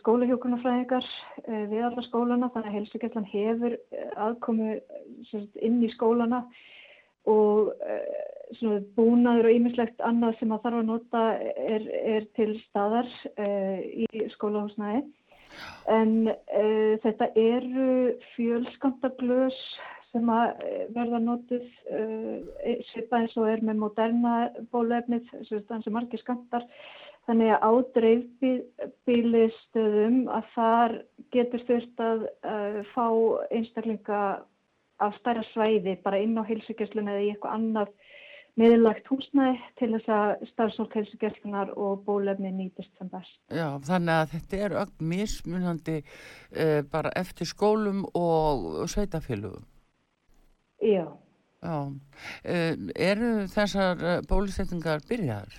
skólahjókunarfræðingar 0.00 1.06
við 1.46 1.84
alla 1.86 2.02
skólana 2.08 2.50
þannig 2.54 2.72
að 2.72 2.76
helsugjastlan 2.80 3.28
hefur 3.30 3.78
sem 5.30 5.30
sagt, 5.30 5.62
inn 5.62 5.78
í 5.82 5.92
skólana 5.94 6.42
og 7.26 7.74
uh, 7.74 8.36
svona 8.54 8.80
búnaður 8.96 9.48
og 9.48 9.54
ýmislegt 9.58 10.00
annað 10.06 10.36
sem 10.40 10.52
að 10.54 10.62
þarf 10.64 10.78
að 10.80 10.90
nota 10.90 11.22
er, 11.76 11.82
er 12.16 12.22
til 12.38 12.52
staðar 12.68 13.08
uh, 13.36 13.78
í 13.82 14.06
skólahúsnæði. 14.36 15.02
En 15.90 16.12
uh, 16.30 16.94
þetta 17.02 17.26
eru 17.40 17.90
fjölskamtaglös 18.34 19.58
sem 20.16 20.28
að 20.32 20.48
eh, 20.64 20.86
verða 20.94 21.18
notuð 21.20 21.66
uh, 21.92 22.38
svipa 22.88 23.16
eins 23.20 23.36
og 23.36 23.50
er 23.50 23.60
með 23.66 23.76
moderna 23.82 24.34
bólefnið, 24.72 25.24
sem 25.48 25.92
margir 25.92 26.20
skamtar. 26.22 26.64
Þannig 27.26 27.50
að 27.52 27.60
á 27.66 27.70
dreifbílistöðum 27.96 30.16
að 30.30 30.44
þar 30.54 30.92
getur 31.34 31.62
þurft 31.66 31.98
að 32.06 32.20
fá 32.92 33.06
einstaklinga 33.50 34.20
af 35.02 35.16
stærra 35.20 35.44
svæði 35.52 35.96
bara 36.04 36.20
inn 36.22 36.38
á 36.40 36.42
heilsugjörslun 36.46 37.10
eða 37.12 37.24
í 37.24 37.30
eitthvað 37.32 37.56
annað 37.58 37.92
miðlagt 38.56 39.08
húsnæði 39.12 39.58
til 39.76 39.90
þess 39.92 40.12
að 40.16 40.46
starfsfólk 40.52 40.96
heilsugjörlunar 40.96 41.74
og 41.76 42.06
bólefni 42.06 42.52
nýtist 42.54 42.92
sem 42.96 43.10
best. 43.12 43.36
já, 43.52 43.68
þannig 43.84 44.14
að 44.14 44.32
þetta 44.32 44.62
eru 44.64 44.80
öll 44.84 45.06
mismunandi 45.12 45.98
uh, 46.00 46.80
bara 46.92 47.12
eftir 47.20 47.48
skólum 47.48 48.06
og 48.16 48.88
sveitafélugum. 48.88 49.68
Já, 50.80 51.06
Já, 51.66 51.88
uh, 51.88 52.74
eru 52.94 53.30
þessar 53.52 54.02
uh, 54.04 54.18
bólusetningar 54.28 55.04
byrjaðar? 55.08 55.56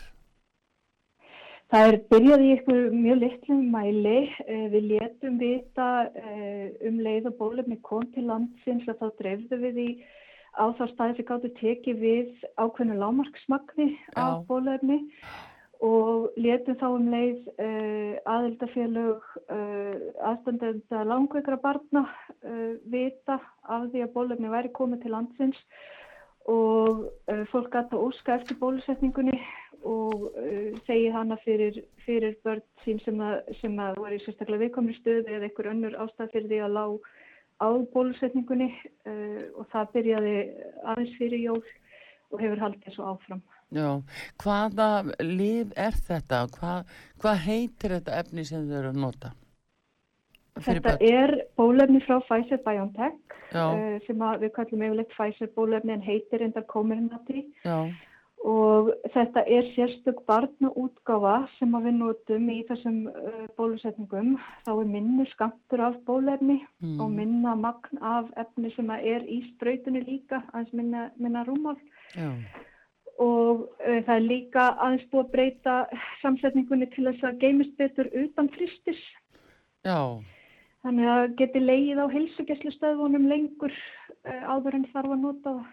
Það 1.72 1.89
er 1.89 1.97
byrjað 2.11 2.43
í 2.43 2.51
ykkur 2.57 2.78
mjög 2.95 3.20
litlum 3.24 3.65
mæli. 3.74 4.20
Eh, 4.45 4.68
Við 4.72 4.88
létum 4.93 5.39
vita 5.41 5.89
eh, 6.15 6.72
um 6.88 7.01
leið 7.03 7.32
og 7.32 7.41
bólefni 7.41 7.80
kom 7.88 8.05
til 8.13 8.28
landsins 8.30 8.88
að 8.88 9.01
þá 9.01 9.07
dreifðu 9.22 9.59
við 9.65 9.82
í 9.84 9.89
á 10.57 10.65
þá 10.78 10.86
staði 10.93 11.18
sem 11.18 11.28
gáttu 11.28 11.51
tekið 11.59 11.99
við 12.01 12.47
ákveðnu 12.57 12.95
lámarksmagni 12.97 13.91
af 14.18 14.39
bólefni 14.49 15.03
og 15.86 16.32
létum 16.41 16.80
þá 16.80 16.88
um 16.88 17.11
leið 17.13 17.51
uh, 17.61 18.15
aðildafélög 18.26 19.28
aðstandenda 20.26 21.03
langveikra 21.05 21.59
barna 21.61 22.07
vita 22.89 23.38
af 23.70 23.86
því 23.91 24.01
að 24.07 24.15
bólefni 24.15 24.49
væri 24.49 24.74
komið 24.74 25.03
til 25.03 25.13
landsins 25.13 25.61
og 26.49 27.05
fólk 27.51 27.70
gæti 27.76 27.93
að 27.93 28.07
óska 28.07 28.39
eftir 28.39 28.57
bólusetningunni 28.57 29.38
og 29.86 30.28
uh, 30.32 30.78
segið 30.88 31.14
hana 31.14 31.38
fyrir, 31.44 31.82
fyrir 32.06 32.38
börn 32.46 32.64
sín 32.86 33.00
sem 33.06 33.20
að, 33.22 33.40
sem 33.62 33.78
að 33.80 34.00
voru 34.02 34.18
í 34.18 34.24
sérstaklega 34.26 34.66
viðkomri 34.66 34.96
stöðu 34.98 35.34
eða 35.36 35.50
einhver 35.50 35.72
önnur 35.74 35.98
ástæð 36.06 36.34
fyrir 36.34 36.50
því 36.52 36.62
að 36.66 36.78
lá 36.78 36.86
á 37.58 37.68
bólusetningunni 37.94 38.70
uh, 38.72 39.44
og 39.58 39.68
það 39.74 39.94
byrjaði 39.96 40.36
aðeins 40.84 41.16
fyrir 41.18 41.46
jól 41.46 41.62
og 42.32 42.42
hefur 42.44 42.62
haldið 42.66 42.96
svo 42.96 43.12
áfram. 43.14 43.42
Já, 43.76 43.90
hvaða 44.44 44.88
lif 45.24 45.74
er 45.76 45.96
þetta? 46.08 46.46
Hvað, 46.56 46.94
hvað 47.20 47.42
heitir 47.48 47.96
þetta 47.98 48.20
efni 48.22 48.46
sem 48.48 48.68
þau 48.70 48.78
eru 48.80 48.92
að 48.94 49.02
nota? 49.04 49.34
Fyrir 50.58 50.82
Þetta 50.82 50.94
börn? 50.98 51.16
er 51.22 51.34
bólefni 51.60 52.00
frá 52.06 52.18
Pfizer 52.26 52.62
BioNTech 52.66 53.36
uh, 53.54 53.98
sem 54.08 54.22
að 54.26 54.46
við 54.46 54.54
kallum 54.56 54.86
yfirleitt 54.88 55.12
Pfizer 55.14 55.52
bólefni 55.58 55.94
en 55.94 56.06
heitir 56.06 56.46
endar 56.46 56.66
Comirnaty 56.72 57.44
Já, 57.66 57.78
og 58.48 58.91
þetta 59.12 59.41
er 59.52 59.66
sérstök 59.76 60.22
barnaútgáfa 60.30 61.34
sem 61.58 61.74
við 61.84 61.98
notum 61.98 62.45
í 62.54 62.62
þessum 62.70 63.00
uh, 63.10 63.41
bólusetningum. 63.58 64.38
Þá 64.64 64.72
er 64.78 64.88
minni 64.93 65.26
skamtur 65.34 65.84
af 65.89 65.98
bólefni 66.08 66.62
Mm. 66.80 67.00
og 67.02 67.10
minna 67.12 67.56
magn 67.58 67.98
af 68.06 68.28
efni 68.38 68.70
sem 68.76 68.89
er 68.93 69.24
í 69.26 69.39
sprautunni 69.56 70.04
líka, 70.06 70.43
aðeins 70.54 70.74
minna, 70.74 71.10
minna 71.18 71.43
rúmál. 71.43 71.76
já, 72.16 72.30
Og 73.20 73.66
uh, 73.82 74.00
það 74.06 74.14
er 74.16 74.28
líka 74.30 74.66
aðeins 74.78 75.08
búið 75.12 75.24
að 75.26 75.32
breyta 75.32 75.76
samsetningunni 76.22 76.86
til 76.93 77.08
þess 77.10 77.24
að 77.24 77.39
geymist 77.41 77.78
betur 77.78 78.08
utan 78.14 78.50
fristis. 78.50 79.02
já, 79.84 80.22
Þannig 80.86 81.08
að 81.10 81.36
geti 81.41 81.60
leið 81.60 82.00
á 82.00 82.06
heilsugjæslustöðvunum 82.14 83.28
lengur 83.28 83.74
uh, 83.74 84.43
áður 84.54 84.76
en 84.78 84.86
þarf 84.93 85.12
að 85.18 85.24
nota 85.26 85.50
það. 85.58 85.66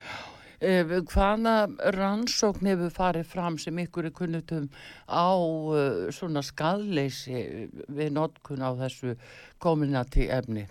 Eh, 0.00 0.39
Hvaða 0.60 1.54
rannsókn 1.96 2.68
hefur 2.68 2.92
farið 2.92 3.30
fram 3.30 3.56
sem 3.58 3.78
ykkur 3.80 4.10
er 4.10 4.12
kunnutum 4.12 4.66
á 5.08 5.32
uh, 5.32 6.10
svona 6.12 6.42
skadleysi 6.44 7.70
við 7.88 8.12
notkun 8.12 8.60
á 8.60 8.70
þessu 8.82 9.16
kominati 9.58 10.28
efni? 10.28 10.66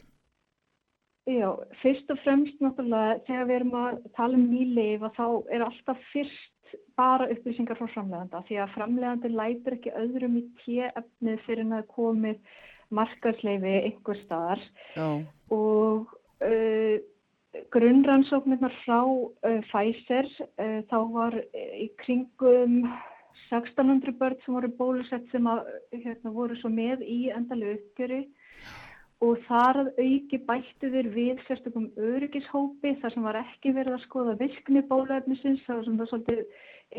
Já, 1.30 1.50
fyrst 1.82 2.10
og 2.10 2.22
fremst 2.24 2.62
náttúrulega 2.62 3.20
þegar 3.26 3.50
við 3.50 3.56
erum 3.56 3.76
að 3.82 4.00
tala 4.18 4.38
um 4.38 4.48
ný 4.50 4.64
leif 4.78 5.04
að 5.06 5.18
þá 5.18 5.28
er 5.58 5.66
alltaf 5.66 6.08
fyrst 6.14 6.78
bara 6.98 7.28
upplýsingar 7.34 7.78
frá 7.78 7.90
framleganda 7.94 8.42
því 8.48 8.62
að 8.62 8.74
framlegandi 8.78 9.32
lætur 9.34 9.78
ekki 9.78 9.94
öðrum 9.98 10.40
í 10.40 10.48
T-efnið 10.62 11.46
fyrir 11.46 11.70
að 11.74 11.86
komið 11.94 12.40
markarsleifi 12.94 13.76
einhver 13.90 14.22
staðar 14.24 14.64
Já, 14.96 15.08
og 15.54 16.14
uh, 16.46 16.98
grunnrannsóknirnar 17.74 18.74
frá 18.84 19.00
uh, 19.04 19.62
Pfizer 19.70 20.28
uh, 20.60 20.82
þá 20.90 20.98
var 21.14 21.38
uh, 21.40 21.72
í 21.82 21.90
kringum 22.02 22.84
1600 23.50 24.14
börn 24.20 24.38
sem 24.44 24.54
voru 24.54 24.70
bólusett 24.78 25.26
sem 25.32 25.48
að, 25.50 25.66
hérna, 25.96 26.34
voru 26.36 26.58
svo 26.60 26.70
með 26.74 27.02
í 27.08 27.20
endalega 27.34 27.80
uppgjöri. 27.80 28.22
Og 29.26 29.40
þar 29.50 29.82
að 29.82 29.88
auki 30.00 30.38
bættu 30.48 30.90
þeir 30.94 31.10
við 31.12 31.42
sérstökum 31.48 31.90
öryggishópi 32.00 32.94
þar 33.02 33.16
sem 33.16 33.26
var 33.26 33.40
ekki 33.42 33.74
verið 33.76 33.98
að 33.98 34.06
skoða 34.06 34.36
virkni 34.40 34.84
bóluefnisins. 34.88 35.66
Þar 35.66 35.82
sem 35.88 35.98
það 36.00 36.12
svolítið 36.14 36.44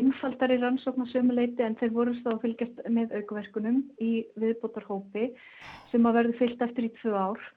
einfaldari 0.01 0.59
rannsókn 0.61 1.07
á 1.07 1.11
sömuleiti 1.11 1.65
en 1.65 1.79
þeir 1.79 1.95
voru 1.95 2.13
þá 2.19 2.29
að 2.35 2.43
fylgjast 2.43 2.83
með 2.93 3.15
aukuverkunum 3.17 3.81
í 4.03 4.11
viðbótarhópi 4.43 5.31
sem 5.91 6.05
að 6.05 6.19
verður 6.19 6.39
fyllt 6.43 6.63
eftir 6.67 6.87
í 6.87 6.93
tvö 7.01 7.15
ár 7.17 7.49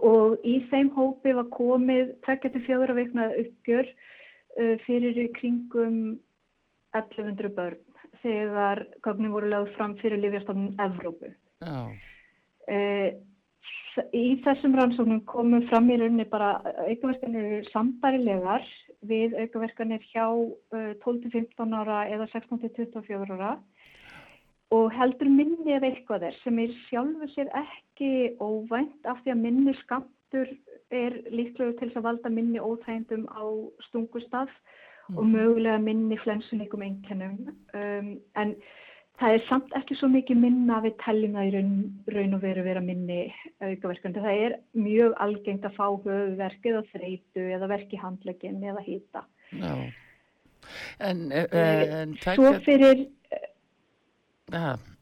og 0.00 0.38
í 0.46 0.58
þeim 0.70 0.90
hópi 0.96 1.34
var 1.36 1.50
komið 1.54 2.14
24 2.26 2.96
vikna 2.96 3.28
uppgjör 3.42 3.90
uh, 3.90 4.74
fyrir 4.86 5.20
kringum 5.36 6.00
1100 6.94 7.52
börn 7.56 7.80
þegar 8.22 8.86
gögnin 9.04 9.34
voru 9.34 9.50
lögð 9.52 9.74
fram 9.76 9.96
fyrir 10.00 10.22
Lífjastofnun 10.22 10.76
Evrópu. 10.80 11.34
Já, 11.60 11.92
Uh, 12.64 13.12
í 14.16 14.38
þessum 14.40 14.72
rannsóknum 14.78 15.20
komum 15.28 15.66
fram 15.68 15.90
í 15.92 15.98
rauninni 16.00 16.24
bara 16.30 16.54
aukaverkanir 16.64 17.44
eru 17.44 17.66
sambærilegar 17.68 18.64
við 19.04 19.36
aukaverkanir 19.36 20.00
hjá 20.14 20.24
uh, 20.32 20.94
12-15 21.04 21.76
ára 21.76 21.98
eða 22.08 22.30
16-24 22.32 23.36
ára 23.36 23.52
og 24.72 24.88
heldur 24.96 25.28
minni 25.30 25.76
ef 25.76 25.84
eitthvað 25.86 26.30
er 26.30 26.38
sem 26.40 26.58
er 26.64 26.72
sjálfu 26.86 27.28
sér 27.34 27.52
ekki 27.52 27.83
óvænt 28.40 29.06
af 29.06 29.20
því 29.22 29.34
að 29.34 29.42
minni 29.42 29.74
skamtur 29.82 30.48
er 30.90 31.18
líklega 31.30 31.78
til 31.78 31.88
þess 31.88 32.00
að 32.00 32.06
valda 32.08 32.30
minni 32.30 32.60
óþægindum 32.60 33.26
á 33.30 33.44
stungustaf 33.88 34.50
og 35.12 35.26
mögulega 35.28 35.78
minni 35.78 36.16
flensunleikum 36.18 36.82
einkennum 36.82 37.36
um, 37.74 38.08
en 38.40 38.54
það 39.20 39.36
er 39.36 39.42
samt 39.48 39.74
ekki 39.78 39.96
svo 39.98 40.08
mikið 40.10 40.40
minna 40.42 40.78
að 40.78 40.88
við 40.88 40.94
teljum 41.04 41.36
það 41.36 41.48
í 41.48 41.52
raun, 41.54 41.74
raun 42.16 42.38
og 42.38 42.42
veru 42.42 42.64
vera 42.66 42.82
minni 42.82 43.18
aukaverkandi. 43.62 44.22
Það 44.24 44.40
er 44.46 44.56
mjög 44.74 45.14
algengt 45.22 45.68
að 45.68 45.76
fá 45.76 45.84
höfuverk 45.86 46.66
eða 46.70 46.82
þreytu 46.94 47.44
eða 47.58 47.70
verki 47.70 48.00
handlegin 48.00 48.64
eða 48.64 48.82
hýta. 48.86 49.26
já. 49.52 49.74
En, 50.98 51.32
eh, 51.32 52.00
en 52.00 52.16
Svo 52.16 52.50
tækja, 52.50 52.60
fyrir, 52.64 53.06
ja, 54.50 54.76
fyrir, 54.80 54.80
fyrir 54.80 54.80
það 54.80 54.93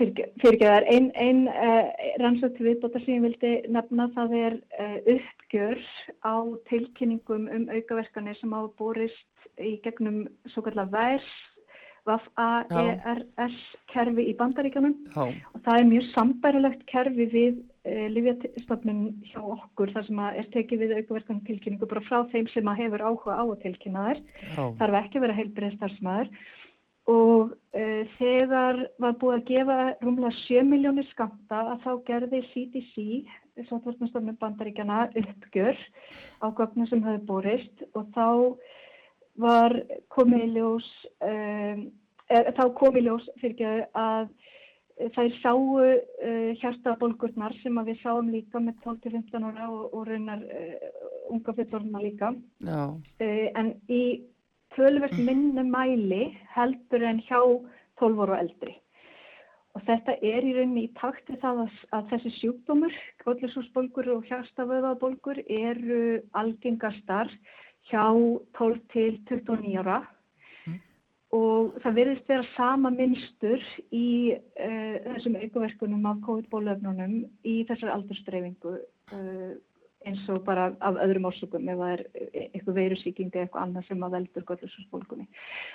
er 0.00 0.86
ein, 0.88 1.10
ein 1.14 1.46
uh, 1.48 1.90
rannsótt 2.22 2.56
til 2.56 2.70
viðbóta 2.70 3.00
sem 3.02 3.18
ég 3.18 3.24
vildi 3.26 3.52
nefna 3.72 4.08
það 4.16 4.34
er 4.38 4.56
uh, 4.80 4.98
uppgjör 5.16 5.80
á 6.24 6.34
tilkynningum 6.70 7.48
um 7.52 7.68
aukaverkanir 7.68 8.38
sem 8.40 8.52
hafa 8.56 8.72
borist 8.80 9.48
í 9.60 9.76
gegnum 9.84 10.22
svo 10.52 10.64
kallar 10.64 10.88
VERS, 10.92 11.26
VAF-A-E-R-S 12.08 13.58
kerfi 13.92 14.24
í 14.30 14.36
bandaríkjanum 14.38 14.94
já, 15.12 15.26
og 15.52 15.60
það 15.66 15.80
er 15.82 15.90
mjög 15.90 16.06
sambærilegt 16.14 16.86
kerfi 16.88 17.26
við 17.34 17.58
uh, 17.60 18.06
Livjastofnun 18.14 19.02
hjá 19.28 19.42
okkur 19.42 19.92
þar 19.96 20.08
sem 20.08 20.22
er 20.30 20.48
tekið 20.54 20.86
við 20.86 20.96
aukaverkan 21.00 21.44
tilkynningu 21.48 21.90
bara 21.90 22.06
frá 22.08 22.22
þeim 22.32 22.48
sem 22.54 22.72
hefur 22.80 23.04
áhuga 23.04 23.36
á 23.36 23.44
að 23.44 23.60
tilkynna 23.66 24.08
þær. 24.08 24.24
Þarf 24.80 24.98
ekki 25.02 25.20
að 25.20 25.28
vera 25.28 25.38
heilbriðstarfsmæður 25.42 26.32
og 27.10 27.52
uh, 27.52 28.02
þegar 28.18 28.84
var 29.02 29.16
búið 29.20 29.36
að 29.36 29.46
gefa 29.50 29.78
rúmlega 30.04 30.32
7 30.44 30.66
miljónir 30.68 31.08
skamta 31.10 31.62
að 31.74 31.86
þá 31.86 31.92
gerði 32.08 32.42
CDC, 32.52 33.06
Sotvarnastofnun 33.68 34.38
bandaríkjana, 34.40 35.08
uppgjör 35.20 35.78
á 36.40 36.46
gögnum 36.56 36.88
sem 36.88 37.02
höfðu 37.04 37.26
borist. 37.28 37.82
Og 37.98 38.06
þá 38.14 38.28
var 39.40 39.74
komið 40.12 40.56
ljós, 40.56 40.86
um, 41.24 41.82
er, 42.30 42.52
þá 42.56 42.64
kom 42.78 42.96
í 42.96 43.04
ljós 43.04 43.26
fyrir 43.42 43.84
að 43.96 44.30
þær 45.14 45.30
sáu 45.40 45.60
uh, 45.80 46.50
hjartabólgurnar 46.60 47.54
sem 47.62 47.78
að 47.80 47.92
við 47.92 48.02
sáum 48.02 48.28
líka 48.32 48.60
með 48.62 48.80
12-15 48.84 49.46
ára 49.48 49.70
og, 49.72 49.86
og 49.96 50.08
raunar 50.08 50.42
uh, 50.44 50.90
unga 51.32 51.54
fullorðna 51.56 52.02
líka. 52.04 52.34
Uh, 53.20 53.46
en 53.56 53.74
í 53.88 54.02
tölvert 54.76 55.16
minni 55.18 55.64
mæli 55.66 56.22
heldur 56.54 57.04
en 57.06 57.22
hjá 57.26 57.40
12 58.00 58.22
ára 58.24 58.36
og 58.36 58.44
eldri. 58.44 58.76
Og 59.78 59.84
þetta 59.86 60.16
er 60.26 60.46
í 60.46 60.54
rauninni 60.56 60.86
í 60.88 60.94
takt 60.98 61.28
við 61.30 61.42
það 61.44 61.64
að, 61.64 61.74
að 61.96 62.06
þessi 62.12 62.32
sjúkdómur, 62.38 62.94
góllisúsbólgur 63.24 64.08
og 64.16 64.24
hjartavöðabólgur 64.30 65.42
eru 65.46 66.00
algengastar 66.38 67.30
hjá 67.90 68.06
12 68.58 68.80
til 68.94 69.12
29 69.30 69.76
ára 69.84 70.00
og 71.36 71.76
það 71.84 71.96
virðist 71.98 72.30
vera 72.30 72.46
sama 72.56 72.90
mynstur 72.90 73.62
í 73.94 74.34
uh, 74.34 74.94
þessum 75.04 75.36
aukaverkunum 75.38 76.08
af 76.10 76.22
COVID-bólöfnunum 76.26 77.20
í 77.46 77.60
þessar 77.68 77.92
aldurstreifingu 77.94 78.74
uh, 78.74 79.52
eins 80.08 80.22
og 80.32 80.40
bara 80.46 80.70
af 80.80 80.96
öðrum 81.04 81.26
orsökum 81.28 81.68
ef 81.68 81.76
það 81.80 81.90
er 81.92 82.02
eitthvað 82.54 82.78
veirusíking 82.78 83.28
eða 83.34 83.42
eitthvað 83.44 83.64
annað 83.66 83.88
sem 83.88 84.04
að 84.06 84.14
veldur 84.16 84.46
göllususbólgunni. 84.48 85.26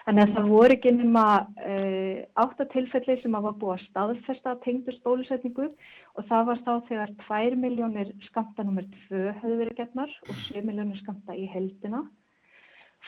Þannig 0.07 0.23
að 0.23 0.33
það 0.37 0.49
voru 0.53 0.75
ekki 0.75 0.93
nema 0.95 1.25
uh, 1.43 2.17
átta 2.45 2.67
tilfelli 2.73 3.17
sem 3.21 3.37
að 3.37 3.47
var 3.47 3.57
búið 3.61 3.75
að 3.75 3.85
staðfesta 3.85 4.55
tengdust 4.65 5.05
bólusetningu 5.05 5.69
og 5.69 6.27
það 6.31 6.49
var 6.49 6.65
þá 6.65 6.73
þegar 6.89 7.15
2 7.21 7.61
miljónir 7.61 8.11
skamta 8.25 8.65
nr. 8.65 8.89
2 9.11 9.23
höfðu 9.43 9.61
verið 9.61 9.79
getnar 9.83 10.19
og 10.25 10.43
7 10.49 10.65
miljónir 10.65 11.01
skamta 11.03 11.37
í 11.37 11.45
heldina. 11.53 12.03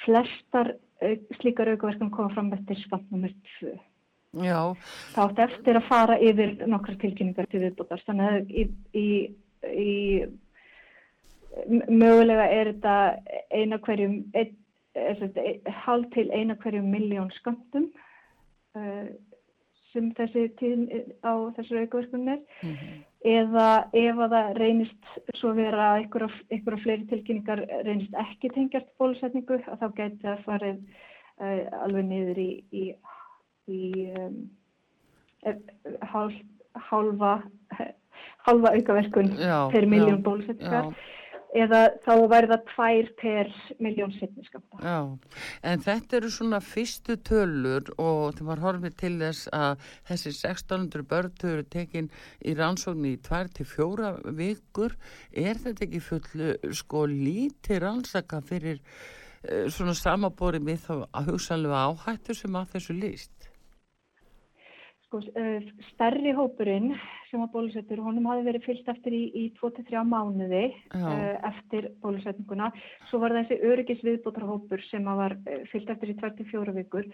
Flestar 0.05 0.75
uh, 0.75 1.19
slíkar 1.41 1.73
aukaverkan 1.73 2.13
koma 2.13 2.33
fram 2.37 2.53
eftir 2.53 2.77
skamt 2.85 3.09
nr. 3.09 3.33
2. 3.57 3.77
já, 4.45 4.59
Það 5.17 5.23
átti 5.31 5.47
eftir 5.49 5.81
að 5.81 5.87
fara 5.89 6.21
yfir 6.21 6.59
nokkra 6.69 6.99
tilkynningar 7.01 7.49
til 7.49 7.65
viðbútar. 7.65 8.05
Þannig 8.05 8.35
að 8.35 8.51
í, 8.53 8.67
í, 8.93 9.07
í 9.65 9.93
mögulega 11.89 12.47
er 12.53 12.71
þetta 12.73 12.95
eina 13.55 13.79
hverjum, 13.83 14.19
er 14.33 14.51
hálf 15.85 16.09
til 16.15 16.29
eina 16.33 16.57
hverjum 16.61 16.87
miljón 16.91 17.31
skamtum 17.37 17.89
uh, 18.77 19.07
sem 19.93 20.09
þessi 20.17 20.47
tíðin 20.59 20.87
á 21.25 21.33
þessu 21.57 21.81
aukaverkunum 21.81 22.33
er. 22.35 22.41
Eða 23.27 23.67
ef 23.97 24.19
að 24.23 24.35
það 24.35 24.49
reynist 24.59 25.11
svo 25.39 25.53
vera 25.57 25.93
að 25.93 26.03
einhverja, 26.03 26.81
fleiri 26.83 27.07
tilkynningar 27.09 27.63
reynist 27.87 28.17
ekki 28.21 28.51
tengjast 28.53 28.89
bólusetningu 29.01 29.59
að 29.65 29.81
þá 29.81 29.87
gæti 29.97 30.21
það 30.25 30.43
farið 30.45 30.81
uh, 31.41 31.61
alveg 31.83 32.09
niður 32.11 32.41
í, 32.43 32.49
í, 32.71 32.85
í 33.73 33.81
um, 34.21 34.39
eh, 35.45 35.57
hálf, 36.13 36.37
hálfa, 36.91 37.35
hálfa 38.47 38.73
aukaverkun 38.77 39.33
per 39.73 39.89
miljón 39.89 40.21
bólusetningar 40.25 40.91
já. 40.91 41.13
Eða 41.55 41.81
þá 42.03 42.13
verða 42.31 42.57
tvær 42.73 43.09
per 43.19 43.51
miljón 43.83 44.13
setniskamta. 44.17 44.79
Já, 44.83 44.99
en 45.63 45.83
þetta 45.83 46.19
eru 46.19 46.31
svona 46.33 46.59
fyrstu 46.63 47.17
tölur 47.27 47.91
og 47.95 48.35
þegar 48.35 48.47
maður 48.49 48.63
horfið 48.65 48.97
til 49.01 49.13
þess 49.21 49.51
að 49.55 49.85
þessi 50.09 50.33
1600 50.33 51.07
börn 51.11 51.45
eru 51.51 51.67
tekin 51.77 52.09
í 52.43 52.55
rannsókn 52.57 53.07
í 53.07 53.15
2-4 53.27 54.11
vikur, 54.37 54.97
er 55.31 55.61
þetta 55.63 55.87
ekki 55.87 56.03
fullu 56.03 56.51
sko 56.75 57.05
lítið 57.11 57.83
rannsaka 57.85 58.41
fyrir 58.45 58.81
uh, 58.81 59.67
svona 59.71 59.95
samabóri 59.97 60.61
við 60.63 60.83
þá 60.87 60.95
að 61.11 61.33
hugsanlega 61.33 61.85
áhættu 61.87 62.37
sem 62.37 62.59
að 62.59 62.75
þessu 62.75 62.97
líst? 62.97 63.36
Sko, 65.07 65.21
uh, 65.39 65.67
stærri 65.93 66.33
hópurinn 66.35 66.89
sem 67.29 67.39
var 67.39 67.47
bólusettur, 67.53 68.01
honum 68.03 68.25
hafi 68.27 68.43
verið 68.43 68.65
fyllt 68.65 68.89
eftir 68.91 69.13
í, 69.15 69.21
í 69.39 69.43
2-3 69.55 70.01
mánuði 70.03 70.65
uh, 70.99 71.37
eftir 71.47 71.87
bólusetninguna. 72.03 72.73
Svo 73.07 73.21
var 73.23 73.35
þessi 73.37 73.55
öryggisviðbótarhópur 73.69 74.83
sem 74.89 75.07
að 75.07 75.21
var 75.21 75.37
uh, 75.39 75.61
fyllt 75.71 75.93
eftir 75.95 76.11
í 76.11 76.17
24 76.19 76.75
vikur. 76.75 77.07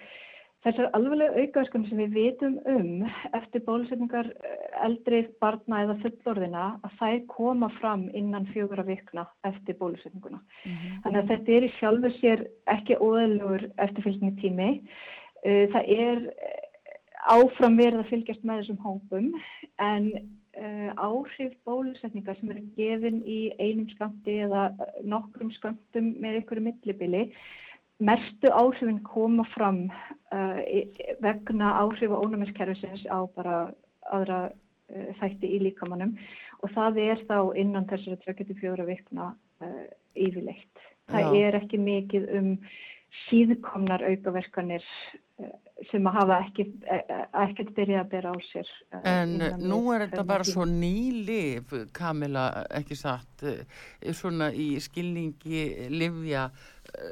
Þessar 0.66 0.89
alveglega 0.98 1.38
aukaverkunum 1.38 1.86
sem 1.91 2.02
við 2.02 2.18
vitum 2.18 2.58
um 2.72 3.06
eftir 3.38 3.62
bólusetningar 3.70 4.32
uh, 4.34 4.60
eldri 4.89 5.22
barna 5.44 5.86
eða 5.86 6.00
fullorðina 6.02 6.68
að 6.82 6.98
þær 6.98 7.24
koma 7.38 7.70
fram 7.78 8.10
innan 8.18 8.50
fjögura 8.56 8.89
vikna 8.89 9.30
eftir 9.46 9.78
bólusetninguna. 9.78 10.41
Þannig 11.06 11.22
að 11.22 11.34
þetta 11.36 11.60
er 11.60 11.70
í 11.70 11.74
sjálfu 11.78 12.16
sér 12.18 12.48
ekki 12.74 12.98
óðalugur 12.98 13.70
eftirfylgni 13.86 14.34
tími. 14.41 14.72
Uh, 15.44 15.68
það 15.76 15.89
er 16.00 16.28
eh, 16.32 16.62
áfram 17.30 17.78
verið 17.80 18.01
að 18.03 18.09
fylgjast 18.11 18.45
með 18.47 18.61
þessum 18.61 18.80
hópum 18.84 19.28
en 19.82 20.07
uh, 20.59 20.91
áhrif 20.97 21.53
bólusetningar 21.67 22.38
sem 22.39 22.53
eru 22.53 22.63
gefin 22.78 23.21
í 23.26 23.39
einum 23.59 23.89
skamti 23.93 24.39
eða 24.45 24.69
eh, 24.71 24.95
nokkrum 25.07 25.51
skamtum 25.57 26.13
með 26.24 26.39
einhverju 26.39 26.65
millibili 26.67 27.24
mestu 28.03 28.51
áhrifin 28.51 29.01
koma 29.07 29.45
fram 29.53 29.86
uh, 29.88 30.59
vegna 31.24 31.74
áhrifa 31.82 32.19
ónumiskerfisins 32.19 33.05
á 33.07 33.24
bara 33.36 33.57
aðra 34.11 34.45
uh, 34.49 35.11
þætti 35.21 35.53
í 35.57 35.61
líkamannum 35.67 36.17
og 36.63 36.74
það 36.76 37.03
er 37.03 37.28
þá 37.28 37.38
innan 37.59 37.88
þessara 37.89 38.19
24 38.24 38.88
vikna 38.88 39.34
yfirleitt. 40.19 40.80
Það 41.11 41.36
Já. 41.36 41.43
er 41.47 41.55
ekki 41.59 41.80
mikið 41.80 42.26
um 42.38 42.47
síðkomnar 43.28 44.03
aukaverkanir 44.07 44.84
sem 45.94 46.10
að 46.10 46.18
hafa 46.18 46.38
ekki, 46.44 46.66
eh, 46.89 47.14
ekkert 47.44 47.72
byrjað 47.78 48.02
að 48.02 48.10
bera 48.12 48.34
á 48.34 48.38
sér. 48.50 48.72
uh, 48.91 49.02
En 49.14 49.36
nú 49.62 49.80
er 49.94 50.08
þetta 50.08 50.26
bara 50.34 50.48
svo 50.48 50.66
nýlif, 50.68 51.72
Kamila, 51.96 52.48
ekki 52.74 52.98
satt, 52.98 53.46
svona 54.18 54.50
í 54.52 54.74
skilningi 54.82 55.88
livja, 55.94 56.50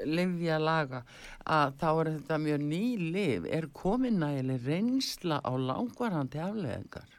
livja 0.10 0.60
laga, 0.62 1.06
að 1.46 1.78
þá 1.80 1.88
er 1.94 2.12
þetta 2.18 2.42
mjög 2.48 2.68
nýlif. 2.74 3.48
Er 3.54 3.70
komin 3.74 4.20
nægileg 4.26 4.68
reynsla 4.68 5.40
á 5.46 5.52
langvarandi 5.56 6.42
afleðingar? 6.42 7.18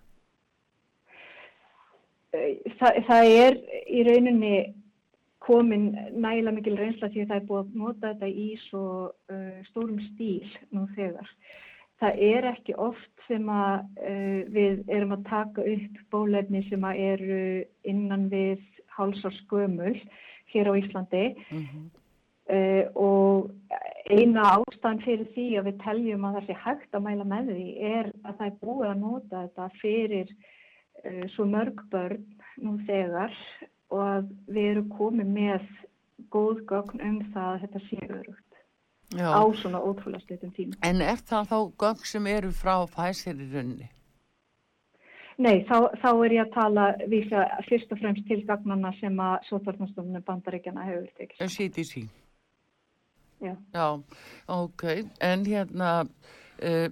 Það, 2.33 3.03
það 3.09 3.35
er 3.39 3.59
í 3.93 4.05
rauninni 4.09 4.57
komin 5.43 5.91
nægilega 6.15 6.55
mikil 6.57 6.77
reynsla 6.79 7.09
því 7.11 7.25
að 7.25 7.33
það 7.33 7.41
er 7.41 7.47
búið 7.49 7.63
að 7.63 7.79
nota 7.83 8.13
þetta 8.13 8.29
í 8.45 8.49
svo 8.69 8.85
uh, 9.11 9.57
stórum 9.71 9.99
stíl 10.13 10.51
nú 10.71 10.87
þegar. 10.97 11.31
Það 12.03 12.21
er 12.27 12.47
ekki 12.51 12.75
oft 12.83 13.27
sem 13.29 13.49
að 13.51 13.83
uh, 14.03 14.39
við 14.55 14.85
erum 14.91 15.17
að 15.17 15.27
taka 15.31 15.65
upp 15.75 15.99
bólefni 16.15 16.63
sem 16.69 16.87
að 16.87 17.03
eru 17.09 17.41
innan 17.91 18.29
við 18.33 18.63
hálsar 18.97 19.35
skömmul 19.43 19.97
hér 20.53 20.69
á 20.71 20.73
Íslandi 20.77 21.27
Mhm. 21.51 21.91
uh, 22.53 22.85
og 22.95 23.51
eina 24.11 24.43
ástæðan 24.59 25.03
fyrir 25.05 25.29
því 25.35 25.47
að 25.59 25.69
við 25.71 25.77
teljum 25.85 26.25
að 26.27 26.35
það 26.37 26.47
sé 26.47 26.57
hægt 26.65 26.95
að 26.99 27.05
mæla 27.07 27.25
með 27.25 27.53
því 27.55 27.69
er 27.93 28.11
að 28.27 28.35
það 28.39 28.47
er 28.47 28.57
búið 28.63 28.89
að 28.91 28.99
nota 29.01 29.43
þetta 29.47 29.69
fyrir 29.81 30.33
uh, 31.07 31.25
svo 31.35 31.47
mörg 31.49 31.85
börn 31.91 32.25
nú 32.63 32.77
þegar 32.87 33.33
og 33.93 34.03
að 34.07 34.29
við 34.49 34.71
erum 34.73 34.93
komið 34.97 35.33
með 35.37 35.71
góð 36.33 36.63
gögn 36.71 37.03
um 37.09 37.19
það 37.35 37.49
að 37.53 37.65
þetta 37.65 37.83
sé 37.89 37.99
örugt 38.09 38.61
Já. 39.13 39.29
á 39.29 39.43
svona 39.61 39.81
ótrúlega 39.85 40.25
stundum 40.25 40.53
tíma. 40.57 40.79
En 40.83 41.03
er 41.05 41.21
það 41.21 41.51
þá 41.53 41.59
gögn 41.85 42.07
sem 42.13 42.31
eru 42.33 42.53
frá 42.57 42.77
Pfizer 42.95 43.37
í 43.37 43.51
rauninni? 43.53 43.91
Nei, 45.43 45.63
þá, 45.69 45.89
þá 46.03 46.11
er 46.13 46.35
ég 46.37 46.45
að 46.45 46.55
tala 46.55 46.87
vísa 47.11 47.45
fyrst 47.69 47.93
og 47.95 48.01
fremst 48.03 48.27
til 48.29 48.43
gagnana 48.49 48.93
sem 49.01 49.17
að 49.21 49.47
sótvarnastofnum 49.49 50.25
bandaríkjana 50.27 50.85
hefur 50.87 51.09
tekið. 51.19 51.55
CDC. 51.57 52.03
Já. 53.43 53.57
Já, 53.75 53.87
ok. 54.55 54.85
En 55.25 55.47
hérna, 55.49 55.93
uh, 56.63 56.89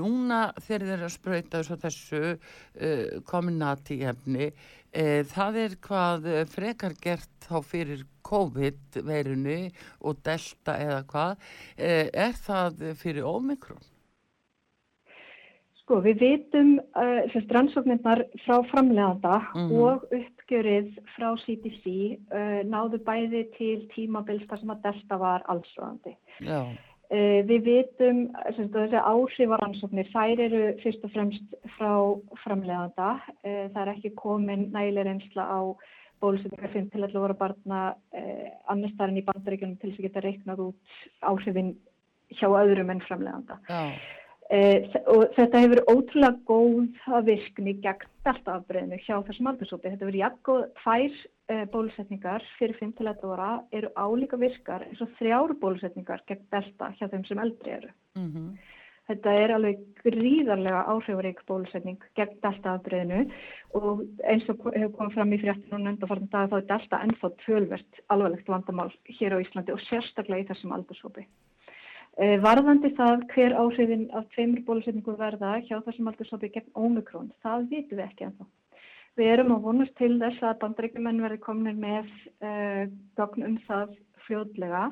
núna 0.00 0.40
þegar 0.58 0.80
þeir 0.84 0.94
eru 0.96 1.06
að 1.08 1.14
sprauta 1.14 1.62
svo 1.66 1.76
þessu 1.82 2.20
uh, 2.32 3.20
kominati 3.28 4.00
efni, 4.08 4.50
uh, 4.50 5.20
það 5.30 5.60
er 5.64 5.76
hvað 5.86 6.26
eh, 6.30 6.42
frekar 6.50 6.96
gert 7.02 7.46
þá 7.46 7.60
fyrir 7.66 8.02
COVID-veirunni 8.30 9.70
og 10.06 10.20
Delta 10.26 10.76
eða 10.78 11.00
hvað. 11.10 11.46
Er 11.76 12.36
það 12.38 12.84
fyrir 13.00 13.26
Omikron? 13.26 13.80
Sko, 15.80 15.98
við 16.04 16.20
vitum 16.22 16.76
uh, 16.78 17.22
sérst 17.32 17.50
rannsóknirnar 17.56 18.22
frá 18.44 18.60
framleganda 18.70 19.40
Mhm. 19.56 19.72
og 19.82 20.04
uppgjörið 20.14 20.92
frá 21.16 21.32
CDC 21.42 22.20
náðu 22.70 23.00
bæði 23.06 23.42
til 23.56 23.88
tímabils 23.96 24.46
þar 24.46 24.60
sem 24.62 24.70
að 24.76 24.82
Delta 24.86 25.18
var 25.18 25.42
allsvöðandi. 25.50 26.14
Já, 26.46 26.62
við 27.10 27.64
vitum 27.66 28.18
að 28.38 28.60
þessi 28.74 29.00
áhrifarannsóknir, 29.02 30.10
þær 30.12 30.42
eru 30.46 30.60
fyrst 30.82 31.06
og 31.06 31.14
fremst 31.14 31.56
frá 31.76 31.92
framleganda. 32.44 33.16
Uh, 33.42 33.66
það 33.74 33.80
er 33.82 33.92
ekki 33.96 34.12
komin 34.18 34.68
nægileg 34.74 35.08
reynsla 35.08 35.46
á 35.50 35.60
bólusetningar 36.20 36.70
5 36.74 36.90
til 36.92 37.06
11 37.06 37.24
ára 37.24 37.36
barna 37.40 37.78
annars 38.68 38.92
þar 38.98 39.08
en 39.08 39.20
í 39.22 39.24
bandaríkjunum 39.24 39.78
til 39.80 39.88
þess 39.88 40.02
að 40.02 40.06
geta 40.06 40.22
reiknað 40.26 40.58
út 40.66 40.98
áhrifin 41.24 41.70
hjá 42.36 42.48
öðrum 42.48 42.90
en 42.92 43.00
framleganda. 43.06 43.58
já, 43.68 43.80
Eh, 43.90 44.19
og 44.50 45.28
þetta 45.36 45.60
hefur 45.62 45.80
ótrúlega 45.86 46.38
góð 46.48 47.26
virkni 47.26 47.76
gegn 47.84 48.08
deltaafbreyðinu 48.26 48.98
hjá 49.04 49.20
þessum 49.28 49.50
aldurshópi. 49.52 49.92
Þetta 49.92 50.08
verður 50.08 50.20
jafn 50.20 50.40
góð 50.48 50.64
tvær 50.80 51.20
eh, 51.52 51.62
bólusetningar 51.70 52.46
fyrir 52.58 52.76
5 52.80 52.96
til 52.98 53.06
11 53.12 53.36
ára 53.36 53.52
eru 53.78 53.92
álíka 53.94 54.40
virkar 54.40 54.84
eins 54.88 55.00
og 55.04 55.12
þrjár 55.20 55.54
bólusetningar 55.62 56.24
gegn 56.26 56.42
delta 56.50 56.90
hjá 56.98 57.06
þeim 57.06 57.24
sem 57.28 57.42
eldri 57.46 57.76
eru. 57.78 57.94
mhm, 58.18 58.52
Þetta 59.10 59.32
er 59.42 59.50
alveg 59.50 59.78
gríðarlega 60.04 60.84
áhrifarík 60.92 61.40
bólusetning 61.48 62.02
gegn 62.18 62.36
deltaafbreyðinu 62.44 63.24
og 63.78 64.04
eins 64.22 64.46
og 64.52 64.68
hefur 64.70 64.92
komið 64.98 65.16
fram 65.16 65.34
í 65.34 65.40
fréttinu 65.42 65.78
og 65.78 65.82
nöndafarnum 65.86 66.30
dag 66.30 66.50
þá 66.52 66.58
er 66.60 66.68
delta 66.68 67.00
ennþá 67.06 67.32
tölvert 67.42 68.02
alvarlegt 68.14 68.50
vandamál 68.50 68.92
hér 69.18 69.34
á 69.34 69.42
Íslandi 69.42 69.74
og 69.74 69.82
sérstaklega 69.88 70.44
í 70.44 70.48
þessum 70.52 70.76
aldurshópi. 70.76 71.26
Eh, 72.20 72.36
Varðandi 72.44 72.90
það 72.98 73.22
hver 73.32 73.54
áhrifin 73.56 74.02
af 74.12 74.26
tveimur 74.34 74.60
bólusetningu 74.66 75.14
verða 75.16 75.54
hjá 75.64 75.78
þessum 75.86 76.10
aldurshópi 76.10 76.50
gegn 76.52 76.74
Omikron, 76.76 77.30
það 77.40 77.62
vitum 77.70 77.96
við 77.96 78.02
ekki 78.04 78.26
ennþá. 78.26 78.46
Við 79.16 79.30
erum 79.34 79.54
að 79.54 79.62
vonast 79.64 79.94
til 79.96 80.10
þess 80.20 80.44
að 80.44 80.58
bandaríkjumenn 80.60 81.22
verði 81.24 81.38
kominir 81.46 81.78
með 81.80 82.10
uh, 82.44 82.82
gögn 83.16 83.46
um 83.48 83.56
það 83.64 83.96
fljótlega 84.26 84.82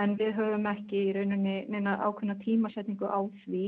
en 0.00 0.16
við 0.22 0.32
höfum 0.38 0.70
ekki 0.72 1.04
í 1.10 1.12
rauninni 1.18 1.58
neina 1.68 1.98
ákveðna 2.00 2.38
tímasetningu 2.46 3.12
á 3.12 3.20
því. 3.44 3.66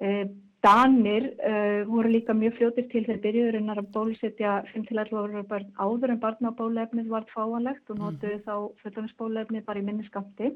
Uh, 0.00 0.24
Danir 0.64 1.28
uh, 1.36 1.84
voru 1.92 2.16
líka 2.16 2.32
mjög 2.32 2.56
fljótir 2.62 2.88
til 2.88 3.04
þegar 3.04 3.24
byrjuðurinnar 3.28 3.84
að 3.84 3.92
bólusetja 3.92 4.56
5-11 4.72 5.20
ára 5.20 5.46
börn 5.52 5.70
áður 5.76 6.16
en 6.16 6.24
barnabólefnið 6.24 7.12
var 7.12 7.28
fáanlegt 7.36 7.92
og 7.92 8.00
notuðu 8.00 8.40
þá 8.48 8.54
fullanisbólefnið 8.80 9.68
bara 9.68 9.84
í 9.84 9.90
minni 9.90 10.08
skamti 10.08 10.54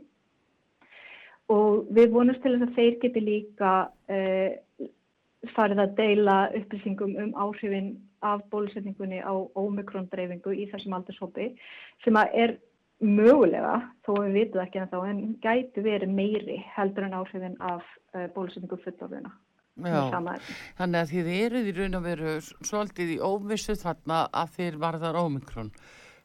og 1.53 1.89
við 1.95 2.13
vonumst 2.15 2.43
til 2.43 2.57
þess 2.57 2.69
að 2.69 2.77
þeir 2.79 2.99
geti 3.05 3.23
líka 3.23 3.73
uh, 3.87 4.87
farið 5.55 5.83
að 5.85 5.97
deila 6.01 6.37
upplýsingum 6.59 7.17
um 7.23 7.35
áhrifin 7.39 7.93
af 8.27 8.43
bólusetningunni 8.51 9.21
á 9.23 9.35
ómikron 9.55 10.09
dreifingu 10.11 10.55
í 10.57 10.67
þessum 10.73 10.97
aldurshópi 10.97 11.53
sem 12.05 12.17
að 12.19 12.39
er 12.45 12.57
mögulega, 13.05 13.77
þó 14.07 14.15
við 14.23 14.39
vitum 14.41 14.63
ekki 14.63 14.81
en 14.81 14.89
þá, 14.93 14.97
en 15.11 15.21
gæti 15.45 15.85
verið 15.85 16.15
meiri 16.17 16.63
heldur 16.77 17.07
en 17.07 17.19
áhrifin 17.19 17.59
af 17.61 17.85
uh, 18.17 18.25
bólusetningu 18.35 18.81
fullorðina. 18.85 19.35
já. 19.85 20.41
Þannig 20.79 20.99
að 21.03 21.11
þið 21.13 21.31
eruð 21.37 21.69
í 21.69 21.77
raun 21.77 21.99
og 21.99 22.05
veru 22.07 22.35
svolítið 22.65 23.13
í 23.13 23.21
óvissu 23.21 23.77
þarna 23.77 24.23
að 24.33 24.55
þið 24.57 24.81
varðar 24.87 25.21
Omikron. 25.21 25.71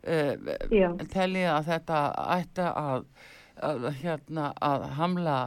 Uh, 0.01 0.34
Já. 0.72 0.88
Telli 1.11 1.43
að 1.45 1.67
þetta 1.67 1.97
ætti 2.39 2.69
að, 2.72 3.03
að, 3.60 3.88
hérna, 4.02 4.52
að 4.64 4.88
hamla 4.97 5.38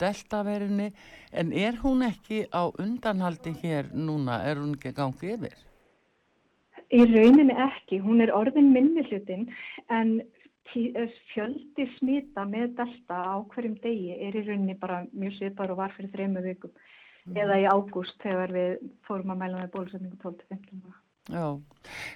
deltaverinni 0.00 0.90
en 1.32 1.52
er 1.52 1.78
hún 1.82 2.04
ekki 2.06 2.44
á 2.52 2.68
undanhaldi 2.70 3.54
hér 3.62 3.90
núna, 3.94 4.42
er 4.44 4.60
hún 4.60 4.76
ekki 4.76 4.92
að 4.92 4.98
gangi 5.00 5.34
yfir? 5.36 5.58
Í 6.94 7.02
rauninni 7.10 7.56
ekki, 7.58 8.00
hún 8.04 8.22
er 8.22 8.34
orðin 8.34 8.72
minni 8.74 9.02
hlutin 9.08 9.48
en 9.90 10.18
eh, 10.74 11.14
fjöldi 11.32 11.88
smita 11.98 12.44
með 12.46 12.76
delta 12.80 13.22
á 13.34 13.36
hverjum 13.54 13.78
degi 13.82 14.18
er 14.18 14.36
í 14.36 14.44
rauninni 14.44 14.76
bara 14.78 15.04
mjög 15.12 15.38
svipar 15.38 15.72
og 15.72 15.80
var 15.80 15.96
fyrir 15.96 16.12
þrejum 16.12 16.42
vikum 16.44 16.74
eða 17.32 17.56
í 17.62 17.64
ágúst 17.64 18.20
þegar 18.22 18.52
við 18.52 18.84
fórum 19.06 19.32
að 19.32 19.40
mæla 19.40 19.62
með 19.62 19.72
bólusetningu 19.72 20.18
12-15 20.20 20.84
ára. 20.84 21.00
Já, 21.32 21.46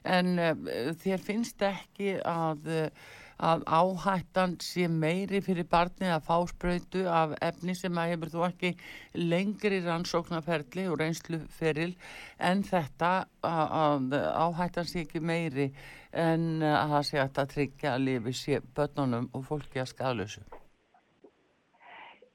en 0.04 0.34
uh, 0.36 0.90
þér 1.00 1.22
finnst 1.24 1.62
ekki 1.64 2.18
að, 2.28 2.68
uh, 2.68 3.14
að 3.38 3.62
áhættan 3.70 4.56
sé 4.62 4.88
meiri 4.90 5.40
fyrir 5.44 5.68
barnið 5.70 6.14
að 6.16 6.24
fá 6.26 6.36
sprautu 6.50 7.04
af 7.06 7.36
efni 7.44 7.76
sem 7.78 8.00
að 8.00 8.12
hefur 8.12 8.32
þú 8.34 8.44
ekki 8.48 8.72
lengri 9.14 9.80
rannsóknarferli 9.84 10.88
og 10.90 10.98
reynsluferil 11.02 11.94
en 12.50 12.64
þetta 12.66 13.12
að, 13.46 14.14
áhættan 14.18 14.90
sé 14.90 15.04
ekki 15.06 15.22
meiri 15.22 15.70
en 16.12 16.62
að 16.62 16.96
það 16.96 17.10
sé 17.10 17.22
að 17.22 17.44
tryggja 17.54 17.94
að 17.94 18.06
lifi 18.08 18.34
sé 18.34 18.62
börnunum 18.74 19.30
og 19.32 19.46
fólki 19.46 19.84
að 19.84 19.92
skadlösu. 19.92 20.57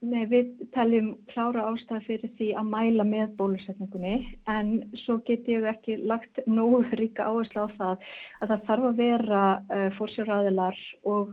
Nei, 0.03 0.25
við 0.27 0.49
teljum 0.75 1.13
klára 1.31 1.63
ástæð 1.69 2.07
fyrir 2.09 2.31
því 2.35 2.49
að 2.59 2.69
mæla 2.73 3.05
með 3.07 3.35
bólusetningunni 3.37 4.15
en 4.51 4.71
svo 4.99 5.15
get 5.27 5.47
ég 5.47 5.63
ekki 5.69 5.95
lagt 6.09 6.41
nógu 6.43 6.81
ríka 6.99 7.29
áherslu 7.29 7.63
á 7.63 7.67
það 7.77 8.03
að 8.41 8.49
það 8.51 8.65
þarf 8.67 8.87
að 8.89 8.97
vera 8.99 9.43
uh, 9.61 9.85
fórsjóraðilar 9.95 10.81
og, 11.07 11.31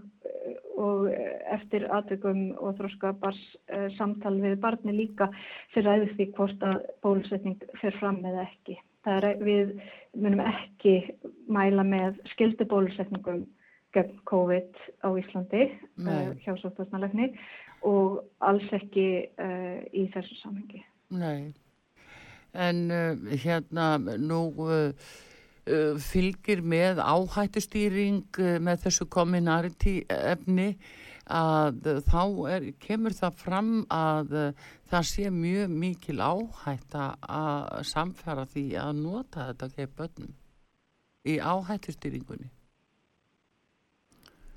og 0.79 1.09
eftir 1.57 1.89
atveikum 1.99 2.45
og 2.61 2.77
þróskapars 2.79 3.41
uh, 3.75 3.89
samtal 3.97 4.37
við 4.39 4.55
barni 4.63 4.95
líka 5.01 5.27
fyrir 5.75 5.89
ræðið 5.89 6.13
því 6.21 6.27
hvort 6.37 6.67
að 6.69 6.85
bólusetning 7.03 7.65
fer 7.81 7.97
fram 7.99 8.21
eða 8.23 8.45
ekki. 8.47 8.79
Er, 9.09 9.27
við 9.41 9.73
munum 10.15 10.45
ekki 10.45 10.95
mæla 11.51 11.83
með 11.89 12.21
skildi 12.37 12.69
bólusetningum 12.71 13.49
gegn 13.97 14.23
COVID 14.31 14.79
á 15.03 15.09
Íslandi 15.19 15.67
uh, 16.07 16.31
hjá 16.45 16.55
sóttvarnalegni 16.61 17.33
og 17.87 18.21
alls 18.45 18.69
ekki 18.77 19.09
uh, 19.41 19.81
í 19.93 20.07
þessu 20.15 20.39
samhengi. 20.41 20.83
Nei, 21.17 21.53
en 22.55 22.87
uh, 22.93 23.35
hérna 23.45 23.93
nú 24.01 24.43
uh, 24.65 25.13
fylgir 26.03 26.65
með 26.67 27.01
áhættustýring 27.05 28.41
með 28.65 28.87
þessu 28.87 29.07
kominarity 29.13 30.01
efni 30.09 30.73
að 31.31 31.85
þá 32.09 32.23
er, 32.51 32.65
kemur 32.83 33.15
það 33.15 33.37
fram 33.39 33.69
að 33.95 34.33
það 34.91 35.05
sé 35.07 35.29
mjög 35.31 35.77
mikil 35.85 36.17
áhætta 36.19 37.13
að 37.23 37.85
samfæra 37.87 38.49
því 38.51 38.65
að 38.83 39.05
nota 39.05 39.47
þetta 39.53 39.69
gegn 39.77 39.93
börnum 40.01 40.33
í 41.31 41.37
áhættustýringunni. 41.39 42.51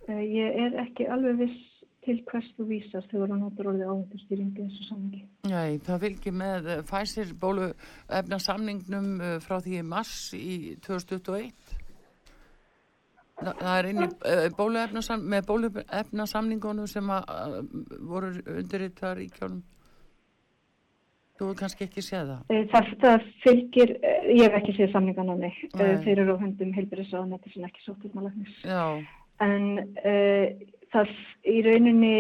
Ég 0.07 0.57
er 0.65 0.82
ekki 0.82 1.05
alveg 1.13 1.43
viss 1.43 1.72
til 2.05 2.17
hvers 2.29 2.49
þú 2.57 2.67
vísast 2.69 3.11
þegar 3.11 3.31
þú 3.31 3.37
notur 3.39 3.69
orðið 3.71 3.91
áhættustýringi 3.93 4.63
í 4.63 4.67
þessu 4.67 4.87
samhengi. 4.89 5.21
Nei, 5.51 5.79
það 5.85 6.03
fylgir 6.07 6.35
með 6.39 6.69
uh, 6.69 6.81
Pfizer 6.89 7.33
bólu 7.39 7.69
efna 8.19 8.39
samningnum 8.43 9.09
uh, 9.19 9.37
frá 9.43 9.57
því 9.63 9.79
í 9.79 9.87
mars 9.87 10.17
í 10.37 10.75
2021. 10.85 11.79
Það, 13.43 13.69
er 13.73 13.89
inn 13.89 14.03
í 14.03 14.07
uh, 14.07 14.47
bóluefnasam, 14.57 15.23
með 15.33 15.47
bóluefnasamningunum 15.49 16.89
sem 16.89 17.13
að, 17.13 17.61
voru 18.07 18.33
undirritaðar 18.59 19.23
í 19.23 19.29
kjónum. 19.33 19.63
Þú 21.33 21.47
hefur 21.47 21.57
kannski 21.63 21.87
ekki 21.87 22.03
séð 22.05 22.29
það. 22.29 22.41
Eh, 22.53 22.65
Það, 22.69 22.89
það 23.01 23.23
fylgir, 23.41 23.91
eh, 24.05 24.27
ég 24.37 24.45
hef 24.45 24.59
ekki 24.59 24.75
séð 24.77 24.91
samningan 24.93 25.33
á 25.33 25.35
mig, 25.39 25.57
þeir 25.73 26.21
eru 26.21 26.37
á 26.37 26.43
höndum 26.43 26.75
heilbyrðisraðanetti 26.77 27.53
sem 27.55 27.65
ekki 27.65 27.81
sótt 27.83 28.05
út 28.05 28.13
með 28.13 28.29
læknis. 28.29 28.59
Já, 28.69 29.01
En 29.41 29.63
uh, 29.81 30.45
það 30.93 31.13
í 31.49 31.59
rauninni 31.65 32.15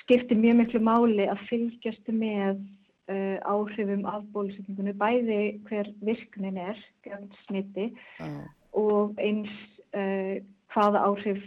skiptir 0.00 0.38
mjög 0.38 0.60
miklu 0.60 0.82
máli 0.82 1.26
að 1.30 1.44
fylgjast 1.48 2.10
með 2.10 2.58
uh, 3.10 3.38
áhrifum 3.46 4.06
af 4.10 4.24
bólusetningunni, 4.34 4.94
bæði 4.98 5.40
hver 5.68 5.90
virknin 6.02 6.58
er 6.58 6.80
smiti 7.44 7.90
já, 8.18 8.28
og 8.76 9.14
eins 9.22 9.52
uh, 9.94 10.40
hvaða 10.74 11.04
áhrif 11.06 11.44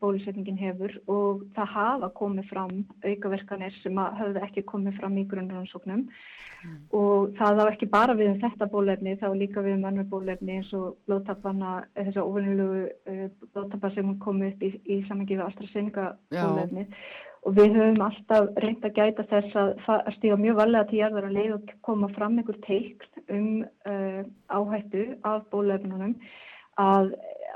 bólusetningin 0.00 0.58
hefur 0.60 0.92
og 1.10 1.44
það 1.56 1.72
hafa 1.74 2.10
komið 2.14 2.50
fram 2.52 2.74
aukaverkanir 3.02 3.74
sem 3.82 3.98
höfðu 4.20 4.42
ekki 4.46 4.66
komið 4.70 5.00
fram 5.00 5.16
í 5.18 5.26
grunnrannsóknum. 5.30 6.06
Og 6.96 7.34
það 7.38 7.60
á 7.62 7.64
ekki 7.68 7.86
bara 7.90 8.14
við 8.18 8.32
um 8.32 8.38
þetta 8.42 8.66
bólefni, 8.72 9.12
þá 9.20 9.28
líka 9.38 9.62
við 9.62 9.76
um 9.76 9.84
önnur 9.90 10.08
bólefni 10.10 10.56
eins 10.56 10.72
og 10.74 10.96
blóðtappana, 11.06 11.74
þess 11.94 12.16
að 12.16 12.30
ofinnilegu 12.30 12.80
uh, 13.12 13.28
blóðtappa 13.54 13.92
sem 13.94 14.14
kom 14.24 14.42
upp 14.46 14.64
í, 14.64 14.72
í 14.86 14.96
samengi 15.06 15.36
við 15.36 15.44
AstraZeneca 15.46 16.08
bólefni 16.32 16.88
og 17.46 17.54
við 17.54 17.76
höfum 17.78 18.02
alltaf 18.02 18.48
reynd 18.62 18.86
að 18.86 18.96
gæta 18.96 19.26
þess 19.30 19.58
að, 19.60 19.68
að 19.94 20.14
stíga 20.16 20.38
mjög 20.40 20.58
varlega 20.58 20.88
til 20.90 20.98
jarðar 20.98 21.28
að 21.28 21.36
leið 21.36 21.52
og 21.54 21.74
koma 21.86 22.08
fram 22.16 22.40
einhver 22.40 22.58
teikn 22.66 23.22
um 23.36 23.50
uh, 23.86 24.22
áhættu 24.50 25.04
af 25.28 25.46
bólefnunum 25.52 26.16
að 26.82 27.12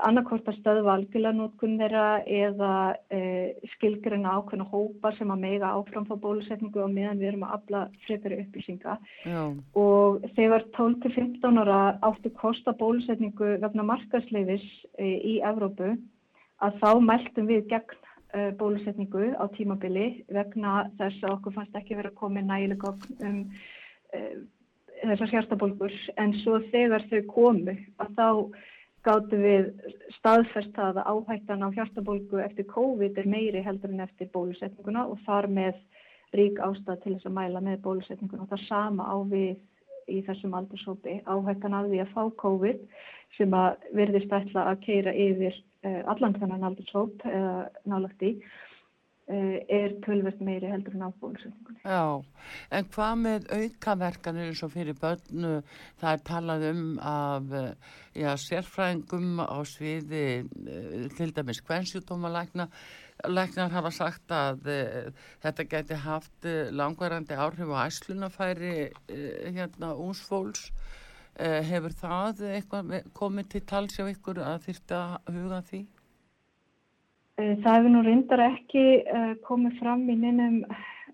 annarkvort 0.07 0.47
að 0.49 0.57
stöðva 0.59 0.93
algjörlega 0.95 1.37
nótkun 1.37 1.77
þeirra 1.79 2.05
eða 2.25 2.73
uh, 3.13 3.67
skilgreina 3.75 4.35
ákveðna 4.37 4.67
hópa 4.71 5.11
sem 5.17 5.33
að 5.33 5.43
mega 5.43 5.71
áfram 5.77 6.07
fá 6.09 6.13
bólusetningu 6.21 6.83
og 6.83 6.93
meðan 6.93 7.21
við 7.21 7.31
erum 7.31 7.45
að 7.47 7.55
afla 7.57 7.81
frekari 8.05 8.39
upplýsinga. 8.43 8.97
Já, 9.25 9.41
og 9.83 10.25
þegar 10.37 10.65
12-15 10.77 11.61
ára 11.63 11.81
áttu 12.07 12.31
kosta 12.37 12.75
bólusetningu 12.77 13.57
vegna 13.63 13.87
markaðsleifis 13.91 14.65
uh, 14.97 15.05
í 15.05 15.37
Evrópu 15.51 15.93
að 16.61 16.79
þá 16.81 16.89
mæltum 17.11 17.51
við 17.51 17.67
gegn 17.71 17.99
uh, 17.99 18.49
bólusetningu 18.57 19.33
á 19.37 19.45
tímabili 19.57 20.07
vegna 20.31 20.87
þess 20.99 21.21
að 21.25 21.37
okkur 21.37 21.59
fannst 21.59 21.77
ekki 21.77 21.99
verið 21.99 22.15
að 22.15 22.19
koma 22.23 22.45
nægileg 22.45 22.81
gögn 22.81 23.29
um 23.29 23.39
uh, 24.17 24.35
þessar 25.01 25.31
hjartabólgur. 25.33 25.95
En 26.21 26.35
svo 26.41 26.59
þegar 26.73 27.05
þau 27.09 27.21
komu 27.31 27.77
að 28.01 28.13
þá 28.17 28.27
gáttu 29.05 29.39
við 29.41 29.69
staðfest 30.17 30.73
það 30.75 31.01
að 31.01 31.09
áhættan 31.13 31.65
á 31.65 31.73
hjartabólgu 31.73 32.41
eftir 32.43 32.67
COVID 32.69 33.17
er 33.17 33.29
meiri 33.29 33.63
heldur 33.65 33.93
en 33.93 34.03
eftir 34.05 34.29
bólusetninguna 34.33 35.07
og 35.09 35.19
þar 35.25 35.49
með 35.49 35.79
rík 36.37 36.61
ástæð 36.63 37.01
til 37.03 37.15
þess 37.15 37.29
að 37.29 37.37
mæla 37.37 37.63
með 37.65 37.81
bólusetninguna. 37.85 38.45
Og 38.45 38.51
það 38.53 38.67
sama 38.67 39.07
á 39.09 39.17
við 39.31 39.55
í 40.11 40.21
þessum 40.27 40.55
aldurshópi. 40.57 41.19
Áhættan 41.25 41.77
af 41.77 41.89
því 41.89 42.01
að 42.03 42.13
fá 42.15 42.23
COVID 42.43 42.83
sem 43.37 43.53
að 43.55 43.87
virðist 43.97 44.33
ætla 44.35 44.67
að 44.71 44.81
keira 44.85 45.13
yfir 45.15 45.55
uh, 45.87 46.01
allan 46.13 46.35
þennan 46.37 46.67
aldurshóp 46.69 47.25
eða 47.25 47.55
nálagt 47.89 48.27
í 48.27 48.35
er 49.31 49.93
tölvert 50.05 50.41
meiri 50.43 50.69
heldur 50.71 50.95
en 50.97 51.05
á 51.07 51.09
bólusetningunni. 51.21 51.79
já. 51.83 52.23
En 52.71 52.87
hvað 52.95 53.13
með 53.21 53.47
aukaverkanir 53.57 54.49
eins 54.49 54.63
og 54.65 54.73
fyrir 54.73 54.97
börnu, 54.99 55.53
það 56.01 56.15
er 56.15 56.25
talað 56.31 56.65
um 56.71 56.83
af 56.99 57.53
uh, 57.55 57.69
já, 58.15 58.31
sérfræðingum 58.45 59.39
á 59.43 59.57
sviði 59.67 60.25
til 61.17 61.31
dæmis 61.35 61.61
hvensjúdómalækna, 61.67 62.67
læknar 63.29 63.71
hafa 63.71 63.91
sagt 63.93 64.33
að 64.33 64.65
þetta 65.43 65.67
geti 65.69 65.99
haft 66.05 66.47
langvarandi 66.73 67.37
áhrif 67.37 67.69
á 67.69 67.85
æslunafæri 67.85 68.89
hérna 69.07 69.93
únsfólks. 69.93 70.71
Uh, 71.39 71.61
hefur 71.63 71.93
það 71.95 72.41
komið 73.15 73.47
til 73.53 73.61
tals 73.63 73.95
hjá 73.95 74.03
ykkur 74.11 74.41
að 74.43 74.65
þyrfti 74.65 74.97
að 74.97 75.31
huga 75.31 75.61
því? 75.69 75.79
Eh, 77.41 77.57
Það 77.63 77.75
hefur 77.77 77.93
nú 77.93 78.01
reyndar 78.05 78.43
ekki 78.45 78.85
uh, 79.01 79.33
komið 79.47 79.77
fram 79.79 80.03
í 80.11 80.17
neinum 80.19 80.61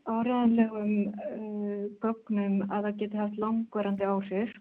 áræðanlegum 0.07 0.91
uh, 1.11 1.85
gögnum 2.03 2.59
að 2.67 2.87
það 2.87 2.99
geti 3.01 3.21
haft 3.21 3.39
langvarandi 3.43 4.07
áhrif. 4.07 4.53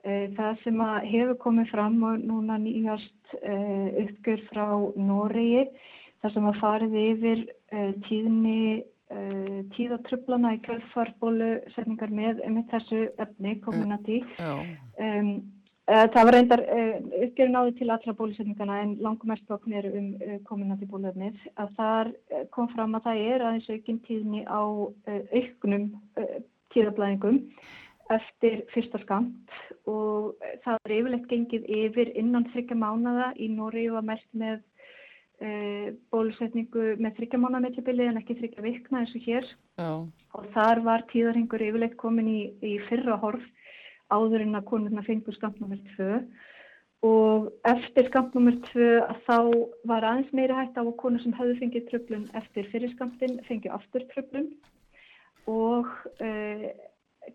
Það 0.00 0.54
sem 0.62 0.78
hefur 0.80 1.34
komið 1.42 1.66
fram 1.74 1.98
og 2.08 2.22
núna 2.24 2.54
nýjast 2.56 3.34
uppgjör 3.36 4.40
frá 4.46 4.62
Noregi, 4.96 5.66
þar 6.22 6.32
sem 6.32 6.46
að 6.48 6.60
farið 6.62 6.94
yfir 7.02 7.42
tíðni 8.06 8.62
tíðatröflana 9.76 10.54
í 10.56 10.62
kjölfarbólu 10.64 11.50
setningar 11.74 12.16
með 12.16 12.40
um 12.48 12.56
þessu 12.72 13.02
efni, 13.20 13.58
kominati. 13.60 14.22
Já, 14.40 14.54
Um, 15.00 15.28
það 15.90 16.26
var 16.26 16.36
reyndar 16.36 16.62
uh, 16.62 16.94
uppgjörun 17.24 17.58
áður 17.58 17.74
til 17.78 17.90
allra 17.90 18.14
bólusetningana 18.14 18.78
en 18.84 18.94
langmest 19.02 19.46
gögn 19.50 19.74
eru 19.80 19.90
um 19.98 20.08
uh, 20.22 20.36
kominandi 20.46 20.86
bóluefnið. 20.90 21.36
Að 21.58 21.74
þar 21.78 22.12
kom 22.54 22.70
fram 22.74 22.94
að 22.98 23.08
það 23.08 23.22
er 23.26 23.44
aðeins 23.46 23.70
aukinn 23.70 24.00
tíðni 24.06 24.44
á 24.46 24.62
auknum 25.40 25.86
tíðablæðingum 26.70 27.40
eftir 28.10 28.64
fyrsta 28.74 28.98
skamt 29.02 29.54
og 29.90 30.38
það 30.64 30.78
er 30.86 30.94
yfirleitt 30.96 31.28
gengið 31.30 31.68
yfir 31.70 32.10
innan 32.18 32.46
þryggja 32.50 32.78
mánada 32.78 33.30
í 33.38 33.46
Nóri 33.50 33.86
var 33.90 34.06
mest 34.06 34.26
með 34.34 34.62
bólusetningu 36.12 36.96
með 37.00 37.14
þryggja 37.18 37.38
mánada 37.40 37.64
mellibili 37.64 38.06
en 38.10 38.18
ekki 38.20 38.36
þryggja 38.40 38.64
vikna 38.66 39.02
eins 39.02 39.14
og 39.16 39.26
hér. 39.26 39.46
Já, 39.80 39.92
og 40.36 40.50
þar 40.54 40.82
var 40.86 41.06
tíðarhingur 41.10 41.62
yfirleitt 41.64 41.96
komin 42.02 42.28
í, 42.28 42.40
í 42.60 42.76
fyrra 42.90 43.16
horf 43.22 43.46
áður 44.10 44.44
en 44.44 44.58
að 44.58 44.68
konurna 44.70 45.04
fengur 45.06 45.36
skamt 45.36 45.60
nummer 45.62 45.80
2 45.96 46.20
og 47.06 47.48
eftir 47.64 48.10
skamt 48.10 48.34
nummer 48.36 48.58
2 48.72 48.88
að 49.06 49.22
þá 49.28 49.38
var 49.88 50.06
aðeins 50.06 50.34
meiri 50.36 50.56
hægt 50.58 50.76
á 50.76 50.82
að 50.82 50.96
konur 51.00 51.22
sem 51.22 51.36
höfðu 51.36 51.56
fengið 51.62 51.88
tröflun 51.88 52.26
eftir 52.40 52.68
fyrir 52.72 52.92
skamtin 52.92 53.38
fengið 53.48 53.76
aftur 53.78 54.04
tröflun 54.12 54.50
og 55.48 55.88
uh, 56.20 56.66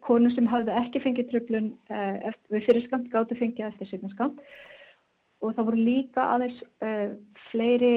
konur 0.06 0.34
sem 0.36 0.48
höfðu 0.50 0.76
ekki 0.84 1.02
fengið 1.02 1.32
tröflun 1.32 1.72
eftir, 1.90 2.52
við 2.54 2.68
fyrir 2.70 2.86
skamt 2.86 3.10
gáttu 3.14 3.38
fengið 3.40 3.72
eftir 3.72 3.90
sérna 3.90 4.12
skamt 4.14 4.44
og 5.42 5.56
það 5.56 5.68
voru 5.70 5.88
líka 5.88 6.30
aðeins 6.36 6.62
uh, 6.86 7.16
fleiri 7.50 7.96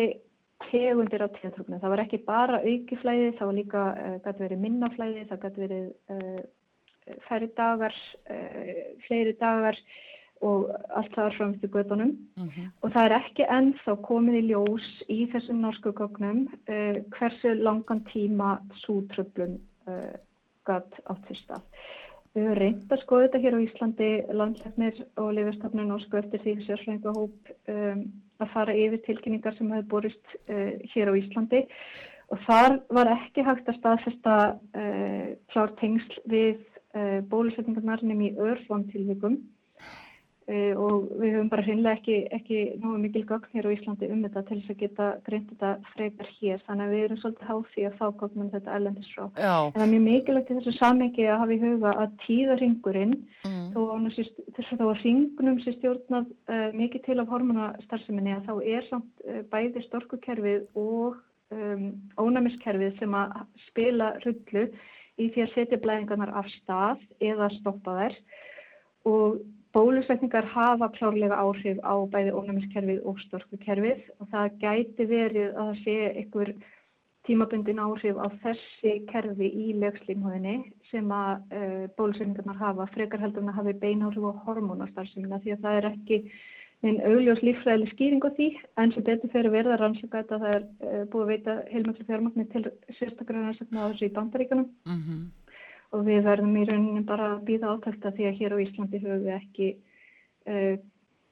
tegundir 0.69 1.23
á 1.23 1.29
tíðatröflun. 1.31 1.79
Það 1.81 1.93
var 1.93 2.03
ekki 2.03 2.19
bara 2.27 2.61
aukiflæði, 2.65 3.29
það 3.39 3.51
var 3.51 3.57
líka, 3.57 3.83
uh, 3.95 4.17
gæti 4.25 4.45
verið 4.45 4.63
minnaflæði, 4.65 5.27
það 5.31 5.45
gæti 5.45 5.65
verið 5.65 5.87
uh, 6.15 6.41
færri 7.29 7.49
dagar, 7.57 7.95
uh, 8.31 8.85
fleiri 9.07 9.35
dagar 9.41 9.79
og 10.45 10.69
allt 10.95 11.15
það 11.15 11.25
er 11.25 11.37
framstu 11.37 11.69
gödunum. 11.73 12.13
mhm, 12.37 12.71
Og 12.83 12.93
það 12.93 13.05
er 13.05 13.17
ekki 13.19 13.47
ennþá 13.51 13.95
komið 14.07 14.35
í 14.39 14.43
ljós 14.53 14.89
í 15.11 15.21
þessum 15.33 15.63
norsku 15.65 15.93
gögnum 15.93 16.47
uh, 16.69 16.99
hversu 17.17 17.55
langan 17.59 18.05
tíma 18.13 18.59
sútröflun 18.85 19.59
uh, 19.89 20.15
gæt 20.69 21.01
átt 21.07 21.27
sér 21.29 21.41
stað. 21.43 21.65
Við 22.35 22.45
höfum 22.45 22.59
reynd 22.61 22.93
að 22.93 23.03
skoða 23.03 23.27
þetta 23.27 23.43
hér 23.43 23.57
á 23.57 23.65
Íslandi, 23.65 24.11
landlæknir 24.37 24.99
og 25.17 25.33
lifastafnir 25.35 25.89
norsku 25.89 26.19
eftir 26.21 26.43
því 26.45 26.55
sérsvæðingahóp 26.67 27.53
um, 27.73 28.05
að 28.39 28.53
fara 28.53 28.77
yfir 28.77 29.01
tilkynningar 29.07 29.57
sem 29.57 29.73
hefur 29.73 29.89
borist 29.97 30.37
uh, 30.47 30.77
hér 30.93 31.11
á 31.11 31.19
Íslandi 31.19 31.65
og 32.29 32.39
þar 32.45 32.75
var 32.93 33.09
ekki 33.09 33.43
hægt 33.43 33.71
að 33.73 33.79
staðfesta 33.79 34.35
klár 35.49 35.71
tengsl 35.81 36.19
við 36.29 36.59
bólusetningarnar 37.31 38.03
nefnum 38.03 38.25
í 38.25 38.35
örfam 38.41 38.87
tilvikum 38.93 39.41
uh, 40.49 40.75
og 40.81 41.09
við 41.21 41.35
höfum 41.37 41.51
bara 41.53 41.65
hreinlega 41.67 41.99
ekki, 41.99 42.17
ekki 42.35 42.61
náðu 42.81 43.01
mikil 43.03 43.25
gögn 43.29 43.53
hér 43.53 43.69
á 43.69 43.75
Íslandi 43.75 44.09
um 44.13 44.25
þetta 44.25 44.43
til 44.49 44.59
þess 44.61 44.73
að 44.73 44.81
geta 44.83 45.09
greint 45.27 45.53
þetta 45.53 45.73
frekar 45.93 46.33
hér. 46.39 46.65
Þannig 46.67 46.87
að 46.87 46.95
við 46.95 47.05
erum 47.05 47.21
svolítið 47.23 47.63
því 47.75 47.87
að 47.89 47.99
fá 48.01 48.07
gögn 48.23 48.45
um 48.45 48.51
þetta 48.55 48.77
ellendis 48.79 49.13
frá. 49.13 49.25
En 49.37 49.77
það 49.77 49.85
er 49.85 49.93
mjög 49.93 50.05
mikilvægt 50.09 50.51
í 50.51 50.59
þessu 50.59 50.77
samengi 50.79 51.29
að 51.29 51.41
hafa 51.45 51.57
í 51.57 51.63
huga 51.63 51.95
að 52.03 52.19
tíðarringurinn 52.25 53.17
mm, 53.45 54.11
þess 54.57 54.73
að 54.73 54.83
þá 54.83 54.87
að 54.89 55.01
ringunum 55.05 55.63
sé 55.63 55.77
stjórnað 55.77 56.29
uh, 56.49 56.69
mikið 56.77 57.07
til 57.07 57.19
af 57.23 57.33
hormonastarfseminni 57.33 58.37
að 58.37 58.49
þá 58.49 58.55
er 58.77 58.87
samt 58.89 59.27
uh, 59.29 59.43
bæði 59.53 59.85
storkukerfið 59.87 60.69
og 60.79 61.19
um, 61.55 61.91
ónæmiskerfið 62.21 62.97
sem 63.01 63.19
að 63.19 63.43
spila 63.69 64.15
rullu 64.25 64.71
í 65.19 65.29
því 65.35 65.45
að 65.45 65.55
setja 65.55 65.81
blæðingarnar 65.83 66.35
af 66.41 66.49
stað 66.57 67.05
eða 67.21 67.51
stoppa 67.59 67.95
þær. 67.99 68.19
Og 69.09 69.39
bólusetningar 69.77 70.49
hafa 70.55 70.89
klárlega 70.97 71.39
áhrif 71.39 71.79
á 71.85 71.95
bæði 72.13 72.35
ónæmiskerfið 72.39 73.05
og 73.09 73.21
storkukerfið. 73.27 74.03
Og 74.19 74.31
það 74.33 74.59
gæti 74.65 75.09
verið 75.11 75.49
að 75.55 75.71
það 75.71 75.81
sé 75.85 75.97
einhver 76.09 76.53
tímabundin 77.29 77.81
áhrif 77.85 78.17
á 78.17 78.27
þessi 78.43 78.95
kerfi 79.11 79.49
í 79.53 79.73
legslímhóðinni 79.83 80.57
sem 80.89 81.11
að 81.13 81.43
uh, 81.53 81.85
bólusetningarnar 81.99 82.61
hafa 82.63 82.87
frekar 82.95 83.21
heldur 83.21 83.45
en 83.45 83.53
að 83.53 83.61
hafi 83.61 83.75
bein 83.83 84.07
áhrif 84.07 84.25
á 84.25 84.43
hormónastarfsemina 84.47 85.43
því 85.45 85.57
að 85.57 85.67
það 85.67 85.81
er 85.81 85.91
ekki 85.91 86.21
en 86.87 87.01
augljós 87.09 87.41
líffræðileg 87.43 87.91
skýring 87.95 88.23
á 88.23 88.31
því 88.37 88.49
en 88.79 88.93
sem 88.95 89.07
betur 89.07 89.33
fyrir 89.33 89.51
verða 89.51 89.79
rannsaka 89.81 90.23
þetta 90.23 90.39
það 90.43 90.53
er 90.57 90.67
uh, 90.67 91.05
búið 91.11 91.25
að 91.25 91.33
veita 91.33 91.57
heilmögglu 91.73 92.07
fjármagni 92.07 92.47
til 92.53 92.63
sérstaklega 92.99 93.41
rannsakna 93.41 93.83
á 93.83 93.89
þessu 93.91 94.07
í 94.07 94.15
bandaríkanum 94.19 94.69
mhm, 94.87 95.25
og 95.97 96.05
við 96.07 96.23
verðum 96.29 96.61
í 96.61 96.69
rauninni 96.69 97.03
bara 97.09 97.33
að 97.35 97.43
býða 97.49 97.73
átækta 97.75 98.15
því 98.15 98.29
að 98.29 98.39
hér 98.43 98.55
á 98.55 98.63
Íslandi 98.63 99.03
höfum 99.03 99.25
við 99.27 99.35
ekki 99.41 99.73
uh, 100.53 100.77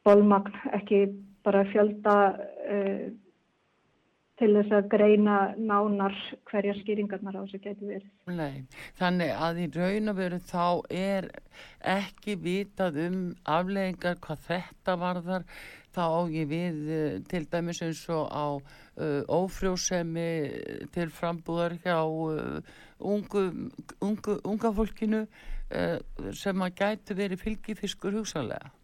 bólmagn, 0.06 0.58
ekki 0.80 1.00
bara 1.46 1.62
fjölda 1.70 2.16
uh, 2.34 3.06
til 4.36 4.50
þess 4.52 4.74
að 4.76 4.88
greina 4.92 5.36
nánar 5.56 6.16
hverjar 6.50 6.76
skýringarnar 6.82 7.38
á 7.38 7.42
þessu 7.44 7.60
getur 7.64 7.92
verið. 7.94 8.10
nei. 8.28 8.66
Þannig 8.98 9.32
að 9.46 9.62
í 9.62 9.66
raun 9.76 10.12
og 10.12 10.18
veru 10.18 10.40
þá 10.44 10.66
er 10.92 11.30
ekki 11.96 12.36
vitað 12.44 13.00
um 13.06 13.18
afleggingar 13.48 14.20
hvað 14.20 14.44
þetta 14.50 14.96
varðar 15.00 15.48
þá 15.96 16.04
á 16.04 16.20
ég 16.28 16.50
við 16.50 16.80
eh, 16.92 17.18
til 17.30 17.44
dæmis 17.48 17.80
eins 17.84 18.02
og 18.12 18.28
á 18.28 18.46
uh, 18.60 19.22
ófrjósemi 19.32 20.28
til 20.92 21.08
frambúðar 21.14 21.78
hjá 21.80 22.00
uh, 22.04 22.60
ungu, 23.00 23.46
ungu, 24.04 24.36
unga 24.44 24.72
fólkinu 24.76 25.24
uh, 25.24 25.96
sem 26.36 26.66
að 26.66 26.76
gætu 26.82 27.16
verið 27.16 27.46
fylgifiskur 27.46 28.20
hugsanlega. 28.20 28.75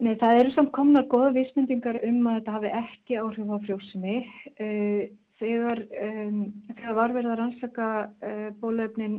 Nei, 0.00 0.14
það 0.18 0.38
eru 0.40 0.52
samt 0.54 0.72
komnar 0.72 1.04
goða 1.10 1.34
vísmyndingar 1.36 1.98
um 2.08 2.22
að 2.30 2.38
þetta 2.38 2.54
hafi 2.56 2.70
ekki 2.78 3.18
áhrif 3.20 3.50
á 3.52 3.56
frjósemi. 3.66 4.16
Uh, 4.56 5.02
þegar, 5.42 5.82
um, 6.00 6.44
þegar 6.70 6.96
var 6.98 7.14
verið 7.16 7.32
að 7.32 7.40
rannsaka 7.40 7.88
uh, 8.08 8.48
bólöfnin 8.62 9.18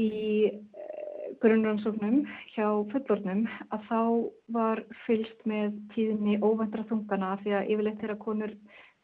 í 0.00 0.10
uh, 0.48 1.28
grunnrannsóknum 1.42 2.22
hjá 2.54 2.66
fullornum 2.92 3.44
að 3.74 3.86
þá 3.90 4.00
var 4.56 4.82
fylst 5.04 5.46
með 5.48 5.76
tíðinni 5.94 6.38
óvendra 6.40 6.86
þungana 6.90 7.36
því 7.42 7.56
að 7.58 7.72
yfirleitt 7.74 8.02
þegar 8.02 8.20
konur 8.24 8.56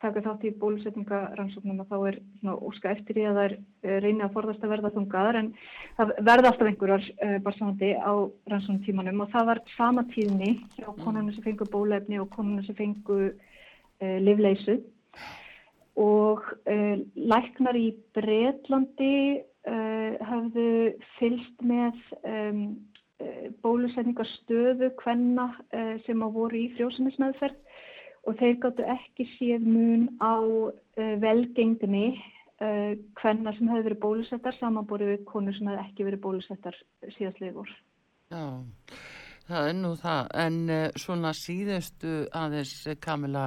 taka 0.02 0.22
þátt 0.24 0.46
í 0.48 0.52
bólusetningarannsóknum 0.60 1.82
að 1.82 1.92
þá 1.92 1.98
er 2.10 2.16
svona, 2.40 2.56
óska 2.68 2.90
eftir 2.92 3.18
því 3.18 3.26
að 3.28 3.38
það 3.38 3.46
er 3.48 3.54
uh, 3.58 3.96
reyni 4.04 4.24
að 4.26 4.34
forðast 4.36 4.64
að 4.64 4.72
verða 4.74 4.92
þungaðar 4.96 5.38
en 5.40 5.50
það 5.98 6.12
verða 6.28 6.52
alltaf 6.52 6.70
einhverjar 6.70 7.06
uh, 7.12 7.36
barsamandi 7.46 7.92
á 7.96 8.12
rannsóknum 8.52 8.82
tímanum 8.86 9.22
og 9.24 9.30
það 9.34 9.48
var 9.52 9.62
sama 9.76 10.06
tíðni 10.12 10.50
hjá 10.78 10.88
konunum 11.04 11.32
sem 11.36 11.46
fengu 11.46 11.68
bólefni 11.72 12.20
og 12.22 12.30
konunum 12.34 12.66
sem 12.66 12.78
fengu 12.78 13.20
uh, 13.30 14.18
livleysu 14.26 14.78
og 16.02 16.46
uh, 16.66 16.96
læknar 17.34 17.78
í 17.78 17.88
Bretlandi 18.16 19.16
uh, 19.38 20.14
hafðu 20.28 20.70
fylst 21.18 21.66
með 21.66 22.00
um, 22.22 22.64
bólusetningastöðu 23.62 24.88
kvenna 24.98 25.52
uh, 25.54 25.94
sem 26.06 26.24
að 26.24 26.38
voru 26.38 26.58
í 26.58 26.70
frjósumismeðferð 26.74 27.60
og 28.26 28.36
þeir 28.40 28.58
gáttu 28.62 28.86
ekki 28.96 29.26
séð 29.36 29.66
mun 29.66 30.06
á 30.22 30.34
uh, 30.38 31.14
velgengni 31.22 32.06
uh, 32.14 32.92
hvenna 33.20 33.54
sem 33.56 33.70
hefur 33.70 33.88
verið 33.88 34.02
bólusettar 34.04 34.58
samanborið 34.60 35.14
við 35.14 35.24
konur 35.30 35.56
sem 35.56 35.70
hefur 35.70 35.84
ekki 35.86 36.06
verið 36.08 36.24
bólusettar 36.26 36.78
síðastlið 37.16 37.58
vor. 37.58 37.72
Já, 38.32 38.44
það 39.46 39.68
er 39.68 39.78
nú 39.78 39.92
það, 40.00 40.28
en 40.42 40.58
uh, 40.70 40.82
svona 41.00 41.32
síðustu 41.36 42.12
aðeins 42.38 42.74
eh, 42.86 42.98
Kamila, 43.02 43.46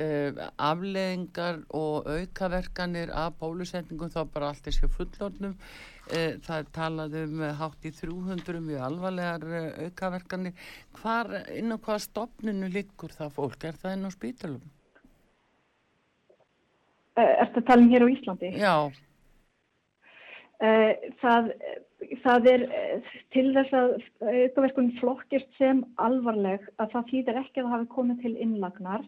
uh, 0.00 0.42
afleðingar 0.70 1.62
og 1.78 2.08
aukaverkanir 2.10 3.12
af 3.16 3.38
bólusetningum 3.40 4.12
þá 4.12 4.20
bara 4.34 4.52
allt 4.52 4.68
þessi 4.68 4.90
fullornum, 4.92 5.56
það 6.12 6.56
er 6.56 6.64
talað 6.74 7.14
um 7.20 7.40
uh, 7.40 7.52
hátt 7.56 7.86
í 7.88 7.92
300 7.94 8.60
mjög 8.64 8.84
alvarlegar 8.88 9.44
aukaverkanir, 9.86 10.66
hvar, 10.98 11.30
inn 11.54 11.74
á 11.74 11.78
hvaða 11.78 12.02
stopninu 12.08 12.70
liggur 12.72 13.14
það 13.14 13.36
fólk, 13.38 13.68
er 13.68 13.78
það 13.78 13.96
inn 13.96 14.08
á 14.08 14.10
spítalum? 14.12 14.66
Ertu 17.22 17.60
að 17.60 17.66
tala 17.68 17.84
um 17.84 17.90
hér 17.92 18.04
á 18.04 18.08
Íslandi? 18.08 18.50
Já, 18.56 18.76
það, 21.20 21.50
það 22.22 22.48
er 22.52 22.64
uh, 22.68 23.12
til 23.34 23.44
þess 23.56 23.76
að 23.76 23.92
aukaverkunum 24.22 24.96
flokkist 25.00 25.50
sem 25.58 25.82
alvarleg 26.02 26.64
að 26.82 26.94
það 26.94 27.12
þýðir 27.12 27.38
ekki 27.42 27.60
að 27.60 27.66
það 27.66 27.74
hafi 27.76 27.88
komið 27.96 28.24
til 28.24 28.32
innlagnar. 28.46 29.06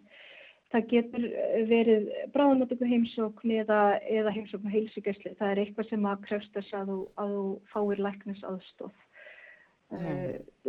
Það 0.74 0.86
getur 0.92 1.26
uh, 1.28 1.58
verið 1.70 2.08
bráðanóttöku 2.36 2.88
heimsókn 2.90 3.56
eða, 3.58 3.80
eða 4.02 4.34
heimsókn 4.36 4.70
og 4.70 4.76
heilsugesli. 4.76 5.34
Það 5.40 5.52
er 5.52 5.62
eitthvað 5.64 5.90
sem 5.90 6.08
að 6.10 6.24
krefst 6.28 6.56
þess 6.58 6.78
að 6.78 6.92
þú, 6.92 7.00
að 7.22 7.34
þú 7.36 7.44
fáir 7.74 8.04
læknis 8.08 8.46
aðstof, 8.48 8.96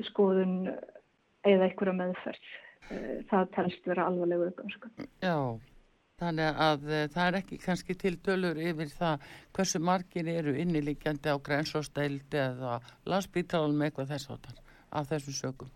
skoðun 0.10 0.58
eða 1.46 1.70
einhverja 1.70 1.96
meðferð. 1.98 2.52
Það 3.32 3.48
telst 3.56 3.88
vera 3.90 4.06
alvarlegu 4.12 4.52
aukaverkun. 4.52 5.08
já, 5.26 5.38
þannig 6.22 6.60
að 6.66 6.86
uh, 6.88 7.02
það 7.12 7.28
er 7.28 7.38
ekki 7.42 7.58
kannski 7.64 7.96
til 8.00 8.14
tölur 8.24 8.60
yfir 8.62 8.92
það 8.96 9.26
hversu 9.56 9.82
margir 9.84 10.30
eru 10.32 10.56
inniliggjandi 10.62 11.34
á 11.34 11.38
grensósteild 11.48 12.38
eða 12.40 12.78
landsbítalum 13.12 13.84
eitthvað 13.84 14.14
þess 14.14 14.32
áttar 14.36 14.62
af 14.96 15.10
þessum 15.12 15.38
sögum. 15.40 15.74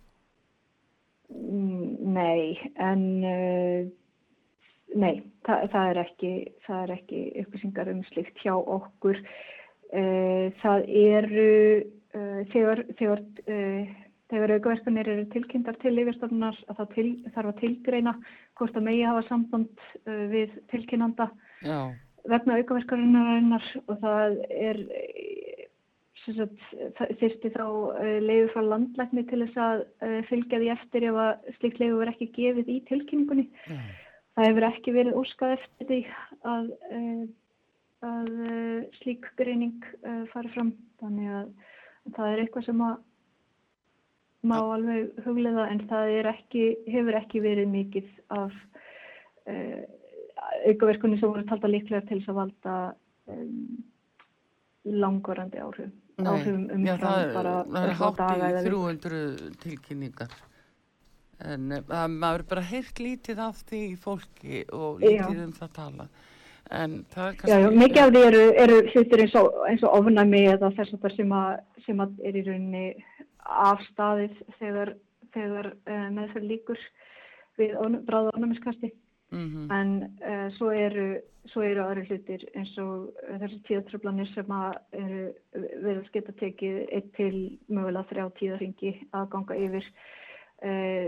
Mm, 1.30 2.14
Nei, 2.16 2.56
en 2.80 3.04
uh, 3.28 3.90
nei, 4.96 5.14
það, 5.46 5.68
það, 5.76 5.92
er 5.92 6.02
ekki, 6.06 6.34
það 6.66 6.84
er 6.86 6.96
ekki 6.96 7.24
upplýsingar 7.44 7.92
um 7.92 8.04
slíkt 8.10 8.44
hjá 8.44 8.56
okkur. 8.56 9.20
Uh, 9.90 10.50
það 10.62 10.88
eru 11.04 11.50
þegar, 12.50 12.80
þegar, 12.98 13.20
þegar 14.30 14.56
aukaverkanir 14.58 15.10
eru 15.10 15.26
tilkynntar 15.34 15.80
til 15.82 15.96
yfirstofnunar 15.98 16.60
að 16.70 16.82
það 16.82 16.92
til, 16.96 17.08
þarf 17.34 17.54
að 17.54 17.62
tilgreina 17.64 18.14
hvort 18.60 18.78
að 18.78 18.86
megi 18.86 19.08
hafa 19.08 19.26
samband 19.30 19.88
við 20.06 20.54
tilkynnanda 20.74 21.30
Já, 21.66 21.80
vegna 22.30 22.60
aukaverkarinnar 22.60 23.72
og 23.88 23.96
það 24.04 24.38
er 24.54 24.84
þyrfti 27.20 27.52
þá 27.54 27.66
leiður 28.22 28.52
frá 28.54 28.62
landlækni 28.66 29.24
til 29.30 29.42
þess 29.46 29.60
að 29.64 29.84
fylgja 30.30 30.60
því 30.62 30.70
eftir 30.76 31.08
ef 31.10 31.20
að 31.24 31.50
slíkt 31.58 31.82
leiður 31.82 32.00
verið 32.04 32.14
ekki 32.14 32.30
gefið 32.36 32.72
í 32.74 32.78
tilkynningunni. 32.90 33.46
já, 33.66 33.80
Það 34.36 34.48
hefur 34.48 34.66
ekki 34.70 34.96
verið 34.96 35.20
óskað 35.20 35.56
eftir 35.58 35.88
því 35.90 36.00
að, 36.48 36.68
að 38.08 38.30
slík 39.00 39.30
greining 39.40 39.90
fari 40.34 40.54
fram. 40.54 40.74
Þannig 41.02 41.34
að 41.40 41.50
það 42.16 42.34
er 42.34 42.44
eitthvað 42.44 42.68
sem 42.70 42.84
að 42.86 42.98
má 44.48 44.58
alveg 44.62 45.10
huglega 45.26 45.68
en 45.72 45.82
það 45.90 46.10
ekki, 46.32 46.66
hefur 46.88 47.18
ekki 47.20 47.42
verið 47.44 47.72
mikið 47.74 48.12
af 48.36 48.54
uh, 49.52 49.82
aukaverkunni 50.70 51.20
sem 51.20 51.32
voru 51.32 51.44
talda 51.50 51.72
líklega 51.72 52.06
til 52.08 52.22
þess 52.22 52.32
að 52.32 52.40
valda 52.40 52.76
um, 53.34 53.82
langvarandi 54.86 55.60
áhrifum. 55.64 55.92
Nei, 56.20 56.30
áhrifum 56.34 56.64
já, 56.68 56.94
umfram 56.94 57.04
það, 57.04 57.26
er- 57.26 57.36
bara 57.36 57.58
það 57.66 57.90
er 57.90 57.98
hátt 58.00 58.24
í 58.24 58.30
eða 58.38 58.64
vikur. 58.64 58.80
300 59.10 59.60
tilkynningar. 59.66 60.38
En 61.50 61.70
uh, 61.72 61.84
að 62.00 62.16
maður 62.16 62.44
er 62.46 62.50
bara 62.56 62.66
heyrt 62.72 63.04
lítið 63.04 63.44
af 63.44 63.62
því 63.70 63.84
fólki 64.00 64.64
og 64.76 65.04
lítið 65.04 65.38
Já. 65.40 65.46
um 65.46 65.56
það 65.60 65.76
tala. 65.76 66.10
En 66.80 67.00
það 67.10 67.40
Já, 67.50 67.56
já, 67.64 67.70
mikið 67.74 68.02
af 68.04 68.12
því 68.14 68.24
eru, 68.30 68.42
eru 68.64 68.82
hlutir 68.92 69.24
eins 69.24 69.36
og, 69.40 69.48
eins 69.68 69.84
og 69.88 69.96
ofnæmi 70.00 70.42
eða 70.52 70.70
þess 70.78 70.96
að 71.00 71.16
sem, 71.16 71.32
að, 71.34 71.64
sem 71.86 72.04
að 72.04 72.20
er 72.30 72.36
í 72.38 72.44
rauninni 72.46 72.84
afstaðið 73.50 74.40
þegar, 74.60 74.94
þegar 75.36 75.74
uh, 75.76 76.08
meðferð 76.16 76.50
líkur 76.54 76.90
við 77.60 77.78
bráða 78.08 78.34
ofnæmiskasti. 78.34 78.94
Mhm, 79.32 79.72
En 79.72 79.90
uh, 80.26 80.48
svo, 80.58 80.72
eru, 80.74 81.20
svo 81.52 81.62
eru 81.62 81.84
aðri 81.84 82.08
hlutir 82.08 82.48
eins 82.58 82.72
og 82.82 83.12
uh, 83.14 83.36
þessi 83.38 83.60
tíðatröflanir 83.68 84.30
sem 84.34 84.54
að 84.58 84.78
eru 84.98 85.26
verið 85.84 86.00
að 86.00 86.14
geta 86.16 86.38
tekið 86.40 86.80
eitt 86.88 87.12
til 87.18 87.34
mögulega 87.68 88.08
þrjá 88.10 88.24
tíðarhingi 88.40 88.94
að 89.14 89.28
ganga 89.36 89.60
yfir. 89.68 89.90
Uh, 90.66 91.06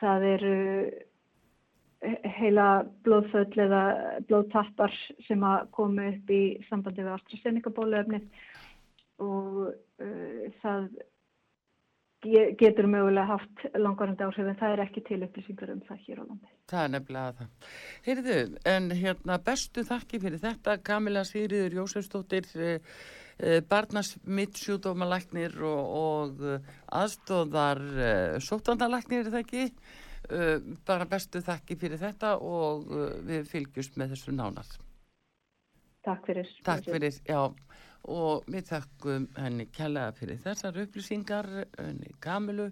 það 0.00 0.26
eru 0.32 0.56
heila 2.36 2.66
blóðföll 3.06 3.62
eða 3.62 3.84
blóðtappar 4.28 4.92
sem 5.28 5.46
að 5.46 5.70
koma 5.74 6.10
upp 6.10 6.34
í 6.34 6.42
sambandi 6.66 7.06
við 7.06 7.14
AstraZeneca 7.14 7.72
bóluefnið 7.72 8.26
og 9.24 9.72
það 10.60 10.90
getur 12.60 12.88
mögulega 12.90 13.26
haft 13.28 13.64
langvarandi 13.76 14.24
áhrif 14.26 14.48
en 14.50 14.58
það 14.60 14.74
er 14.74 14.82
ekki 14.86 15.02
til 15.06 15.20
upplýsingar 15.26 15.72
um 15.74 15.82
það 15.88 16.00
hér 16.06 16.22
á 16.22 16.24
landi. 16.24 16.50
Það 16.72 16.82
er 16.84 16.92
nefnilega 16.94 17.34
það. 17.40 17.74
Heyrðu, 18.06 18.38
en 18.72 18.88
hérna 19.00 19.38
bestu 19.46 19.84
þakki 19.90 20.22
fyrir 20.24 20.42
þetta, 20.42 20.78
Kamila 20.86 21.22
Sýriður 21.28 21.78
Jósefsdóttir, 21.80 22.48
eh, 22.56 22.96
eh, 23.38 23.60
barnasmittsjúdómalæknir 23.70 25.60
og, 25.60 25.92
og 26.02 26.42
eh, 26.54 26.72
aðstóðar 27.02 27.84
sótvandalæknir, 28.42 29.26
er 29.26 29.32
það 29.34 29.44
ekki? 29.44 29.68
Bara 30.86 31.04
bestu 31.06 31.38
þakki 31.38 31.76
fyrir 31.78 32.00
þetta 32.00 32.32
og 32.42 32.88
við 33.28 33.44
fylgjumst 33.46 33.94
með 33.94 34.16
þessu 34.16 34.32
nánar. 34.34 34.72
Takk 36.02 36.26
fyrir. 36.26 36.50
Takk 36.66 36.88
fyrir, 36.88 37.14
já, 37.22 37.38
og 38.12 38.46
við 38.50 38.68
þakkum 38.70 39.28
henni 39.36 39.66
kærlega 39.74 40.14
fyrir 40.16 40.40
þessar 40.44 40.80
upplýsingar, 40.84 41.48
henni 41.78 42.14
Kamilu 42.22 42.70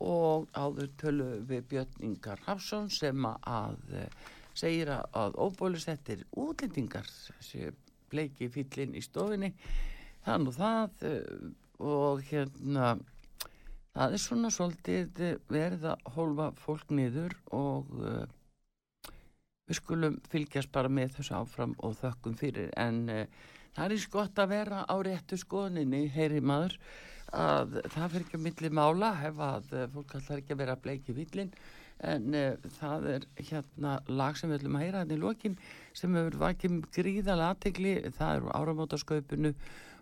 og 0.00 0.48
áður 0.54 0.90
tölu 1.00 1.30
við 1.48 1.66
Björn 1.72 2.04
Ingar 2.06 2.42
Hafsson 2.46 2.90
sem 2.94 3.26
að 3.26 3.80
eh, 3.98 4.18
segir 4.54 4.92
að, 4.94 5.36
óbólusettir 5.36 6.24
útlendingar 6.38 7.08
þessi 7.08 7.70
bleiki 8.10 8.50
fyllin 8.50 8.96
í 8.98 9.02
stofinni 9.04 9.52
er 10.26 10.40
nú 10.42 10.52
það 10.54 11.06
eh, 11.08 11.48
og 11.80 12.22
hérna 12.30 12.94
það 13.94 14.16
er 14.16 14.22
svona 14.22 14.50
svolítið 14.54 15.22
eh, 15.24 15.38
verið 15.50 15.86
að 15.92 16.10
hólfa 16.16 16.50
fólk 16.60 16.92
niður 16.94 17.34
og 17.56 17.90
uh, 18.00 18.26
við 19.68 19.78
skulum 19.78 20.18
fylgjast 20.30 20.70
bara 20.74 20.90
með 20.92 21.16
þessu 21.18 21.36
áfram 21.38 21.74
og 21.86 21.96
þökkum 22.00 22.36
fyrir. 22.38 22.70
En 22.78 23.02
uh, 23.10 23.24
það 23.76 23.84
er 23.84 23.94
eins 23.96 24.08
gott 24.10 24.42
að 24.42 24.52
vera 24.54 24.84
á 24.86 24.94
réttu 25.06 25.38
skoðninni, 25.40 26.06
heyri 26.14 26.40
maður 26.40 26.76
að 27.30 27.76
það 27.92 28.08
fyrir 28.12 28.24
ekki 28.24 28.38
að 28.38 28.46
milli 28.46 28.70
mála 28.74 29.10
ef 29.28 29.44
að 29.46 29.76
uh, 29.76 29.84
fólk 29.94 30.16
allar 30.18 30.40
ekki 30.42 30.56
að 30.56 30.62
vera 30.64 30.80
bleiki 30.82 31.14
villin 31.14 31.52
en 32.10 32.34
uh, 32.34 32.70
það 32.78 33.06
er 33.14 33.28
hérna 33.50 33.98
lag 34.08 34.38
sem 34.38 34.50
við 34.50 34.60
ætlum 34.60 34.78
að 34.78 34.84
heyra 34.86 35.04
hann 35.04 35.14
í 35.14 35.20
lokin 35.20 35.56
sem 35.94 36.16
hefur 36.18 36.40
vakið 36.40 36.80
gríðalega 36.96 37.54
aðtegli, 37.54 37.94
það 38.16 38.34
er 38.34 38.50
áramótasköpunu 38.58 39.54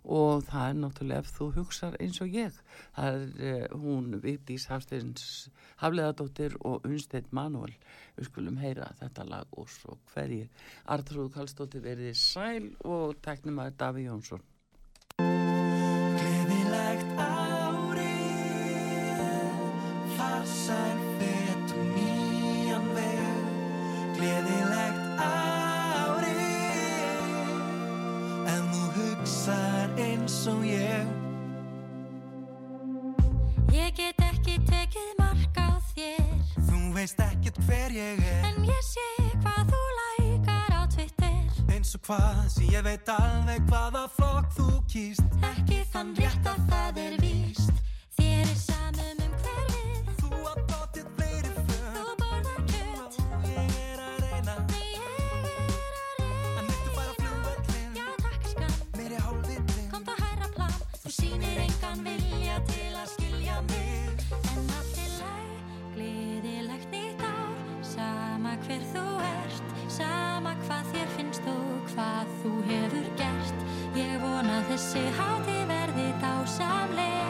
og 0.09 0.45
það 0.49 0.69
er 0.69 0.77
náttúrulega 0.81 1.23
ef 1.23 1.33
þú 1.37 1.47
hugsar 1.59 1.97
eins 2.01 2.21
og 2.25 2.33
ég 2.33 2.55
það 2.97 3.17
er 3.19 3.25
uh, 3.49 3.81
hún 3.83 4.21
Vigdís 4.23 4.67
Hafsteins 4.71 5.49
Hafleðadóttir 5.83 6.57
og 6.67 6.87
Unsteinn 6.89 7.29
Manuel. 7.31 7.75
Við 8.17 8.31
skulum 8.31 8.59
heyra 8.59 8.91
þetta 8.99 9.27
lag 9.29 9.59
og 9.59 9.69
svo 9.71 9.99
hverjir 10.13 10.49
Artrúð 10.91 11.33
Kallstóttir 11.37 11.85
verið 11.85 12.17
sæl 12.19 12.73
og 12.85 13.19
teknum 13.25 13.61
að 13.63 13.77
Daví 13.83 14.09
Jónsson. 14.09 14.43
Gleðilegt 16.19 17.11
árið, 17.23 18.49
farsæl 20.17 21.08
eins 30.29 30.47
og 30.47 30.64
ég. 30.66 31.07
Ég 33.72 33.95
get 33.97 34.20
ekki 34.20 34.59
tekið 34.68 35.14
mark 35.16 35.57
á 35.57 35.81
þér 35.95 36.66
Þú 36.68 36.81
veist 36.93 37.20
ekkert 37.20 37.61
hver 37.64 37.95
ég 37.97 38.20
er, 38.20 38.45
En 38.51 38.61
ég 38.68 38.85
sé 38.85 39.07
hvað 39.41 39.72
þú 39.72 39.83
lækar 40.01 40.76
á 40.76 40.83
Twitter 40.93 41.64
eins 41.72 41.95
og 41.97 42.05
hvað, 42.05 42.45
því 42.57 42.70
ég 42.74 42.85
veit 42.85 43.12
alveg 43.12 43.64
hvaða 43.72 44.05
flokk 44.16 44.53
þú 44.57 44.68
kýst. 44.93 45.41
Ekki 45.55 45.83
þann 45.93 46.14
rétt 46.20 46.53
að 46.53 46.64
það 46.72 47.03
er 47.07 47.20
víst 47.24 47.78
þessi 74.79 75.01
hátíð 75.11 75.64
verði 75.66 76.07
dásamleg 76.22 77.28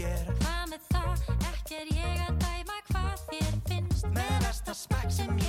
þér. 0.00 0.32
Hvað 0.40 0.64
með 0.70 0.86
það? 0.94 1.26
Ekki 1.50 1.78
er 1.80 1.92
ég 1.96 2.22
að 2.26 2.40
dæma 2.44 2.78
hvað 2.90 3.24
þér 3.30 3.60
finnst 3.68 4.08
Með 4.16 4.34
versta 4.46 4.76
smekk 4.84 5.14
sem 5.18 5.30
ég 5.36 5.39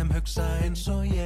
sem 0.00 0.08
hugsa 0.16 0.44
eins 0.64 0.86
og 0.88 1.04
ég 1.04 1.19